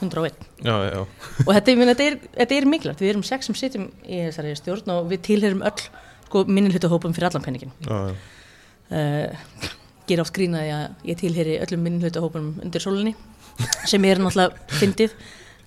101 0.00 0.34
já, 0.66 0.74
já, 0.90 0.98
og 1.46 1.50
þetta, 1.54 1.70
ég 1.72 1.78
meina, 1.80 1.94
þetta, 1.94 2.06
er, 2.10 2.16
þetta 2.36 2.56
er 2.58 2.66
mikilvægt. 2.68 3.00
Við 3.00 3.10
erum 3.14 3.22
sex 3.24 3.46
sem 3.48 3.56
sitjum 3.56 3.86
í 4.04 4.18
þessari 4.26 4.52
stjórn 4.58 4.92
og 4.96 5.06
við 5.12 5.22
tilherum 5.30 5.62
öll 5.64 5.86
sko, 6.26 6.42
minni 6.50 6.72
hlutahópum 6.74 7.14
fyrir 7.16 7.30
allan 7.30 7.44
penningin 7.46 7.72
uh, 7.88 9.32
gera 10.06 10.22
oft 10.22 10.34
grínaði 10.36 10.70
að 10.74 11.08
ég 11.10 11.18
tilheri 11.22 11.56
öllum 11.64 11.82
minni 11.86 12.04
hlutahópum 12.04 12.52
undir 12.62 12.82
sólinni 12.84 13.14
sem 13.88 14.04
er 14.04 14.20
náttúrulega 14.20 14.78
fyndið 14.80 15.14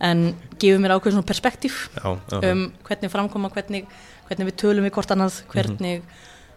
en 0.05 0.21
gefur 0.61 0.79
mér 0.83 0.93
ákveð 0.95 1.15
svona 1.17 1.27
perspektíf 1.27 1.79
já, 1.97 2.11
um 2.39 2.61
hvernig 2.87 3.11
framkoma, 3.11 3.49
hvernig, 3.51 3.87
hvernig 4.29 4.47
við 4.51 4.59
tölum 4.61 4.85
við 4.87 4.93
hvort 4.95 5.11
annað, 5.15 5.41
hvernig, 5.51 6.05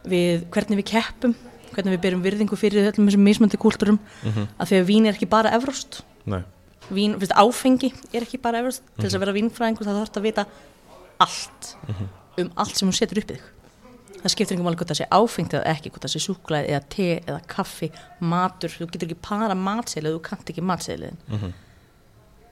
við, 0.07 0.45
hvernig 0.55 0.79
við 0.79 0.87
keppum, 0.93 1.35
hvernig 1.73 1.97
við 1.97 2.03
berum 2.05 2.23
virðingu 2.23 2.59
fyrir 2.61 2.91
öllum 2.93 3.09
þessum 3.09 3.25
mismöndi 3.27 3.59
kúlturum 3.59 3.99
Mhm. 4.23 4.47
að 4.61 4.69
því 4.71 4.79
að 4.83 4.87
vín 4.93 5.09
er 5.09 5.17
ekki 5.17 5.27
bara 5.33 5.51
evróst 5.57 6.03
Nei, 6.27 6.43
vín, 6.97 7.17
fyrst, 7.21 7.33
áfengi 7.37 7.93
er 8.13 8.23
ekki 8.27 8.39
bara 8.43 8.61
evróst 8.63 8.83
til 8.97 9.05
þess 9.07 9.17
að 9.19 9.25
vera 9.25 9.35
vínfræðingur 9.39 9.89
það 9.89 9.99
þarf 10.03 10.17
að 10.21 10.27
vita 10.29 10.45
allt 11.23 11.75
um 12.39 12.51
allt 12.57 12.77
sem 12.79 12.89
hún 12.89 12.97
setur 12.97 13.21
upp 13.23 13.31
í 13.31 13.37
þig. 13.37 13.51
Það 14.23 14.31
skiptir 14.37 14.55
einhver 14.57 14.67
máli 14.71 14.79
hvort 14.79 14.91
það 14.93 15.01
sé 15.01 15.07
áfengt 15.11 15.55
eða 15.59 15.71
ekki 15.75 15.91
hvort 15.91 16.05
það 16.07 16.13
sé 16.15 16.21
súkulæði 16.23 16.69
eða 16.73 16.83
te 16.95 17.07
eða 17.27 17.41
kaffi 17.51 17.89
matur, 18.21 18.71
þú 18.71 18.87
getur 18.93 19.09
ekki 19.09 19.19
para 19.27 19.55
matseil 19.59 20.05
eða 20.07 20.15
þú 20.17 20.23
kannt 20.29 20.53
ekki 20.53 20.63
matseiliðin 20.63 21.19
Mhm. 21.29 21.53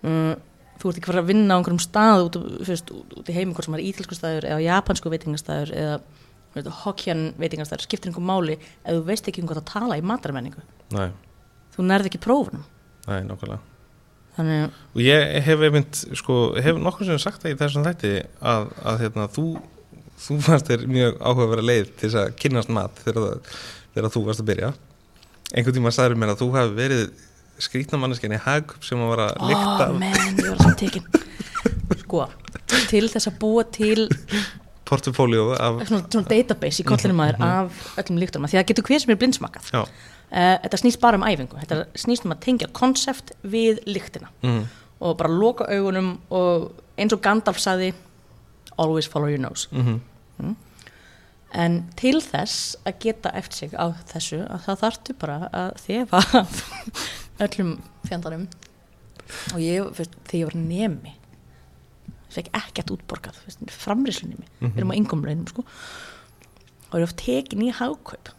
mm, 0.03 0.35
þú 0.81 0.89
ert 0.91 0.99
ekki 0.99 1.11
fara 1.13 1.23
að 1.23 1.31
vinna 1.31 1.55
á 1.55 1.59
einhverjum 1.61 1.83
stað 1.85 2.25
út, 2.27 2.39
fyrst, 2.67 2.91
út, 2.91 3.15
út 3.21 3.29
í 3.31 3.37
heimi 3.37 3.55
hvort 3.55 3.65
sem 3.69 3.75
er 3.79 3.85
ítalsku 3.87 4.17
staður 4.19 4.49
eða 4.51 4.65
japansku 4.67 5.11
veitingastæður 5.13 5.73
eða 5.77 6.01
hokkjan 6.83 7.35
veitingastæður 7.39 7.85
skiptir 7.87 8.11
einhver 8.11 8.27
máli 8.27 8.57
ef 8.59 8.95
þú 8.97 9.03
veist 9.07 9.29
ekki 9.31 9.43
um 9.45 9.49
hvað 9.51 9.61
að 9.63 9.69
tala 9.71 9.99
í 10.01 10.03
matarmenningu. 10.03 10.63
Nei, 10.97 11.11
þú 11.77 11.85
nærði 11.87 12.11
ekki 12.11 12.23
prófunum. 12.25 12.65
Nei. 13.07 13.21
Þannig 14.37 14.79
Og 14.91 15.03
ég 15.05 15.35
hef 15.47 15.65
einmitt, 15.67 16.03
sko, 16.19 16.39
hef 16.59 16.79
nokkur 16.81 17.09
sem 17.09 17.21
sagt 17.23 17.45
það 17.45 17.55
í 17.55 17.59
þessum 17.61 17.87
þætti 17.87 18.13
að, 18.53 18.71
að 18.93 19.03
hérna, 19.05 19.27
þú, 19.35 19.47
þú 20.21 20.39
fannst 20.47 20.71
þér 20.71 20.87
mjög 20.91 21.19
áhugaverða 21.21 21.67
leið 21.71 21.91
til 21.95 22.07
þess 22.07 22.21
að 22.23 22.33
kynnast 22.43 22.73
mat 22.77 23.03
þegar, 23.05 23.27
það, 23.27 23.59
þegar 23.97 24.15
þú 24.17 24.25
varst 24.29 24.45
að 24.45 24.51
byrja. 24.53 24.73
Einhvern 25.51 25.79
tíma 25.79 25.95
sagður 25.95 26.21
mér 26.23 26.35
að 26.35 26.43
þú 26.43 26.51
hafi 26.57 26.77
verið 26.79 27.05
skrítnamannisken 27.61 28.35
í 28.35 28.41
hag 28.41 28.75
sem 28.85 29.01
að 29.03 29.13
var 29.13 29.25
að 29.27 29.47
lykta 29.51 29.87
oh, 29.91 29.97
menn, 30.01 30.39
ég 30.41 30.49
var 30.49 30.61
svo 30.63 30.73
tekin 30.81 31.05
sko, 32.01 32.27
til 32.89 33.07
þess 33.11 33.29
að 33.29 33.39
búa 33.43 33.65
til 33.69 34.07
portfóljó 34.91 35.51
af, 35.55 35.81
svona, 35.89 36.05
svona 36.11 36.29
database 36.31 36.83
í 36.83 36.87
kollinum 36.89 37.23
aður 37.25 37.45
af 37.47 37.83
öllum 38.03 38.21
líktunum, 38.21 38.51
því 38.51 38.59
að 38.59 38.63
það 38.63 38.71
getur 38.73 38.89
hver 38.89 39.03
sem 39.05 39.15
er 39.15 39.21
blindsmakað. 39.21 39.73
Uh, 40.31 40.55
þetta 40.65 40.81
snýst 40.83 41.01
bara 41.03 41.19
um 41.19 41.27
æfingu. 41.27 41.59
Þetta 41.63 41.81
snýst 41.99 42.27
um 42.27 42.35
að 42.35 42.43
tengja 42.47 42.71
konsept 42.77 43.33
við 43.43 43.81
lyktina 43.89 44.31
mm, 44.47 44.63
og 45.03 45.17
bara 45.19 45.33
loka 45.33 45.67
augunum 45.71 46.17
og 46.35 46.71
eins 47.01 47.15
og 47.17 47.23
Gandalf 47.25 47.59
saði 47.63 47.93
always 48.81 49.09
follow 49.11 49.31
your 49.31 49.43
nose. 49.43 49.69
Mm. 49.75 50.01
En 51.51 51.81
til 51.99 52.21
þess 52.23 52.77
að 52.87 53.01
geta 53.03 53.33
eftir 53.35 53.65
sig 53.65 53.73
á 53.75 53.91
þessu 54.13 54.45
að 54.47 54.67
það 54.69 54.83
þarftu 54.85 55.17
bara 55.19 55.39
að 55.51 55.71
þefa 55.83 56.21
öllum 57.47 57.73
fjandarum. 58.07 58.47
Og 59.55 59.63
ég, 59.63 59.91
þegar 59.99 60.39
ég 60.39 60.49
var 60.49 60.57
nemi 60.59 61.17
fekk 62.31 62.51
ekkert 62.61 62.93
útborgað 62.95 63.39
framriðslunni 63.75 64.39
mig, 64.39 64.51
við 64.63 64.83
erum 64.83 64.93
á 64.95 64.99
yngumlaunum 64.99 65.49
sko. 65.51 65.65
og 66.91 66.99
ég 66.99 67.07
var 67.07 67.17
tekin 67.19 67.65
í 67.67 67.73
hagkaup 67.75 68.31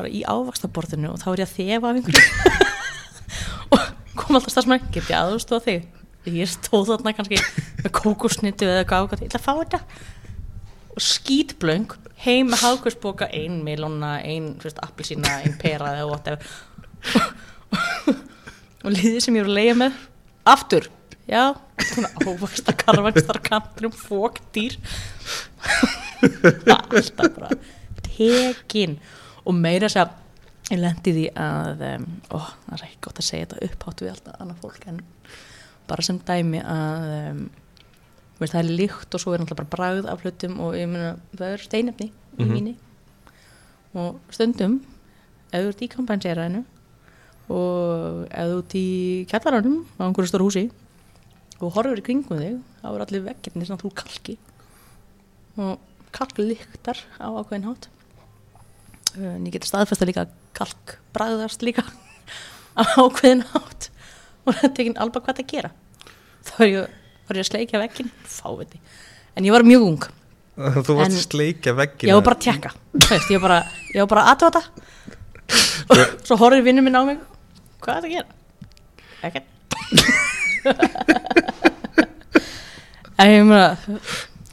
bara 0.00 0.10
í 0.10 0.22
ávaxtaborðinu 0.24 1.12
og 1.12 1.20
þá 1.20 1.28
er 1.32 1.42
ég 1.42 1.48
að 1.48 1.56
þefa 1.58 1.90
af 1.90 1.98
einhverju. 2.00 2.22
Og 3.70 3.80
kom 4.18 4.38
alltaf 4.38 4.54
stafsmæk 4.54 4.88
get 4.94 5.10
ég 5.12 5.18
aðstóða 5.18 5.66
þig? 5.66 5.88
Ég 6.30 6.50
stóð 6.52 6.90
þarna 6.92 7.14
kannski 7.16 7.40
með 7.80 7.92
kókosnittu 7.96 8.68
eða 8.68 8.84
ákvæmt, 8.84 9.22
ég 9.24 9.30
ætla 9.30 9.40
að 9.40 9.46
fá 9.46 9.52
þetta. 9.60 9.80
Og 10.96 11.04
skítblöng 11.04 11.94
heim 12.20 12.50
með 12.52 12.64
hagkaupsboka, 12.66 13.30
ein 13.32 13.62
melóna 13.64 14.18
ein 14.20 14.52
appilsína, 14.84 15.40
ein 15.44 15.56
pera 15.60 15.94
eða 15.96 16.08
whatever. 16.10 16.40
Og 18.84 18.92
liðið 18.92 19.22
sem 19.24 19.36
ég 19.36 19.44
voru 19.44 19.52
að 19.54 19.58
leiða 19.60 19.78
með 19.84 20.02
aftur, 20.50 20.90
já. 21.30 21.44
Ávaxta 22.26 22.74
karvakstar 22.76 23.40
kantur 23.46 23.88
um 23.88 23.94
fóktýr 23.94 24.76
alltaf 26.66 27.30
bara 27.36 27.50
tekin. 28.04 28.98
Og 29.46 29.56
meira 29.56 29.88
þess 29.88 30.02
að 30.02 30.18
ég 30.70 30.82
lendi 30.82 31.14
því 31.16 31.24
að 31.40 31.80
ó, 32.30 32.38
það 32.38 32.74
er 32.76 32.84
ekki 32.86 33.00
gott 33.06 33.22
að 33.22 33.26
segja 33.26 33.48
þetta 33.48 33.70
upphátt 33.70 34.02
við 34.04 34.12
alltaf 34.12 34.42
annað 34.42 34.60
fólk 34.64 34.86
en 34.90 35.00
bara 35.90 36.04
sem 36.06 36.20
dæmi 36.26 36.60
að 36.62 37.06
um, 37.16 37.40
veist, 38.38 38.52
það 38.54 38.60
er 38.60 38.70
líkt 38.78 39.16
og 39.16 39.22
svo 39.22 39.34
er 39.34 39.42
náttúrulega 39.42 39.62
bara 39.64 39.72
bragð 39.74 40.10
af 40.12 40.22
hlutum 40.24 40.60
og 40.62 40.76
ég 40.78 40.90
meina 40.90 41.16
það 41.34 41.54
er 41.56 41.64
steinefni 41.64 42.10
í 42.40 42.46
mínu 42.46 42.76
og 43.98 44.20
stundum 44.32 44.78
ef 45.50 45.64
þú 45.64 45.72
ert 45.72 45.82
í 45.82 45.90
kampanseraðinu 45.96 46.62
og 47.50 48.22
ef 48.30 48.52
þú 48.52 48.60
ert 48.60 48.76
í 48.78 48.86
kjallaranum 49.32 49.80
á 49.98 50.02
einhverju 50.06 50.30
stór 50.30 50.46
húsi 50.46 50.68
og 51.60 51.74
horfur 51.76 52.00
í 52.00 52.04
kringum 52.04 52.40
þig 52.40 52.58
þá 52.80 52.86
er 52.90 53.04
allir 53.04 53.24
veggirni 53.26 53.66
svona 53.68 53.82
þú 53.82 53.90
kalki. 54.00 54.36
Og 55.60 55.76
kalk 56.16 56.38
lyktar 56.40 57.00
á 57.20 57.28
ákveðin 57.28 57.68
hátt. 57.68 57.90
Uh, 59.16 59.34
en 59.36 59.48
ég 59.48 59.56
geti 59.56 59.70
staðfesta 59.70 60.08
líka 60.08 60.26
kalk 60.56 60.96
bragðast 61.14 61.64
líka 61.66 61.84
á 62.80 62.82
ákveðin 62.96 63.44
hátt. 63.52 63.90
Og 64.46 64.56
það 64.56 64.74
tekinn 64.78 64.98
alba 65.00 65.22
hvað 65.22 65.42
það 65.42 65.52
gera. 65.52 65.72
Þá 66.48 66.56
er 66.64 66.70
ég, 66.72 66.96
var 67.28 67.38
ég 67.38 67.44
að 67.44 67.50
sleikja 67.50 67.82
veggin 67.82 68.10
fáviti, 68.24 68.80
en 69.36 69.46
ég 69.46 69.52
var 69.52 69.66
mjög 69.66 69.86
ung. 69.86 70.08
Þú 70.86 70.96
varst 70.96 71.16
að 71.16 71.24
sleikja 71.26 71.76
veggina 71.76 72.10
ég 72.10 72.18
var 72.18 72.24
bara 72.26 72.36
að 72.36 72.44
tjekka 72.44 72.70
Veist, 73.06 73.30
ég 73.30 73.40
var 73.40 73.46
bara, 73.46 74.06
bara 74.10 74.24
að 74.24 74.32
aðtöða 74.34 74.60
þetta. 74.60 75.06
Og 75.86 76.26
svo 76.26 76.36
horfði 76.42 76.66
vinnu 76.66 76.84
minn 76.84 76.98
á 76.98 77.02
mig. 77.06 77.22
Hvað 77.80 77.96
er 77.96 78.00
það 78.00 78.10
að 78.10 78.14
gera? 78.18 78.36
ekkert 79.22 79.44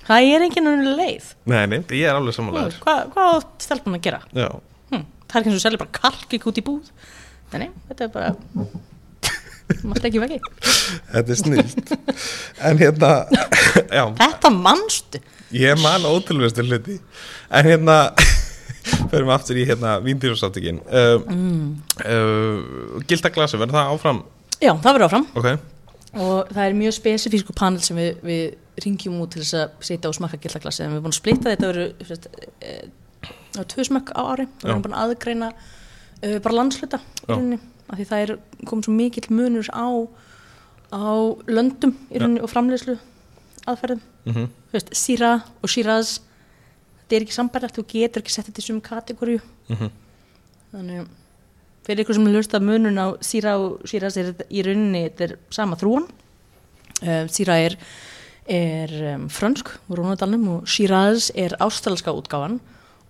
það 0.07 0.31
er 0.33 0.47
enginn 0.47 0.71
unnið 0.73 0.99
leið. 1.01 1.29
Nei, 1.51 1.61
nei, 1.71 1.79
ég 1.95 2.09
er 2.09 2.17
alveg 2.17 2.35
Þú 2.35 2.39
samanlegaður 2.39 2.73
veist, 2.73 2.83
hvað, 2.83 2.99
hvað 3.13 3.31
á 3.31 3.35
stelpunum 3.63 3.99
að 3.99 4.03
gera? 4.07 4.19
Já, 4.31 4.49
hm, 4.91 5.07
það 5.23 5.37
er 5.37 5.41
ekki 5.41 5.51
eins 5.51 5.59
og 5.59 5.63
selja 5.65 5.81
bara 5.83 5.97
kalkik 6.01 6.47
út 6.51 6.59
í 6.59 6.65
búð. 6.67 6.91
Nei, 7.53 7.59
nei, 7.63 7.69
þetta 7.89 8.07
er 8.07 8.13
bara 8.13 8.35
maður 9.87 10.07
ekki 10.07 10.21
vegi 10.23 10.37
þetta 11.11 11.33
er 11.33 11.39
snilt 11.39 11.91
En 12.63 12.79
hérna, 12.79 13.11
já. 13.97 14.03
Þetta 14.19 14.51
manstu. 14.55 15.21
Ég 15.55 15.79
man 15.79 16.03
ótrúlegustu 16.07 16.63
hluti. 16.67 16.97
En 17.51 17.67
hérna 17.67 17.97
Förum 19.11 19.31
aftur 19.35 19.59
í 19.59 19.65
hérna 19.67 19.97
Víndýrúsáttökin 20.03 20.79
uh, 20.87 21.19
mm. 21.23 21.69
uh, 22.03 22.99
Gilda 23.07 23.31
glasi, 23.35 23.59
verður 23.59 23.79
það 23.79 23.95
áfram? 23.95 24.21
já, 24.57 24.71
það 24.73 24.87
verður 24.87 25.07
áfram. 25.07 25.25
Ok, 25.37 25.47
og 26.17 26.51
það 26.51 26.63
er 26.63 26.77
mjög 26.77 26.95
spesifísku 26.97 27.55
panel 27.57 27.81
sem 27.83 27.97
við, 27.99 28.21
við 28.25 28.83
ringjum 28.83 29.17
út 29.23 29.33
til 29.33 29.43
þess 29.43 29.57
að 29.57 29.87
setja 29.89 30.11
og 30.11 30.17
smakka 30.17 30.39
gildaglassi 30.43 30.83
en 30.83 30.91
við 30.91 30.97
erum 30.97 31.07
búin 31.07 31.15
að 31.15 31.19
splitta 31.19 31.53
þetta 31.53 31.71
veru, 31.71 31.87
fyrst, 32.09 32.27
e, 32.61 32.75
á 33.57 33.61
tvö 33.73 33.87
smakk 33.87 34.13
á 34.13 34.21
ári. 34.33 34.45
Við 34.47 34.67
Já. 34.67 34.71
erum 34.71 34.85
búin 34.85 34.97
að 34.97 35.03
aðgreina 35.05 35.49
e, 36.21 36.39
bara 36.43 36.57
landsluta 36.59 37.01
í 37.23 37.31
rauninni 37.31 37.59
af 37.87 37.99
því 37.99 38.07
það 38.09 38.23
er 38.23 38.33
komið 38.67 38.87
svo 38.87 38.95
mikill 38.97 39.27
munur 39.33 39.69
á, 39.71 39.87
á 40.93 41.07
löndum 41.47 41.95
í 42.11 42.21
rauninni 42.21 42.43
og 42.43 42.51
framleiðslu 42.51 42.97
aðferðum. 43.67 44.01
Mm 44.27 44.47
Þú 44.67 44.75
veist, 44.75 44.89
Syrah 44.99 45.45
og 45.63 45.71
Shiraz 45.71 46.17
þetta 46.99 47.15
er 47.15 47.23
ekki 47.23 47.35
sambært, 47.37 47.71
þú 47.71 47.85
getur 47.87 48.19
ekki 48.21 48.33
sett 48.33 48.49
þetta 48.49 48.59
í 48.59 48.65
sum 48.65 48.81
kategóriu 48.83 49.39
-hmm. 49.69 49.91
þannig 50.73 50.99
að 50.99 51.07
fyrir 51.87 52.03
ykkur 52.03 52.17
sem 52.17 52.27
hlusta 52.27 52.59
munun 52.59 52.99
á 52.99 53.07
Sýra 53.23 53.55
og 53.61 53.85
er 53.87 54.07
þetta 54.11 54.47
í 54.51 54.63
rauninni 54.65 55.05
þetta 55.07 55.27
er 55.27 55.35
sama 55.55 55.77
þrúan 55.79 56.07
uh, 56.07 57.25
Sýra 57.31 57.59
er, 57.63 57.77
er 58.51 58.95
frönsk 59.31 59.71
úr 59.87 60.01
Rónadalnum 60.01 60.49
og 60.57 60.67
Shiraz 60.67 61.31
er 61.35 61.55
ástralska 61.63 62.11
útgáfan. 62.11 62.59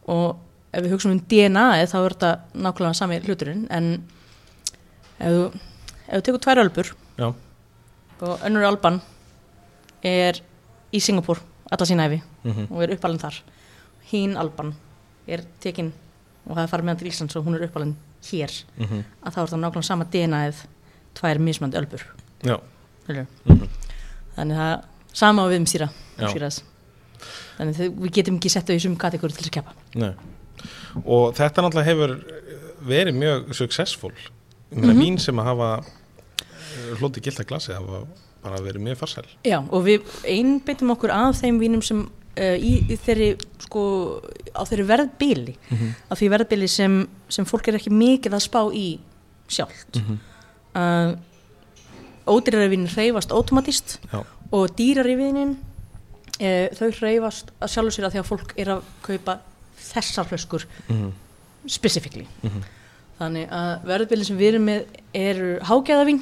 Og 0.07 0.37
ef 0.71 0.83
við 0.83 0.93
hugsaum 0.93 1.15
um 1.15 1.23
DNA 1.25 1.65
þá 1.89 1.97
er 1.99 2.15
þetta 2.15 2.31
nákvæmlega 2.53 2.97
sami 2.99 3.19
hluturinn 3.25 3.65
en 3.73 3.91
ef 5.17 5.33
þú, 5.33 5.43
ef 6.07 6.13
þú 6.13 6.23
tekur 6.27 6.43
tvær 6.45 6.63
ölbur 6.63 6.91
Já, 7.17 7.27
og 8.21 8.43
önnur 8.45 8.67
alban 8.67 8.99
er 10.05 10.37
í 10.93 11.01
Singapúr 11.01 11.41
alla 11.71 11.87
sína 11.89 12.07
æfi 12.07 12.21
mm 12.43 12.67
og 12.69 12.83
er 12.83 12.93
uppalinn 12.95 13.21
þar. 13.21 13.41
Hín 14.11 14.37
alban 14.37 14.75
er 15.27 15.43
tekin 15.59 15.91
og 16.45 16.55
það 16.55 16.63
er 16.63 16.71
farið 16.71 16.85
með 16.85 16.93
hann 16.93 17.01
til 17.01 17.09
Íslands 17.11 17.35
og 17.35 17.47
hún 17.47 17.57
er 17.57 17.65
uppalinn 17.67 17.95
hér 18.31 18.51
-hmm. 18.79 19.03
að 19.23 19.33
þá 19.33 19.39
er 19.41 19.47
það 19.51 19.59
nákvæmlega 19.59 19.83
sama 19.83 20.05
DNA-ið 20.05 20.55
tvær 21.13 21.39
mismandi 21.39 21.77
ölbur 21.77 22.03
Skilurðu? 23.07 23.25
Mhm. 23.45 23.67
þannig 24.37 24.57
það 24.57 24.83
sama 25.13 25.41
á 25.41 25.45
við 25.49 25.57
um 25.57 25.65
síra 25.65 25.89
þannig 27.57 27.75
þau, 27.75 27.89
við 28.03 28.11
getum 28.13 28.35
ekki 28.37 28.49
sett 28.49 28.67
þau 28.67 28.75
í 28.75 28.79
sum 28.81 28.95
kategóri 28.97 29.33
til 29.33 29.41
þess 29.43 29.49
að 29.49 29.57
keppa 29.57 29.73
Nei. 29.95 30.13
Og 31.05 31.33
þetta 31.35 31.61
náttúrulega 31.61 31.85
hefur 31.85 32.23
verið 32.87 33.13
mjög 33.15 33.53
meina 34.71 34.93
Mhm. 34.93 34.99
mín 35.01 35.17
sem 35.19 35.35
að 35.39 35.43
hafa 35.45 35.83
eh, 36.41 36.95
hlotið 36.99 37.23
gilda 37.23 37.43
glasi 37.43 37.73
hafa 37.73 38.05
bara 38.47 38.63
verið 38.63 38.85
mjög 38.87 39.01
farsæl 39.03 39.27
Já, 39.43 39.59
og 39.59 39.83
við 39.85 40.07
einbyttum 40.23 40.95
okkur 40.95 41.13
að 41.15 41.35
þeim 41.41 41.59
vínum 41.61 41.83
sem 41.85 42.01
uh, 42.07 42.55
í, 42.55 42.73
í 42.87 42.97
þeirri 43.03 43.29
sko, 43.67 43.83
á 44.55 44.61
þeirri 44.69 44.87
verðbili 44.87 45.55
mm 45.57 45.77
-hmm. 45.77 45.93
á 46.07 46.13
því 46.15 46.31
verðbili 46.35 46.67
sem, 46.71 46.97
sem 47.29 47.45
fólk 47.45 47.67
er 47.67 47.79
ekki 47.79 47.93
mikið 47.93 48.37
að 48.39 48.45
spá 48.47 48.61
í 48.73 48.87
sjálft 49.47 50.01
Mhm. 50.01 50.19
að 50.75 51.17
ódýrari 52.27 52.69
vínin 52.69 52.91
hreyfast 52.91 53.31
automatist 53.31 53.99
Já, 54.11 54.23
og 54.51 54.75
dýrari 54.75 55.15
vínin 55.15 55.55
e, 56.39 56.69
þau 56.75 56.91
hreyfast 56.99 57.51
að 57.61 57.71
sjálfu 57.71 57.91
sér 57.95 58.07
að 58.07 58.11
því 58.13 58.19
að 58.19 58.27
fólk 58.31 58.53
er 58.57 58.67
að 58.75 58.81
kaupa 59.01 59.39
þessar 59.93 60.27
flöskur 60.27 60.67
mm 60.89 61.13
specifically 61.67 62.27
-hmm. 62.43 62.63
þannig 63.19 63.49
að 63.51 63.85
verðbili 63.87 64.25
sem 64.25 64.37
við 64.37 64.47
erum 64.53 64.65
með 64.65 64.83
eru 65.13 65.59
hágæðavín 65.59 66.21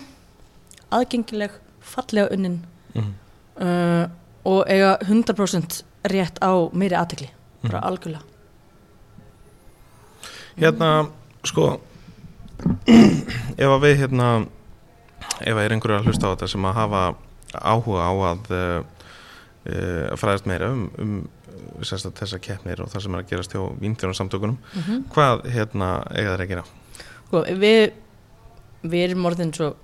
aðgengileg, 0.91 1.51
fallega 1.85 2.31
unnin 2.33 2.59
Mhm. 2.95 3.13
uh, 3.61 4.05
og 4.45 4.65
eiga 4.69 4.97
100% 5.01 5.83
rétt 6.05 6.37
á 6.41 6.51
meiri 6.73 6.95
aðtekli, 6.95 7.29
bara 7.63 7.79
Mhm. 7.79 7.87
algjörlega 7.89 8.21
Hérna, 10.57 10.89
sko 11.43 11.79
ef 12.87 13.67
að 13.67 13.81
við 13.83 13.97
hérna 13.99 14.27
ef 15.43 15.55
að 15.57 15.63
er 15.65 15.73
einhverju 15.75 15.97
að 15.99 16.05
hlusta 16.07 16.29
á 16.31 16.33
þetta 16.35 16.47
sem 16.53 16.67
að 16.69 16.77
hafa 16.79 17.01
áhuga 17.55 18.05
á 18.07 18.13
að 18.31 18.53
uh, 18.55 18.83
uh, 19.67 20.15
fræðast 20.19 20.47
meira 20.47 20.69
um, 20.71 20.85
um 20.97 21.17
sérst 21.83 22.07
að 22.07 22.15
þessa 22.21 22.39
keppnir 22.39 22.81
og 22.83 22.89
það 22.93 23.03
sem 23.03 23.15
er 23.17 23.23
að 23.23 23.29
gerast 23.33 23.55
hjá 23.55 23.61
vínþjónarsamtökunum 23.81 24.55
mm 24.61 24.81
-hmm. 24.85 25.03
hvað 25.11 25.43
hérna 25.51 25.89
eiga 26.15 26.35
þeir 26.35 26.45
að 26.45 26.49
gera? 26.53 26.63
sko, 27.27 27.43
við 27.43 27.91
við 28.85 29.03
erum 29.09 29.25
orðin 29.25 29.53
svo 29.53 29.75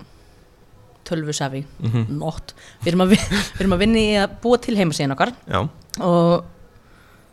tölvusafi, 1.08 1.64
Mm 1.82 1.90
-hmm. 1.92 2.08
nótt 2.18 2.54
við 2.84 2.88
erum, 2.92 3.00
að, 3.06 3.08
vi- 3.14 3.28
við 3.56 3.60
erum 3.60 3.72
að 3.76 3.82
vinna 3.84 3.98
í 3.98 4.10
að 4.22 4.36
búa 4.42 4.58
til 4.62 4.76
heimasíðan 4.76 5.12
okkar. 5.16 5.32
Já, 5.48 5.60
og 6.00 6.44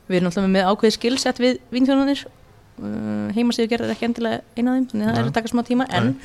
við 0.09 0.15
erum 0.17 0.27
alltaf 0.31 0.47
með 0.49 0.69
ákveði 0.71 0.91
skilsett 0.97 1.39
við 1.39 1.59
vínþjónanir 1.71 2.23
uh, 2.25 3.27
heimasíðu 3.35 3.69
gerðar 3.69 3.91
ekki 3.93 4.05
endilega 4.09 4.41
eina 4.57 4.71
af 4.71 4.77
þeim 4.77 4.87
þannig 4.89 5.07
að 5.07 5.13
það 5.13 5.19
er 5.21 5.27
að 5.29 5.33
taka 5.37 5.51
smá 5.53 5.61
tíma 5.67 5.85
en 5.89 6.05
Nei. 6.05 6.15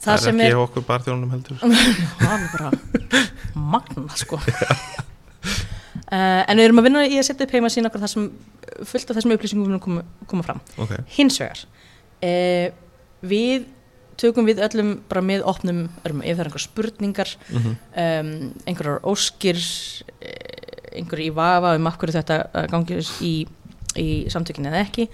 það, 0.00 0.10
það, 0.12 0.18
sem 0.24 0.40
er 0.40 0.44
ekki 0.44 0.52
er 0.56 0.62
okkur 0.64 0.82
barþjónum 0.88 1.30
heldur. 1.30 1.56
Það 2.20 2.40
er 2.40 2.48
bara 2.52 2.70
magna 3.54 4.16
sko. 4.16 4.36
Uh, 6.12 6.42
en 6.48 6.58
við 6.58 6.64
erum 6.68 6.78
að 6.82 6.88
vinna 6.88 7.04
í 7.06 7.16
að 7.18 7.26
setja 7.28 7.46
upp 7.46 7.54
heimasíðan 7.56 7.88
okkar 7.90 8.08
sem 8.12 8.26
fullt 8.84 9.10
af 9.10 9.16
þessum 9.16 9.34
upplýsingum 9.36 9.66
munum 9.68 9.80
koma, 9.82 10.02
koma 10.30 10.42
fram. 10.46 10.60
Ok, 10.82 10.92
hins 11.16 11.38
vegar 11.40 11.64
uh, 12.24 12.68
við 13.24 13.64
tökum 14.20 14.46
við 14.46 14.58
öllum 14.66 14.90
bara 15.08 15.20
með 15.22 15.42
opnum 15.50 15.88
örmum, 16.06 16.22
ef 16.24 16.36
það 16.36 16.40
er 16.44 16.48
einhver 16.50 16.64
spurningar 16.64 17.30
Mhm. 17.50 17.76
um, 17.96 18.52
einhverjar 18.66 19.00
óskir 19.02 19.56
eh, 20.20 20.98
einhverju 21.00 21.26
í 21.30 21.34
vafa 21.34 21.74
um 21.76 21.84
hverju 21.90 22.12
þetta 22.18 22.36
eh, 22.54 22.66
gangi 22.70 22.94
í, 23.20 23.46
í 23.96 24.08
samtökinni 24.30 24.68
eða 24.70 24.84
ekki 24.86 25.08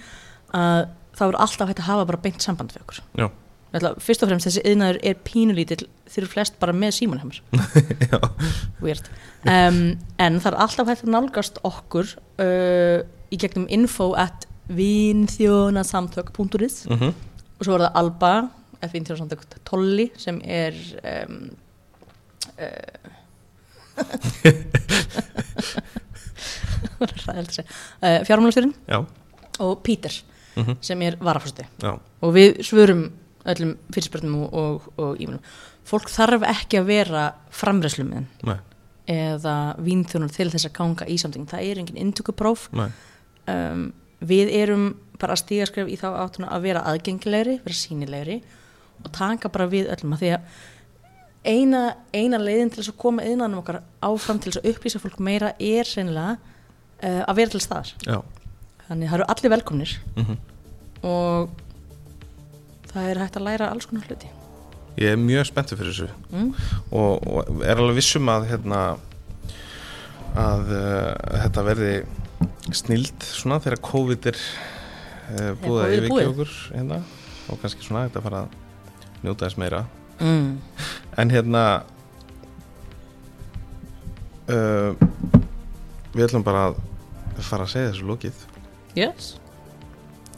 að 0.55 0.87
þá 1.17 1.23
er 1.29 1.35
alltaf 1.45 1.69
hægt 1.69 1.79
að 1.81 1.87
hafa 1.91 2.05
bara 2.07 2.23
beint 2.23 2.43
samband 2.43 2.73
við 2.73 2.83
okkur 2.85 3.01
Já. 3.19 3.29
Ætla, 3.73 3.93
fyrst 4.03 4.23
og 4.25 4.29
fremst 4.33 4.47
þessi 4.49 4.63
yðnaður 4.67 4.99
er 5.07 5.15
pínulítill 5.23 5.87
þeir 6.11 6.23
eru 6.25 6.31
flest 6.33 6.55
bara 6.59 6.73
með 6.75 6.91
símanheimur 6.97 7.39
weird 8.83 9.07
um, 9.47 9.95
en 10.19 10.41
það 10.43 10.53
er 10.53 10.57
alltaf 10.65 10.87
hægt 10.91 11.05
að 11.07 11.13
nálgast 11.15 11.59
okkur 11.69 12.07
uh, 12.43 12.99
í 13.31 13.37
gegnum 13.39 13.69
info 13.71 14.11
at 14.19 14.47
vinþjónasamtök.is 14.71 16.87
Mhm. 16.91 17.09
og 17.61 17.65
svo 17.67 17.75
er 17.77 17.81
það 17.87 17.93
Alba 17.95 18.33
eða 18.81 18.93
vinþjónasamtök 18.95 19.45
Tolli 19.69 20.11
sem 20.21 20.41
er 20.45 20.75
um, 21.29 21.51
uh, 22.61 23.01
uh, 28.03 28.25
fjármálastjórin 28.25 28.75
Já, 28.89 29.05
og 29.61 29.83
Pítur 29.83 30.23
Mhm. 30.57 30.77
sem 30.81 31.03
er 31.03 31.17
varafórsti 31.17 31.63
já, 31.83 31.99
og 32.21 32.35
við 32.35 32.59
svörum 32.67 33.11
öllum 33.47 33.77
fyrirspörnum 33.95 34.35
og, 34.43 34.55
og, 34.55 34.83
og 34.99 35.17
ímennum 35.23 35.41
fólk 35.87 36.11
þarf 36.11 36.43
ekki 36.43 36.81
að 36.81 36.89
vera 36.91 37.23
framræslumiðin 37.55 38.27
nei, 38.43 38.57
eða 39.07 39.77
vínþjónar 39.79 40.33
til 40.35 40.51
þess 40.51 40.67
að 40.67 40.75
ganga 40.81 41.07
í 41.07 41.17
samting 41.23 41.47
það 41.49 41.63
er 41.71 41.79
engin 41.79 42.01
indtökupróf 42.03 42.67
um, 42.75 43.93
við 44.21 44.51
erum 44.59 44.97
bara 45.21 45.37
að 45.37 45.43
stíga 45.45 45.67
skref 45.71 45.89
í 45.89 45.97
þá 45.97 46.09
áttuna 46.19 46.51
að 46.51 46.67
vera 46.67 46.83
aðgengilegri 46.91 47.61
vera 47.65 47.79
sínilegri 47.79 48.41
og 49.05 49.11
taka 49.17 49.51
bara 49.53 49.69
við 49.71 49.91
öllum 49.95 50.17
að 50.17 50.23
því 50.25 50.33
að 50.37 50.61
eina, 51.45 51.83
eina 52.13 52.41
leiðin 52.41 52.71
til 52.73 52.83
þess 52.83 52.93
að 52.93 53.01
koma 53.01 53.25
innan 53.27 53.57
okkar 53.61 53.81
áfram 54.05 54.41
til 54.41 54.53
þess 54.53 54.63
að 54.63 54.71
upplýsa 54.75 55.01
fólk 55.03 55.21
meira 55.25 55.55
er 55.57 55.89
reynilega 55.89 56.37
uh, 56.37 57.23
að 57.25 57.41
vera 57.41 57.55
til 57.55 57.63
staðar. 57.65 57.93
Já, 58.05 58.19
þannig 58.89 59.13
það 59.13 59.19
eru 59.19 59.29
allir 59.35 59.55
velkomnir. 59.57 59.97
Mhm. 60.17 60.41
Og 61.01 61.55
það 62.91 63.09
er 63.09 63.23
hægt 63.23 63.39
að 63.39 63.47
læra 63.47 63.71
alls 63.73 63.89
konar 63.89 64.09
hluti. 64.09 64.29
Ég 65.01 65.15
er 65.15 65.21
mjög 65.21 65.47
spenntur 65.49 65.79
fyrir 65.81 65.95
þessu. 65.95 66.09
Mm? 66.35 66.51
og, 66.91 67.23
og 67.25 67.63
er 67.65 67.79
alveg 67.79 68.01
vissum 68.01 68.29
að 68.29 68.49
hérna 68.51 68.81
að 70.41 70.73
uh, 70.75 71.15
þetta 71.47 71.65
verði 71.67 71.95
snild 72.77 73.25
svona 73.25 73.61
þegar 73.63 73.83
COVID 73.87 74.29
er 74.31 74.41
uh, 74.41 75.53
búið 75.63 75.81
að 75.87 76.27
okkur 76.29 76.53
hérna. 76.75 77.01
Og 77.51 77.63
kannski 77.63 77.87
svona 77.87 78.05
þetta 78.07 78.23
fara 78.27 78.45
að 78.45 78.59
njóta 79.25 79.47
þess 79.47 79.61
meira. 79.61 79.85
Mm. 80.21 80.59
en 81.17 81.31
hérna 81.33 81.61
uh, 84.53 84.93
við 86.13 86.27
ætlum 86.27 86.45
bara 86.45 86.67
að 86.71 86.81
fara 87.47 87.65
að 87.65 87.73
segja 87.73 87.93
þessu 87.93 88.09
lokið. 88.11 88.43
Yes. 88.99 89.31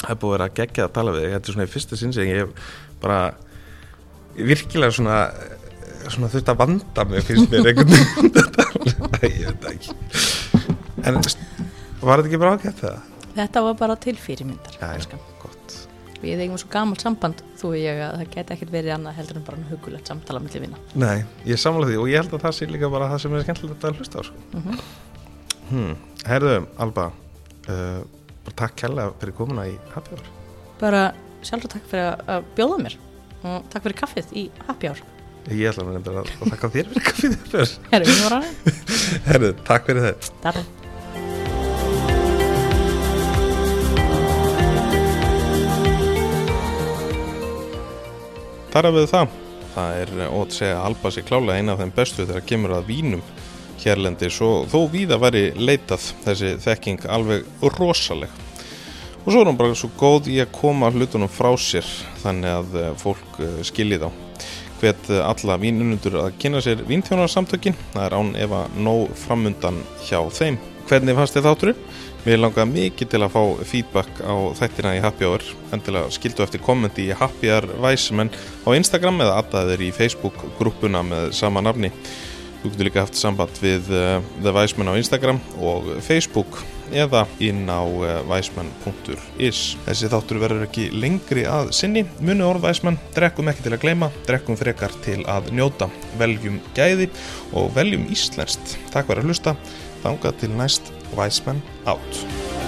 Það 0.03 0.15
er 0.15 0.21
búið 0.23 0.29
að 0.29 0.37
vera 0.37 0.49
að 0.49 0.57
gegja 0.61 0.87
að 0.87 0.95
tala 0.99 1.17
við 1.17 1.27
þetta 1.33 1.51
er 1.51 1.57
svona 1.57 1.67
í 1.67 1.73
fyrsta 1.73 1.99
sinn 1.99 2.15
sem 2.15 2.31
ég 2.31 2.45
hef 2.45 2.71
bara 3.03 3.19
virkilega 4.39 4.95
svona 4.95 5.19
svona 6.07 6.31
þurft 6.33 6.51
að 6.51 6.61
vanda 6.63 7.05
mig 7.11 7.27
finnst 7.27 7.51
mér 7.53 7.73
einhvern 7.73 7.91
veginn. 9.19 9.51
En 11.03 11.17
var 11.19 12.21
þetta 12.21 12.29
ekki 12.29 12.39
bara 12.39 12.55
ágætt 12.55 12.79
það? 12.79 12.99
þetta 13.37 13.63
var 13.67 13.77
bara 13.81 13.97
til 14.01 14.17
fyrirmyndar 14.21 14.79
gott 15.11 15.32
við 16.23 16.43
eigum 16.45 16.59
svo 16.61 16.71
gamalt 16.73 17.03
samband 17.03 17.43
þú 17.61 17.73
og 17.73 17.77
ég 17.81 18.01
að 18.07 18.17
það 18.21 18.33
geti 18.37 18.55
ekkert 18.57 18.73
verið 18.75 18.95
annað 18.97 19.19
heldur 19.19 19.41
en 19.41 19.47
bara 19.47 19.69
hugulegt 19.71 20.11
samtala 20.11 20.43
millir 20.43 20.65
vina. 20.65 20.81
Nei, 20.99 21.25
ég 21.49 21.61
samla 21.61 21.89
því 21.91 21.99
og 22.03 22.11
ég 22.11 22.23
held 22.23 22.37
að 22.37 22.45
það 22.47 22.57
sé 22.59 22.69
líka 22.71 22.91
bara 22.93 23.11
það 23.13 23.23
sem 23.25 23.37
er 23.37 23.47
skemmtilegt 23.47 23.87
að 23.89 24.01
hlusta 24.01 24.19
á 24.19 24.23
sko. 24.29 24.43
mm 24.53 24.83
hmm. 25.73 25.95
Herðu, 26.29 26.57
Alba 26.85 27.09
uh, 27.11 28.03
bara 28.45 28.57
takk 28.59 28.77
kærlega 28.83 29.15
fyrir 29.21 29.37
komuna 29.39 29.65
í 29.71 29.79
Happy 29.95 30.15
Hour. 30.15 30.29
Bara 30.83 31.07
sjálfur 31.43 31.73
takk 31.75 31.89
fyrir 31.91 32.21
að- 32.29 32.45
bjóða 32.59 32.79
mér 32.83 32.99
og 33.43 33.67
takk 33.73 33.89
fyrir 33.89 33.99
kaffið 33.99 34.37
í 34.39 34.45
happy 34.69 34.93
hour. 34.93 35.03
Ég 35.51 35.73
ætla 35.73 35.83
að 35.83 35.97
nefnda 35.97 36.13
að 36.21 36.29
þakka 36.53 36.71
þér 36.77 36.93
fyrir 36.93 37.09
kaffið 37.09 37.35
Herðu, 39.27 39.51
takk 39.69 39.91
fyrir 39.91 40.13
þetta 40.13 40.63
Þar 48.73 48.89
að 48.89 48.95
við 48.97 49.11
það, 49.11 49.33
það 49.75 49.95
er 50.01 50.13
ótt 50.33 50.55
segja 50.57 50.77
að 50.79 50.87
Alba 50.89 51.11
sér 51.13 51.25
klálega 51.29 51.61
eina 51.61 51.73
af 51.75 51.83
þeim 51.83 51.91
bestu 51.97 52.25
þegar 52.25 52.47
kemur 52.49 52.73
að 52.79 52.87
vínum 52.89 53.25
hérlendis 53.83 54.39
og 54.47 54.71
þó 54.73 54.79
víða 54.89 55.19
væri 55.21 55.43
leitað 55.59 56.07
þessi 56.25 56.55
þekking 56.63 57.05
alveg 57.13 57.45
rosaleg. 57.77 58.33
Og 59.23 59.29
svo 59.29 59.43
er 59.43 59.51
hún 59.51 59.59
bara 59.61 59.77
svo 59.77 59.91
góð 60.01 60.31
í 60.33 60.39
að 60.41 60.55
koma 60.57 60.89
hlutunum 60.95 61.31
frá 61.31 61.51
sér 61.61 61.87
þannig 62.23 62.55
að 62.57 62.79
eh, 62.81 62.89
fólk 63.03 63.37
eh, 63.45 63.61
skilji 63.69 64.01
þá. 64.03 64.09
Hvet 64.81 65.11
eh, 65.13 65.21
alla 65.21 65.59
vínunundur 65.61 66.17
að 66.25 66.39
kynna 66.43 66.63
sér 66.65 66.83
vínþjónarsamtökin, 66.89 67.77
það 67.93 68.07
er 68.07 68.17
án 68.19 68.33
ef 68.47 68.57
að 68.57 68.81
nóg 68.89 69.13
framundan 69.21 69.85
hjá 70.09 70.19
þeim. 70.33 70.57
Hvernig 70.89 71.21
fannst 71.21 71.37
þið 71.37 71.51
þátturinn? 71.51 71.85
Mér 72.23 72.39
langar 72.39 72.69
mikið 72.71 73.09
til 73.11 73.19
að 73.25 73.33
fá 73.35 73.41
feedback 73.67 74.21
á 74.23 74.35
þættina 74.55 74.93
í 74.95 75.01
Happy 75.03 75.27
Hour. 75.27 75.43
Endilega 75.75 76.13
skildu 76.15 76.45
eftir 76.45 76.61
kommenti 76.63 77.09
í 77.09 77.17
Happy 77.19 77.51
Hour 77.51 77.67
Væsmenn 77.83 78.31
á 78.63 78.71
Instagram 78.79 79.19
eða 79.25 79.41
aðdaðir 79.41 79.83
í 79.89 79.95
Facebook 79.97 80.39
grúppuna 80.61 81.01
með 81.03 81.33
sama 81.35 81.65
nafni. 81.67 81.91
Þú 82.61 82.71
getur 82.71 82.87
líka 82.87 83.03
haft 83.03 83.19
samband 83.19 83.59
við 83.59 83.91
uh, 83.91 84.23
The 84.39 84.55
Væsmenn 84.55 84.93
á 84.95 85.01
Instagram 85.01 85.43
og 85.59 85.91
Facebook 86.07 86.63
eða 86.95 87.25
inn 87.43 87.67
á 87.67 87.83
uh, 87.83 88.15
væsmenn.is 88.31 89.65
Þessi 89.89 90.15
þáttur 90.15 90.45
verður 90.45 90.69
ekki 90.69 90.93
lengri 90.95 91.43
að 91.51 91.75
sinni. 91.75 92.07
Muni 92.23 92.47
orð 92.47 92.69
Væsmenn, 92.69 93.03
drekkum 93.19 93.51
ekki 93.51 93.67
til 93.67 93.75
að 93.75 93.83
gleyma 93.89 94.13
drekkum 94.31 94.63
frekar 94.63 94.95
til 95.03 95.25
að 95.27 95.51
njóta. 95.59 95.91
Veljum 96.23 96.63
gæði 96.79 97.11
og 97.51 97.75
veljum 97.75 98.07
íslenskt. 98.15 98.79
Takk 98.95 99.11
fyrir 99.11 99.27
að 99.27 99.33
hlusta, 99.33 99.59
þangað 100.07 100.45
til 100.45 100.55
næst 100.55 100.95
Væsmenn 101.17 101.63
átt 101.85 102.62